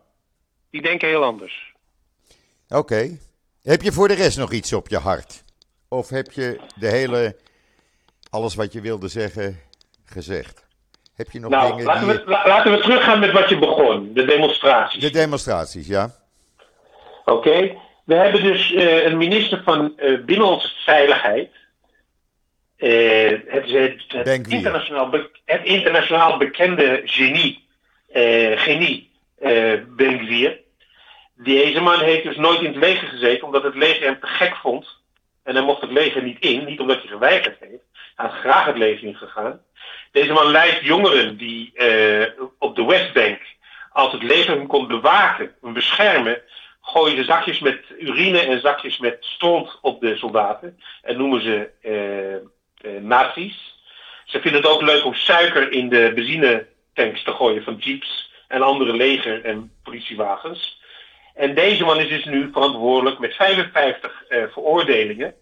Die 0.70 0.82
denken 0.82 1.08
heel 1.08 1.24
anders. 1.24 1.74
Oké. 2.68 2.80
Okay. 2.80 3.20
Heb 3.64 3.82
je 3.82 3.92
voor 3.92 4.08
de 4.08 4.14
rest 4.14 4.38
nog 4.38 4.52
iets 4.52 4.74
op 4.74 4.88
je 4.88 4.98
hart? 4.98 5.44
Of 5.88 6.10
heb 6.10 6.32
je 6.32 6.60
de 6.76 6.88
hele, 6.88 7.36
alles 8.30 8.56
wat 8.56 8.74
je 8.74 8.82
wilde 8.82 9.08
zeggen, 9.08 9.60
gezegd? 10.06 10.65
Heb 11.16 11.32
je 11.32 11.40
nog 11.40 11.52
nou, 11.52 11.70
dingen 11.70 11.86
laten, 11.86 12.08
die 12.08 12.16
we, 12.16 12.32
laten 12.46 12.72
we 12.72 12.80
teruggaan 12.80 13.20
met 13.20 13.32
wat 13.32 13.50
je 13.50 13.60
begon, 13.60 14.14
de 14.14 14.26
demonstraties. 14.26 15.02
De 15.02 15.10
demonstraties, 15.10 15.88
ja. 15.88 16.10
Oké, 17.26 17.78
we 18.06 18.16
hebben 18.16 18.44
dus 18.44 18.72
uh, 18.72 19.06
een 19.06 19.18
minister 19.18 19.62
van 19.64 19.94
uh, 19.98 20.26
Binnenlandse 20.26 20.70
Veiligheid. 20.84 21.50
Uh, 22.78 23.30
het, 23.48 23.72
het, 23.72 24.04
het, 24.08 24.48
internationaal 24.48 25.12
het, 25.46 25.64
internationaal 25.64 26.38
bekende 26.38 27.02
genie, 27.06 27.68
genie 28.56 29.12
Benkwier. 29.88 30.60
Deze 31.36 31.82
man 31.82 32.00
heeft 32.00 32.24
dus 32.24 32.38
nooit 32.38 32.60
in 32.60 32.66
het 32.66 32.76
leger 32.76 33.08
gezeten 33.08 33.46
omdat 33.46 33.64
het 33.64 33.76
leger 33.76 34.06
hem 34.06 34.20
te 34.20 34.28
gek 34.28 34.56
vond. 34.56 34.88
En 35.44 35.56
hij 35.56 35.64
mocht 35.64 35.82
het 35.82 35.92
leger 35.92 36.24
niet 36.24 36.40
in, 36.40 36.66
niet 36.66 36.80
omdat 36.80 36.98
hij 36.98 37.08
geweigerd 37.08 37.58
heeft. 37.60 37.84
Hij 38.16 38.26
had 38.26 38.34
graag 38.34 38.66
het 38.66 38.78
leger 38.78 39.08
ingegaan. 39.08 39.62
Deze 40.16 40.34
man 40.34 40.52
leidt 40.52 40.86
jongeren 40.86 41.38
die 41.38 41.74
op 42.60 42.76
de 42.76 42.86
Westbank, 42.86 43.42
als 43.92 44.12
het 44.12 44.24
leger 44.24 44.56
hem 44.56 44.68
kon 44.68 44.88
bewaken, 44.88 45.56
hem 45.62 45.74
beschermen, 45.74 46.42
gooien 46.82 47.18
ze 47.18 47.24
zakjes 47.24 47.60
met 47.60 47.80
urine 48.00 48.40
en 48.40 48.60
zakjes 48.60 48.98
met 48.98 49.18
stront 49.20 49.80
op 49.82 50.02
de 50.02 50.18
soldaten. 50.18 50.80
En 51.02 51.18
noemen 51.18 51.42
ze 51.42 51.70
eh, 51.82 53.02
nazi's. 53.02 53.80
Ze 54.26 54.42
vinden 54.42 54.62
het 54.62 54.72
ook 54.72 54.82
leuk 54.82 55.06
om 55.06 55.14
suiker 55.14 55.72
in 55.72 55.90
de 55.90 56.12
benzinetanks 56.16 57.24
te 57.24 57.32
gooien 57.32 57.64
van 57.64 57.76
jeeps 57.76 58.32
en 58.48 58.62
andere 58.62 58.94
leger- 58.94 59.46
en 59.46 59.72
politiewagens. 59.84 60.82
En 61.34 61.56
deze 61.56 61.84
man 61.84 62.00
is 62.00 62.10
dus 62.10 62.26
nu 62.26 62.50
verantwoordelijk 62.52 63.20
met 63.20 63.36
55 63.36 64.24
eh, 64.28 64.44
veroordelingen 64.52 65.36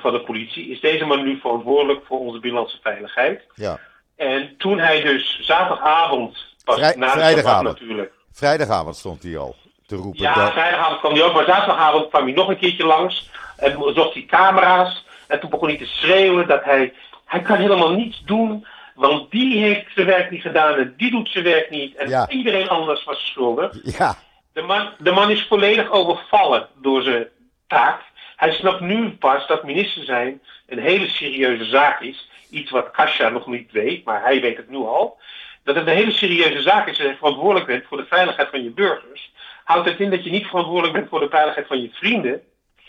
van 0.00 0.12
de 0.12 0.20
politie. 0.20 0.68
Is 0.70 0.80
deze 0.80 1.04
man 1.04 1.22
nu 1.24 1.38
verantwoordelijk 1.40 2.06
voor 2.06 2.18
onze 2.18 2.38
binnenlandse 2.40 2.78
veiligheid. 2.82 3.42
Ja. 3.54 3.78
En 4.16 4.54
toen 4.58 4.78
hij 4.78 5.00
dus 5.00 5.38
zaterdagavond, 5.40 6.38
pas 6.64 6.76
Vrij, 6.76 6.94
na 6.96 7.10
vrijdagavond. 7.10 7.66
natuurlijk. 7.68 8.12
Vrijdagavond 8.32 8.96
stond 8.96 9.22
hij 9.22 9.36
al 9.38 9.56
te 9.86 9.96
roepen. 9.96 10.22
Ja, 10.22 10.34
dat- 10.34 10.52
vrijdagavond 10.52 10.98
kwam 11.00 11.12
hij 11.12 11.22
ook, 11.22 11.34
maar 11.34 11.44
zaterdagavond 11.44 12.08
kwam 12.08 12.22
hij 12.24 12.32
nog 12.32 12.48
een 12.48 12.58
keertje 12.58 12.84
langs. 12.84 13.30
En 13.56 13.72
zocht 13.94 14.14
hij 14.14 14.24
camera's. 14.26 15.04
En 15.28 15.40
toen 15.40 15.50
begon 15.50 15.68
hij 15.68 15.78
te 15.78 15.86
schreeuwen 15.86 16.46
dat 16.48 16.64
hij... 16.64 16.92
Hij 17.24 17.40
kan 17.42 17.56
helemaal 17.56 17.90
niets 17.92 18.22
doen, 18.24 18.66
want 18.94 19.30
die 19.30 19.58
heeft 19.62 19.84
zijn 19.94 20.06
werk 20.06 20.30
niet 20.30 20.42
gedaan 20.42 20.74
en 20.74 20.94
die 20.96 21.10
doet 21.10 21.28
zijn 21.28 21.44
werk 21.44 21.70
niet. 21.70 21.96
En 21.96 22.08
Ja. 22.08 22.28
iedereen 22.28 22.68
anders 22.68 23.04
was 23.04 23.26
schuldig. 23.26 23.78
ja, 23.98 24.14
De 24.52 24.62
man, 24.62 24.88
de 24.98 25.12
man 25.12 25.30
is 25.30 25.46
volledig 25.46 25.90
overvallen 25.90 26.68
door 26.80 27.02
zijn 27.02 27.26
taak. 27.66 28.00
Hij 28.38 28.52
snapt 28.52 28.80
nu 28.80 29.10
pas 29.10 29.46
dat 29.46 29.64
minister 29.64 30.04
zijn 30.04 30.42
een 30.66 30.78
hele 30.78 31.08
serieuze 31.08 31.64
zaak 31.64 32.00
is. 32.00 32.28
Iets 32.50 32.70
wat 32.70 32.90
Kasia 32.90 33.28
nog 33.28 33.46
niet 33.46 33.72
weet, 33.72 34.04
maar 34.04 34.22
hij 34.22 34.40
weet 34.40 34.56
het 34.56 34.68
nu 34.70 34.76
al. 34.76 35.18
Dat 35.64 35.74
het 35.76 35.86
een 35.86 35.94
hele 35.94 36.12
serieuze 36.12 36.62
zaak 36.62 36.88
is 36.88 36.98
dat 36.98 37.06
je 37.06 37.16
verantwoordelijk 37.16 37.66
bent 37.66 37.84
voor 37.88 37.96
de 37.96 38.06
veiligheid 38.08 38.48
van 38.50 38.62
je 38.62 38.70
burgers. 38.70 39.32
Houdt 39.64 39.88
het 39.88 40.00
in 40.00 40.10
dat 40.10 40.24
je 40.24 40.30
niet 40.30 40.46
verantwoordelijk 40.46 40.92
bent 40.92 41.08
voor 41.08 41.20
de 41.20 41.28
veiligheid 41.28 41.66
van 41.66 41.82
je 41.82 41.90
vrienden, 41.92 42.42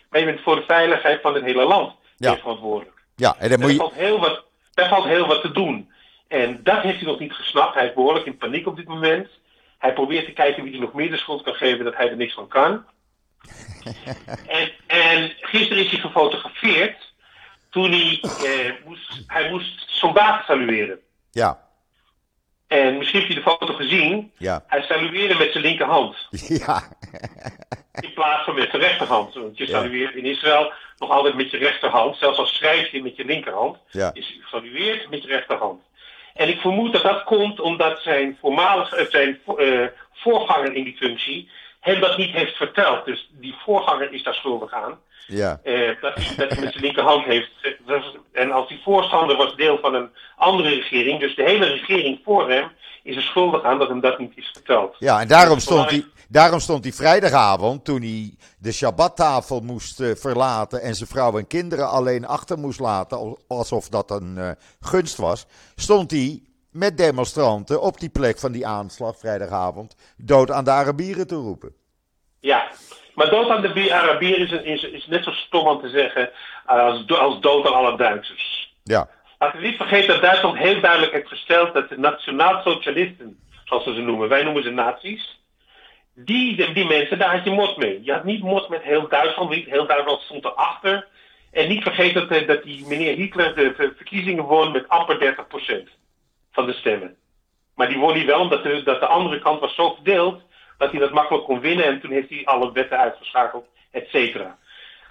maar 0.10 0.20
je 0.20 0.26
bent 0.26 0.42
voor 0.42 0.56
de 0.56 0.64
veiligheid 0.68 1.22
van 1.22 1.34
het 1.34 1.44
hele 1.44 1.64
land 1.66 1.94
Ja. 2.18 2.38
verantwoordelijk. 2.38 2.98
ja, 3.16 3.36
en 3.40 3.50
dan 3.50 3.60
Daar 3.60 3.60
moet 3.60 3.72
je... 3.72 3.78
valt, 3.78 3.94
heel 3.94 4.20
wat, 4.20 4.44
daar 4.74 4.90
valt 4.90 5.06
heel 5.06 5.28
wat 5.28 5.42
te 5.42 5.52
doen. 5.52 5.90
En 6.28 6.60
dat 6.64 6.82
heeft 6.82 6.98
hij 7.00 7.08
nog 7.08 7.20
niet 7.20 7.34
gesnapt. 7.34 7.74
Hij 7.76 7.88
is 7.88 7.94
behoorlijk 7.94 8.26
in 8.26 8.38
paniek 8.38 8.68
op 8.68 8.76
dit 8.76 8.88
moment. 8.88 9.28
Hij 9.78 9.94
probeert 9.94 10.26
te 10.26 10.32
kijken 10.32 10.64
wie 10.64 10.72
hij 10.72 10.82
nog 10.82 10.94
meer 10.94 11.10
de 11.12 11.18
schuld 11.18 11.44
kan 11.44 11.54
geven 11.56 11.86
dat 11.86 11.96
hij 11.96 12.10
er 12.10 12.16
niks 12.16 12.34
van 12.34 12.48
kan. 12.48 12.86
en, 14.48 14.72
en 14.90 15.34
gisteren 15.42 15.84
is 15.84 15.92
hij 15.92 16.00
gefotografeerd 16.00 17.14
toen 17.70 17.92
hij, 17.92 18.20
eh, 18.22 18.72
moest, 18.86 19.24
hij 19.28 19.50
moest 19.50 19.84
soldaten 19.90 20.46
salueren. 20.46 21.00
Ja, 21.32 21.68
En 22.68 22.98
misschien 22.98 23.20
heb 23.20 23.30
je 23.30 23.36
de 23.36 23.42
foto 23.42 23.74
gezien. 23.74 24.32
ja, 24.38 24.64
Hij 24.68 24.82
salueerde 24.82 25.36
met 25.36 25.52
zijn 25.52 25.64
linkerhand. 25.64 26.28
ja, 26.66 26.84
In 28.02 28.14
plaats 28.14 28.44
van 28.46 28.56
met 28.56 28.70
zijn 28.70 28.82
rechterhand. 28.82 29.34
Want 29.34 29.58
je 29.58 29.68
salueert 29.68 30.16
in 30.16 30.26
Israël 30.26 30.74
nog 30.98 31.10
altijd 31.10 31.36
met 31.36 31.52
je 31.52 31.58
rechterhand. 31.58 32.18
Zelfs 32.18 32.38
al 32.38 32.46
schrijf 32.46 32.92
je 32.92 33.02
met 33.04 33.16
je 33.16 33.26
linkerhand. 33.26 33.78
ja, 33.90 34.12
Je 34.14 34.42
salueert 34.52 35.10
met 35.10 35.22
je 35.24 35.28
rechterhand. 35.28 35.82
En 36.34 36.48
ik 36.50 36.60
vermoed 36.60 36.94
dat 36.94 37.02
dat 37.04 37.24
komt 37.24 37.60
omdat 37.60 38.02
zijn, 38.02 38.38
voormalig, 38.42 38.94
eh, 38.94 39.06
zijn 39.10 39.40
eh, 39.58 39.86
voorganger 40.14 40.74
in 40.74 40.84
die 40.84 40.98
functie 40.98 41.50
hem 41.80 42.00
dat 42.02 42.18
niet 42.18 42.32
heeft 42.32 42.56
verteld. 42.56 43.06
Dus 43.06 43.30
die 43.40 43.56
voorganger 43.66 44.14
is 44.14 44.24
daar 44.24 44.34
schuldig 44.34 44.74
aan. 44.74 44.98
ja, 45.28 45.60
eh, 45.64 46.02
dat, 46.02 46.14
hij, 46.16 46.36
dat 46.36 46.50
hij 46.52 46.60
met 46.64 46.72
zijn 46.72 46.84
linkerhand 46.84 47.26
heeft. 47.26 47.50
En 48.34 48.52
als 48.52 48.68
die 48.68 48.82
voorstander 48.84 49.38
was 49.38 49.56
deel 49.56 49.78
van 49.82 49.94
een 49.94 50.10
andere 50.38 50.70
regering, 50.70 51.20
dus 51.20 51.36
de 51.36 51.44
hele 51.44 51.66
regering 51.66 52.20
voor 52.24 52.50
hem, 52.50 52.72
is 53.04 53.16
er 53.16 53.22
schuldig 53.22 53.64
aan 53.64 53.80
dat 53.80 53.88
hem 53.88 54.00
dat 54.00 54.20
niet 54.20 54.32
is 54.38 54.50
verteld. 54.54 54.96
ja. 55.00 55.20
En 55.22 55.28
daarom 55.28 55.60
stond, 55.60 55.90
hij, 55.90 56.06
daarom 56.30 56.60
stond 56.60 56.84
hij 56.84 56.94
vrijdagavond, 56.94 57.86
toen 57.86 58.02
hij 58.02 58.34
de 58.60 58.72
Shabbattafel 58.72 59.60
moest 59.60 60.00
eh, 60.00 60.16
verlaten 60.16 60.82
en 60.82 60.96
zijn 60.96 61.10
vrouw 61.10 61.38
en 61.38 61.48
kinderen 61.48 61.90
alleen 61.90 62.26
achter 62.28 62.58
moest 62.58 62.80
laten, 62.80 63.18
al- 63.18 63.40
alsof 63.48 63.90
dat 63.90 64.12
een 64.12 64.38
eh, 64.38 64.50
gunst 64.80 65.18
was, 65.18 65.46
stond 65.76 66.12
hij 66.12 66.42
met 66.80 66.98
demonstranten 66.98 67.82
op 67.82 68.00
die 68.00 68.10
plek 68.10 68.40
van 68.40 68.52
die 68.52 68.68
aanslag 68.68 69.18
vrijdagavond 69.18 69.96
dood 70.18 70.52
aan 70.52 70.64
de 70.64 70.72
Arabieren 70.72 71.28
te 71.28 71.36
roepen. 71.36 71.74
Ja, 72.40 72.68
maar 73.16 73.30
dood 73.30 73.50
aan 73.50 73.62
de 73.62 73.74
Bi- 73.74 73.92
Arabier 73.92 74.38
is, 74.40 74.52
is, 74.52 74.84
is 74.84 75.06
net 75.08 75.24
zo 75.24 75.32
stom 75.32 75.68
om 75.68 75.82
te 75.82 75.90
zeggen 75.90 76.30
als, 76.66 77.08
als 77.08 77.40
dood 77.40 77.68
aan 77.68 77.74
alle 77.74 77.98
Duitsers. 77.98 78.74
Ja, 78.84 79.10
Laten 79.40 79.60
we 79.60 79.66
niet 79.68 79.76
vergeten 79.78 80.08
dat 80.08 80.22
Duitsland 80.22 80.58
heel 80.58 80.82
duidelijk 80.82 81.12
heeft 81.12 81.28
gesteld 81.28 81.74
dat 81.74 81.90
de 81.90 81.98
nationaal-socialisten, 81.98 83.40
zoals 83.66 83.84
ze 83.84 83.94
ze 83.94 84.02
noemen, 84.02 84.30
wij 84.30 84.44
noemen 84.44 84.64
ze 84.64 84.70
nazi's, 84.70 85.40
die, 86.16 86.74
die 86.74 86.86
mensen, 86.88 87.20
daar 87.20 87.36
had 87.36 87.44
je 87.44 87.52
mot 87.52 87.78
mee. 87.78 88.04
Je 88.04 88.12
had 88.14 88.24
niet 88.24 88.44
mot 88.44 88.70
met 88.70 88.82
heel 88.82 89.08
Duitsland, 89.08 89.50
niet 89.50 89.66
heel 89.66 89.88
Duitsland 89.88 90.22
stond 90.22 90.46
erachter. 90.46 91.08
En 91.52 91.68
niet 91.68 91.84
vergeten 91.84 92.28
dat, 92.28 92.38
eh, 92.38 92.48
dat 92.48 92.64
die 92.64 92.86
meneer 92.88 93.16
Hitler 93.16 93.56
de 93.56 93.74
ver- 93.76 93.94
verkiezingen 93.96 94.44
won 94.44 94.72
met 94.72 94.88
amper 94.90 95.20
30% 95.20 95.90
van 96.52 96.66
de 96.66 96.74
stemmen. 96.74 97.16
Maar 97.76 97.88
die 97.88 97.98
won 97.98 98.14
hij 98.14 98.26
wel 98.26 98.40
omdat 98.40 98.64
de, 98.64 98.82
dat 98.84 99.00
de 99.00 99.06
andere 99.06 99.40
kant 99.42 99.60
was 99.60 99.76
zo 99.76 99.94
verdeeld 99.94 100.42
dat 100.78 100.92
hij 100.92 101.00
dat 101.00 101.12
makkelijk 101.12 101.46
kon 101.46 101.60
winnen. 101.60 101.86
En 101.86 102.02
toen 102.02 102.12
heeft 102.12 102.30
hij 102.30 102.46
alle 102.46 102.72
wetten 102.72 102.98
uitgeschakeld, 102.98 103.66
et 103.92 104.08
cetera. 104.10 104.58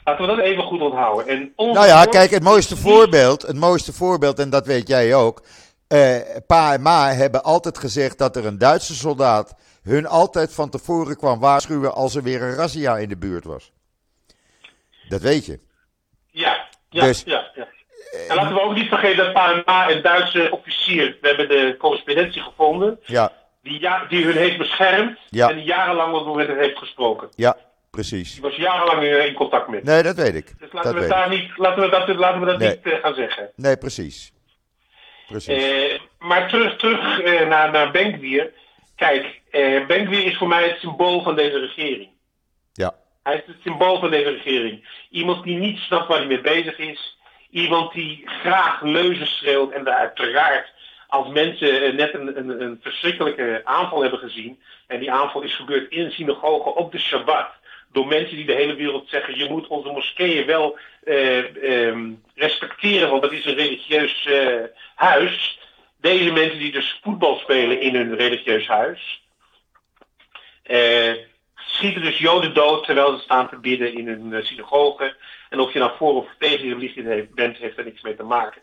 Laten 0.04 0.26
we 0.26 0.36
dat 0.36 0.44
even 0.44 0.62
goed 0.62 0.80
onthouden. 0.80 1.26
En 1.26 1.52
Nou 1.56 1.86
ja, 1.86 2.04
kijk, 2.04 2.30
het 2.30 2.42
mooiste 2.42 2.76
voorbeeld, 2.76 3.42
het 3.42 3.56
mooiste 3.56 3.92
voorbeeld, 3.92 4.38
en 4.38 4.50
dat 4.50 4.66
weet 4.66 4.88
jij 4.88 5.14
ook. 5.14 5.42
eh, 5.88 6.16
pa 6.46 6.72
en 6.72 6.82
ma 6.82 7.12
hebben 7.12 7.42
altijd 7.42 7.78
gezegd 7.78 8.18
dat 8.18 8.36
er 8.36 8.46
een 8.46 8.58
Duitse 8.58 8.94
soldaat 8.94 9.54
hun 9.82 10.06
altijd 10.06 10.54
van 10.54 10.70
tevoren 10.70 11.16
kwam 11.16 11.38
waarschuwen 11.40 11.94
als 11.94 12.14
er 12.14 12.22
weer 12.22 12.42
een 12.42 12.54
razzia 12.54 12.96
in 12.98 13.08
de 13.08 13.16
buurt 13.16 13.44
was. 13.44 13.72
Dat 15.08 15.20
weet 15.20 15.46
je. 15.46 15.60
Ja, 16.30 16.66
ja, 16.90 17.04
Dus- 17.04 17.22
ja, 17.26 17.50
ja. 17.54 17.68
En 18.28 18.34
laten 18.36 18.54
we 18.54 18.60
ook 18.62 18.74
niet 18.74 18.88
vergeten 18.88 19.16
dat 19.24 19.32
Panama 19.32 19.90
een 19.90 20.02
Duitse 20.02 20.48
officier, 20.50 21.16
we 21.20 21.28
hebben 21.28 21.48
de 21.48 21.74
correspondentie 21.78 22.42
gevonden, 22.42 23.00
Ja, 23.04 23.32
die, 23.62 23.80
ja, 23.80 24.04
die 24.08 24.24
hun 24.24 24.36
heeft 24.36 24.58
beschermd 24.58 25.18
Ja. 25.28 25.48
en 25.50 25.56
die 25.56 25.64
jarenlang 25.64 26.34
met 26.36 26.46
hen 26.46 26.58
heeft 26.58 26.78
gesproken. 26.78 27.28
ja, 27.36 27.56
precies. 27.90 28.32
Die 28.32 28.42
was 28.42 28.54
jarenlang 28.56 29.02
in 29.02 29.34
contact 29.34 29.68
met. 29.68 29.84
Nee, 29.84 30.02
dat 30.02 30.16
weet 30.16 30.34
ik. 30.34 30.46
dus 30.46 30.54
Dat 30.58 30.72
laten 30.72 30.94
we, 30.94 31.06
daar 31.08 31.28
niet, 31.28 31.56
laten 31.56 31.82
we 31.82 31.88
dat, 31.88 32.08
laten 32.16 32.40
we 32.40 32.46
dat 32.46 32.58
Nee. 32.58 32.68
niet 32.68 32.92
eh, 32.92 32.98
gaan 33.02 33.14
zeggen. 33.14 33.50
Nee, 33.56 33.76
precies. 33.76 34.32
Precies. 35.28 35.62
Eh, 35.62 35.98
maar 36.18 36.48
terug, 36.48 36.76
terug 36.76 37.20
eh, 37.20 37.48
naar, 37.48 37.70
naar 37.70 37.90
Benkwier. 37.90 38.50
Kijk, 38.96 39.40
Benkwier 39.86 40.24
is 40.24 40.36
voor 40.36 40.48
mij 40.48 40.68
het 40.68 40.78
symbool 40.78 41.22
van 41.22 41.36
deze 41.36 41.58
regering. 41.58 42.08
Ja, 42.72 42.94
Hij 43.22 43.34
is 43.36 43.42
het 43.46 43.56
symbool 43.62 43.98
van 44.00 44.10
deze 44.10 44.30
regering. 44.30 44.88
Iemand 45.10 45.44
die 45.44 45.56
niet 45.58 45.78
snapt 45.78 46.08
waar 46.08 46.18
hij 46.18 46.26
mee 46.26 46.40
bezig 46.40 46.78
is. 46.78 47.17
Iemand 47.50 47.92
die 47.92 48.22
graag 48.26 48.82
leuzen 48.82 49.26
schreeuwt 49.26 49.72
en 49.72 49.84
daar 49.84 49.94
uiteraard 49.94 50.72
als 51.08 51.28
mensen 51.28 51.82
eh, 51.82 51.92
net 51.92 52.14
een, 52.14 52.38
een, 52.38 52.62
een 52.62 52.78
verschrikkelijke 52.82 53.60
aanval 53.64 54.00
hebben 54.02 54.18
gezien. 54.18 54.60
En 54.86 55.00
die 55.00 55.12
aanval 55.12 55.42
is 55.42 55.54
gebeurd 55.54 55.90
in 55.90 56.04
een 56.04 56.12
synagoge 56.12 56.74
op 56.74 56.92
de 56.92 56.98
Shabbat. 56.98 57.48
Door 57.92 58.06
mensen 58.06 58.36
die 58.36 58.46
de 58.46 58.54
hele 58.54 58.74
wereld 58.74 59.08
zeggen, 59.08 59.38
je 59.38 59.48
moet 59.48 59.66
onze 59.66 59.88
moskeeën 59.88 60.46
wel 60.46 60.78
eh, 61.04 61.88
ehm, 61.88 62.12
respecteren, 62.34 63.10
want 63.10 63.22
dat 63.22 63.32
is 63.32 63.44
een 63.44 63.54
religieus 63.54 64.26
eh, 64.26 64.64
huis. 64.94 65.60
Deze 66.00 66.32
mensen 66.32 66.58
die 66.58 66.72
dus 66.72 66.98
voetbal 67.02 67.36
spelen 67.36 67.80
in 67.80 67.94
hun 67.94 68.16
religieus 68.16 68.66
huis. 68.66 69.22
Schieten 71.68 72.02
dus 72.02 72.18
Joden 72.18 72.54
dood 72.54 72.84
terwijl 72.84 73.16
ze 73.16 73.22
staan 73.22 73.48
te 73.48 73.58
bidden 73.58 73.94
in 73.94 74.08
hun 74.08 74.32
eh, 74.32 74.44
synagoge. 74.44 75.16
En 75.50 75.60
of 75.60 75.72
je 75.72 75.78
nou 75.78 75.90
voor 75.96 76.14
of 76.14 76.28
tegen 76.38 76.68
religie 76.68 77.28
bent, 77.34 77.56
heeft 77.56 77.78
er 77.78 77.84
niks 77.84 78.02
mee 78.02 78.16
te 78.16 78.22
maken. 78.22 78.62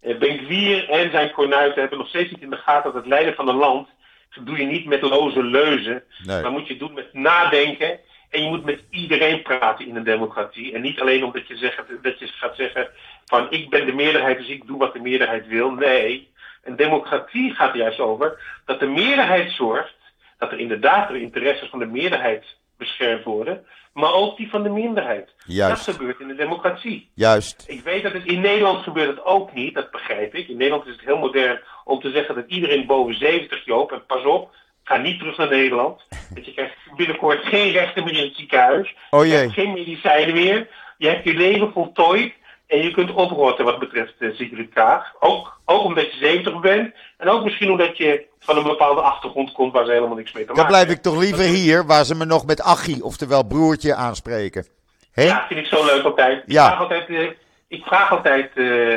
Benkwier 0.00 0.88
en 0.88 1.10
zijn 1.10 1.32
kornuiten 1.32 1.80
hebben 1.80 1.98
nog 1.98 2.08
steeds 2.08 2.30
niet 2.30 2.42
in 2.42 2.50
de 2.50 2.56
gaten 2.56 2.92
dat 2.92 3.02
het 3.02 3.10
leiden 3.12 3.34
van 3.34 3.48
een 3.48 3.56
land. 3.56 3.88
Dat 4.34 4.46
doe 4.46 4.58
je 4.58 4.64
niet 4.64 4.86
met 4.86 5.02
loze 5.02 5.42
leuzen. 5.42 6.02
Nee. 6.24 6.42
Maar 6.42 6.50
moet 6.50 6.66
je 6.66 6.76
doen 6.76 6.94
met 6.94 7.12
nadenken. 7.12 8.00
En 8.30 8.42
je 8.42 8.48
moet 8.48 8.64
met 8.64 8.84
iedereen 8.90 9.42
praten 9.42 9.86
in 9.86 9.96
een 9.96 10.04
democratie. 10.04 10.72
En 10.72 10.80
niet 10.80 11.00
alleen 11.00 11.24
omdat 11.24 11.48
je, 11.48 11.56
zegt, 11.56 11.82
dat 12.02 12.18
je 12.18 12.26
gaat 12.26 12.56
zeggen 12.56 12.88
van 13.24 13.46
ik 13.50 13.70
ben 13.70 13.86
de 13.86 13.92
meerderheid, 13.92 14.38
dus 14.38 14.48
ik 14.48 14.66
doe 14.66 14.78
wat 14.78 14.92
de 14.92 15.00
meerderheid 15.00 15.46
wil. 15.46 15.70
Nee, 15.70 16.30
een 16.62 16.76
democratie 16.76 17.54
gaat 17.54 17.70
er 17.70 17.80
juist 17.80 18.00
over 18.00 18.40
dat 18.64 18.80
de 18.80 18.86
meerderheid 18.86 19.52
zorgt 19.52 19.94
dat 20.38 20.52
er 20.52 20.58
inderdaad 20.58 21.08
de 21.08 21.20
interesses 21.20 21.68
van 21.68 21.78
de 21.78 21.86
meerderheid 21.86 22.44
beschermd 22.78 23.24
worden, 23.24 23.66
maar 23.92 24.12
ook 24.12 24.36
die 24.36 24.50
van 24.50 24.62
de 24.62 24.68
minderheid. 24.68 25.34
Juist. 25.46 25.86
Dat 25.86 25.94
gebeurt 25.94 26.20
in 26.20 26.28
de 26.28 26.34
democratie. 26.34 27.10
Juist. 27.14 27.64
Ik 27.66 27.82
weet 27.82 28.02
dat 28.02 28.12
het 28.12 28.24
in 28.24 28.40
Nederland 28.40 28.82
gebeurt 28.82 29.08
het 29.08 29.24
ook 29.24 29.52
niet, 29.52 29.74
dat 29.74 29.90
begrijp 29.90 30.34
ik. 30.34 30.48
In 30.48 30.56
Nederland 30.56 30.86
is 30.86 30.92
het 30.92 31.04
heel 31.04 31.18
modern 31.18 31.60
om 31.84 32.00
te 32.00 32.10
zeggen 32.10 32.34
dat 32.34 32.44
iedereen 32.46 32.86
boven 32.86 33.14
70 33.14 33.64
Joop, 33.64 33.92
en 33.92 34.06
pas 34.06 34.24
op, 34.24 34.54
ga 34.84 34.96
niet 34.96 35.18
terug 35.18 35.36
naar 35.36 35.50
Nederland. 35.50 36.02
Want 36.34 36.46
je 36.46 36.52
krijgt 36.52 36.74
binnenkort 36.96 37.44
geen 37.44 37.72
rechten 37.72 38.04
meer 38.04 38.16
in 38.16 38.24
het 38.24 38.36
ziekenhuis. 38.36 38.94
Oh 39.10 39.24
Je 39.24 39.30
jee. 39.30 39.38
hebt 39.38 39.52
geen 39.52 39.72
medicijnen 39.72 40.34
meer. 40.34 40.68
Je 40.98 41.08
hebt 41.08 41.24
je 41.24 41.34
leven 41.34 41.72
voltooid. 41.72 42.32
En 42.66 42.78
je 42.82 42.90
kunt 42.90 43.12
oprotten 43.12 43.64
wat 43.64 43.78
betreft 43.78 44.14
uh, 44.18 44.34
Sigrid 44.34 44.72
Kaag. 44.74 45.12
Ook, 45.20 45.60
ook 45.64 45.82
omdat 45.82 46.12
je 46.12 46.18
70 46.18 46.60
bent. 46.60 46.94
En 47.18 47.28
ook 47.28 47.44
misschien 47.44 47.70
omdat 47.70 47.96
je 47.96 48.26
van 48.38 48.56
een 48.56 48.62
bepaalde 48.62 49.00
achtergrond 49.00 49.52
komt 49.52 49.72
waar 49.72 49.84
ze 49.84 49.90
helemaal 49.90 50.16
niks 50.16 50.32
mee 50.32 50.42
te 50.42 50.52
Dan 50.52 50.56
maken 50.56 50.72
blijf 50.72 50.88
ik 50.88 51.04
hebben. 51.04 51.12
toch 51.12 51.22
liever 51.22 51.54
hier, 51.54 51.86
waar 51.86 52.04
ze 52.04 52.14
me 52.14 52.24
nog 52.24 52.46
met 52.46 52.62
Achie, 52.62 53.04
oftewel 53.04 53.44
broertje, 53.44 53.94
aanspreken. 53.94 54.66
Hè? 55.12 55.22
Ja, 55.22 55.46
vind 55.48 55.60
ik 55.60 55.66
zo 55.66 55.84
leuk 55.84 56.04
altijd. 56.04 56.42
Ja. 56.46 56.62
Ik 56.62 56.68
vraag 56.68 56.80
altijd, 56.80 57.08
eh, 57.08 57.30
ik 57.68 57.84
vraag 57.84 58.10
altijd, 58.10 58.50
eh, 58.54 58.94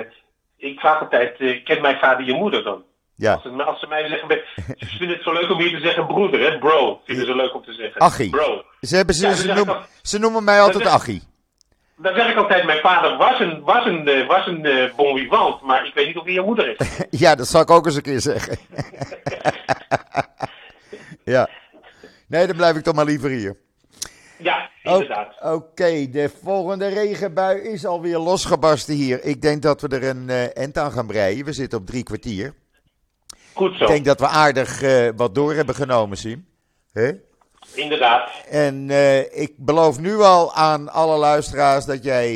ik 0.57 0.79
vraag 0.79 1.01
altijd 1.01 1.39
eh, 1.39 1.63
kent 1.63 1.81
mijn 1.81 1.97
vader 1.97 2.25
je 2.25 2.33
moeder 2.33 2.63
dan? 2.63 2.83
Ja. 3.15 3.33
Als, 3.33 3.41
ze, 3.41 3.63
als 3.63 3.79
ze 3.79 3.87
mij 3.87 4.07
zeggen, 4.07 4.29
ze 4.77 4.85
vinden 4.85 5.15
het 5.15 5.23
zo 5.23 5.33
leuk 5.33 5.49
om 5.49 5.59
hier 5.59 5.71
te 5.71 5.79
zeggen 5.79 6.07
broeder, 6.07 6.39
hè? 6.39 6.57
Bro, 6.57 7.01
vinden 7.05 7.25
ze 7.25 7.35
leuk 7.35 7.55
om 7.55 7.63
te 7.63 7.73
zeggen. 7.73 8.01
Achie. 8.01 8.29
Bro. 8.29 8.63
Ze, 8.81 8.95
hebben, 8.95 9.15
ze, 9.15 9.27
Ja, 9.27 9.33
ze, 9.33 9.53
noemen, 9.53 9.77
ze 10.01 10.19
noemen 10.19 10.43
mij 10.43 10.61
altijd 10.61 10.85
Achie. 10.85 11.21
Dan 12.01 12.15
zeg 12.15 12.29
ik 12.31 12.37
altijd, 12.37 12.65
mijn 12.65 12.79
vader 12.79 13.17
was 13.17 13.39
een, 13.39 13.61
was 13.61 13.85
een, 13.85 14.07
eh, 14.07 14.27
was 14.27 14.47
een 14.47 14.65
eh, 14.65 14.95
bon 14.95 15.17
vivant, 15.17 15.61
maar 15.61 15.85
ik 15.85 15.93
weet 15.93 16.07
niet 16.07 16.17
of 16.17 16.23
hij 16.23 16.33
je 16.33 16.41
moeder 16.41 16.79
is. 16.79 16.87
Ja, 17.19 17.35
dat 17.35 17.47
zal 17.47 17.61
ik 17.61 17.69
ook 17.69 17.85
eens 17.85 17.95
een 17.95 18.01
keer 18.01 18.19
zeggen. 18.19 18.57
ja. 21.35 21.49
Nee, 22.27 22.47
dan 22.47 22.55
blijf 22.55 22.75
ik 22.75 22.83
toch 22.83 22.95
maar 22.95 23.05
liever 23.05 23.29
hier. 23.29 23.57
Ja, 24.37 24.69
inderdaad. 24.83 25.41
Oké, 25.41 26.09
de 26.09 26.31
volgende 26.43 26.87
regenbui 26.87 27.59
is 27.59 27.85
alweer 27.85 28.17
losgebarsten 28.17 28.93
hier. 28.95 29.23
Ik 29.23 29.41
denk 29.41 29.61
dat 29.61 29.81
we 29.81 29.87
er 29.87 30.03
een 30.03 30.29
eh 30.29 30.57
end 30.57 30.77
aan 30.77 30.91
gaan 30.91 31.07
breien. 31.07 31.45
We 31.45 31.53
zitten 31.53 31.79
op 31.79 31.85
drie 31.85 32.03
kwartier. 32.03 32.53
Goed 33.53 33.75
zo, 33.75 33.83
Ik 33.83 33.89
denk 33.89 34.05
dat 34.05 34.19
we 34.19 34.27
aardig 34.27 34.81
wat 35.15 35.35
door 35.35 35.53
hebben 35.53 35.75
genomen, 35.75 36.17
Sim. 36.17 36.45
Hè? 36.91 37.11
Inderdaad. 37.75 38.29
En 38.49 38.89
eh, 38.89 39.41
ik 39.41 39.53
beloof 39.57 39.99
nu 39.99 40.15
al 40.15 40.53
aan 40.53 40.89
alle 40.89 41.17
luisteraars 41.17 41.85
dat 41.85 42.03
jij 42.03 42.31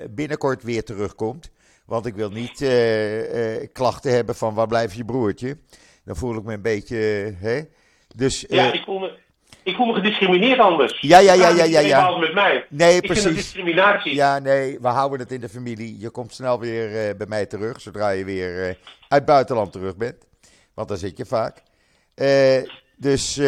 eh, 0.00 0.08
binnenkort 0.10 0.62
weer 0.62 0.84
terugkomt. 0.84 1.50
Want 1.86 2.06
ik 2.06 2.14
wil 2.14 2.30
niet 2.30 2.60
eh, 2.62 3.68
klachten 3.72 4.12
hebben 4.12 4.34
van 4.34 4.54
waar 4.54 4.66
blijft 4.66 4.96
je 4.96 5.04
broertje. 5.04 5.58
Dan 6.04 6.16
voel 6.16 6.36
ik 6.36 6.42
me 6.42 6.52
een 6.52 6.62
beetje. 6.62 6.96
hè? 7.38 7.60
Dus 8.16 8.44
Ja, 8.48 8.72
ik 8.72 8.82
voel 8.84 8.98
me, 8.98 9.12
ik 9.62 9.76
voel 9.76 9.86
me 9.86 9.94
gediscrimineerd 9.94 10.58
anders. 10.58 11.00
Ja, 11.00 11.18
ja, 11.18 11.32
ja, 11.32 11.48
ja, 11.48 11.64
ja, 11.64 11.80
ja. 11.80 12.16
met 12.18 12.34
mij. 12.34 12.66
nee, 12.68 12.96
Ik 12.96 13.00
vind 13.06 13.14
dat 13.14 13.22
precies. 13.22 13.34
discriminatie. 13.44 14.14
Ja, 14.14 14.38
nee, 14.38 14.78
we 14.80 14.88
houden 14.88 15.18
het 15.20 15.32
in 15.32 15.40
de 15.40 15.48
familie. 15.48 15.98
Je 15.98 16.10
komt 16.10 16.34
snel 16.34 16.60
weer 16.60 17.16
bij 17.16 17.26
mij 17.26 17.46
terug 17.46 17.80
zodra 17.80 18.10
je 18.10 18.24
weer 18.24 18.64
uit 18.66 18.78
het 19.08 19.24
buitenland 19.24 19.72
terug 19.72 19.96
bent. 19.96 20.24
Want 20.74 20.88
daar 20.88 20.98
zit 20.98 21.16
je 21.16 21.26
vaak. 21.26 21.62
Dus 22.96 23.40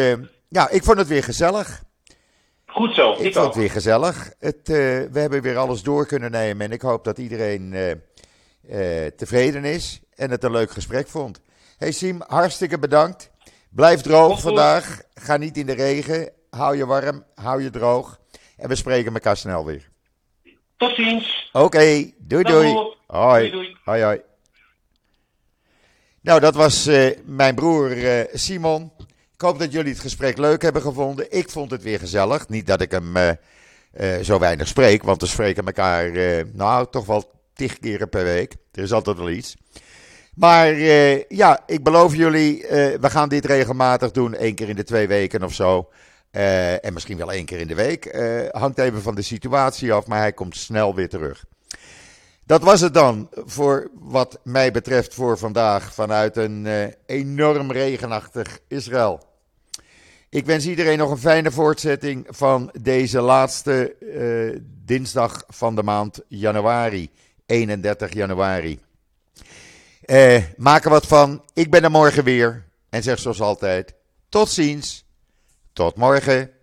ja, 0.49 0.69
ik 0.69 0.83
vond 0.83 0.97
het 0.97 1.07
weer 1.07 1.23
gezellig. 1.23 1.83
Goed 2.75 2.95
zo, 2.95 3.11
Ik 3.11 3.19
ik, 3.19 3.33
vond 3.33 3.45
het 3.45 3.55
weer 3.55 3.71
gezellig. 3.71 4.33
Het, 4.39 4.69
eh, 4.69 4.75
we 5.11 5.19
hebben 5.19 5.41
weer 5.41 5.57
alles 5.57 5.81
door 5.81 6.05
kunnen 6.05 6.31
nemen. 6.31 6.65
En 6.65 6.71
ik 6.71 6.81
hoop 6.81 7.03
dat 7.03 7.17
iedereen 7.17 7.73
eh, 7.73 7.91
eh, 9.05 9.11
tevreden 9.15 9.65
is 9.65 10.01
en 10.15 10.31
het 10.31 10.43
een 10.43 10.51
leuk 10.51 10.71
gesprek 10.71 11.07
vond. 11.07 11.41
Hey 11.77 11.91
Siem, 11.91 12.21
hartstikke 12.27 12.79
bedankt. 12.79 13.31
Blijf 13.69 14.01
droog 14.01 14.41
vandaag. 14.41 15.01
Ga 15.13 15.37
niet 15.37 15.57
in 15.57 15.65
de 15.65 15.73
regen. 15.73 16.29
Hou 16.49 16.77
je 16.77 16.85
warm, 16.85 17.23
hou 17.35 17.63
je 17.63 17.69
droog. 17.69 18.19
En 18.57 18.69
we 18.69 18.75
spreken 18.75 19.13
elkaar 19.13 19.37
snel 19.37 19.65
weer. 19.65 19.89
Tot 20.77 20.95
ziens. 20.95 21.49
Oké, 21.51 22.11
doei 22.17 22.43
doei. 22.43 22.93
Hoi. 23.07 23.39
Doei, 23.39 23.51
doei. 23.51 23.77
Hoi 23.83 24.03
hoi. 24.03 24.21
Nou, 26.21 26.39
dat 26.39 26.55
was 26.55 26.89
mijn 27.25 27.55
broer 27.55 27.95
Simon. 28.33 28.91
Ik 29.35 29.41
hoop 29.41 29.59
dat 29.59 29.71
jullie 29.71 29.91
het 29.91 30.01
gesprek 30.01 30.37
leuk 30.37 30.61
hebben 30.61 30.81
gevonden. 30.81 31.31
Ik 31.31 31.49
vond 31.49 31.71
het 31.71 31.83
weer 31.83 31.99
gezellig. 31.99 32.47
Niet 32.49 32.67
dat 32.67 32.81
ik 32.81 32.91
hem 32.91 33.15
eh, 33.15 33.29
eh, 33.91 34.23
zo 34.23 34.39
weinig 34.39 34.67
spreek, 34.67 35.03
want 35.03 35.21
we 35.21 35.27
spreken 35.27 35.65
elkaar 35.65 36.13
eh, 36.13 36.43
nou 36.53 36.87
toch 36.89 37.05
wel 37.05 37.31
tig 37.53 37.79
keren 37.79 38.09
per 38.09 38.23
week. 38.23 38.55
Er 38.71 38.83
is 38.83 38.91
altijd 38.91 39.17
wel 39.17 39.29
iets. 39.29 39.55
Maar 40.35 40.75
ja, 41.27 41.63
ik 41.65 41.83
beloof 41.83 42.15
jullie, 42.15 42.65
we 42.69 43.09
gaan 43.09 43.29
dit 43.29 43.45
regelmatig 43.45 44.11
doen, 44.11 44.33
één 44.33 44.55
keer 44.55 44.69
in 44.69 44.75
de 44.75 44.83
twee 44.83 45.07
weken 45.07 45.43
of 45.43 45.53
zo. 45.53 45.89
En 46.81 46.93
misschien 46.93 47.17
wel 47.17 47.31
één 47.31 47.45
keer 47.45 47.59
in 47.59 47.67
de 47.67 47.75
week. 47.75 48.17
Hangt 48.51 48.77
even 48.77 49.01
van 49.01 49.15
de 49.15 49.21
situatie 49.21 49.93
af, 49.93 50.07
maar 50.07 50.19
hij 50.19 50.33
komt 50.33 50.55
snel 50.55 50.95
weer 50.95 51.09
terug. 51.09 51.45
Dat 52.45 52.61
was 52.61 52.81
het 52.81 52.93
dan 52.93 53.29
voor 53.33 53.89
wat 53.93 54.39
mij 54.43 54.71
betreft 54.71 55.13
voor 55.13 55.37
vandaag 55.37 55.93
vanuit 55.93 56.37
een 56.37 56.65
eh, 56.65 56.87
enorm 57.05 57.71
regenachtig 57.71 58.59
Israël. 58.67 59.19
Ik 60.29 60.45
wens 60.45 60.65
iedereen 60.65 60.97
nog 60.97 61.11
een 61.11 61.17
fijne 61.17 61.51
voortzetting 61.51 62.27
van 62.29 62.71
deze 62.81 63.21
laatste 63.21 63.95
eh, 63.95 64.61
dinsdag 64.85 65.43
van 65.47 65.75
de 65.75 65.83
maand 65.83 66.21
januari, 66.27 67.09
31 67.45 68.13
januari. 68.13 68.79
Eh, 70.01 70.43
maak 70.57 70.83
er 70.83 70.89
wat 70.89 71.07
van. 71.07 71.43
Ik 71.53 71.71
ben 71.71 71.83
er 71.83 71.91
morgen 71.91 72.23
weer 72.23 72.65
en 72.89 73.03
zeg 73.03 73.19
zoals 73.19 73.41
altijd: 73.41 73.93
tot 74.29 74.49
ziens. 74.49 75.05
Tot 75.73 75.95
morgen. 75.95 76.54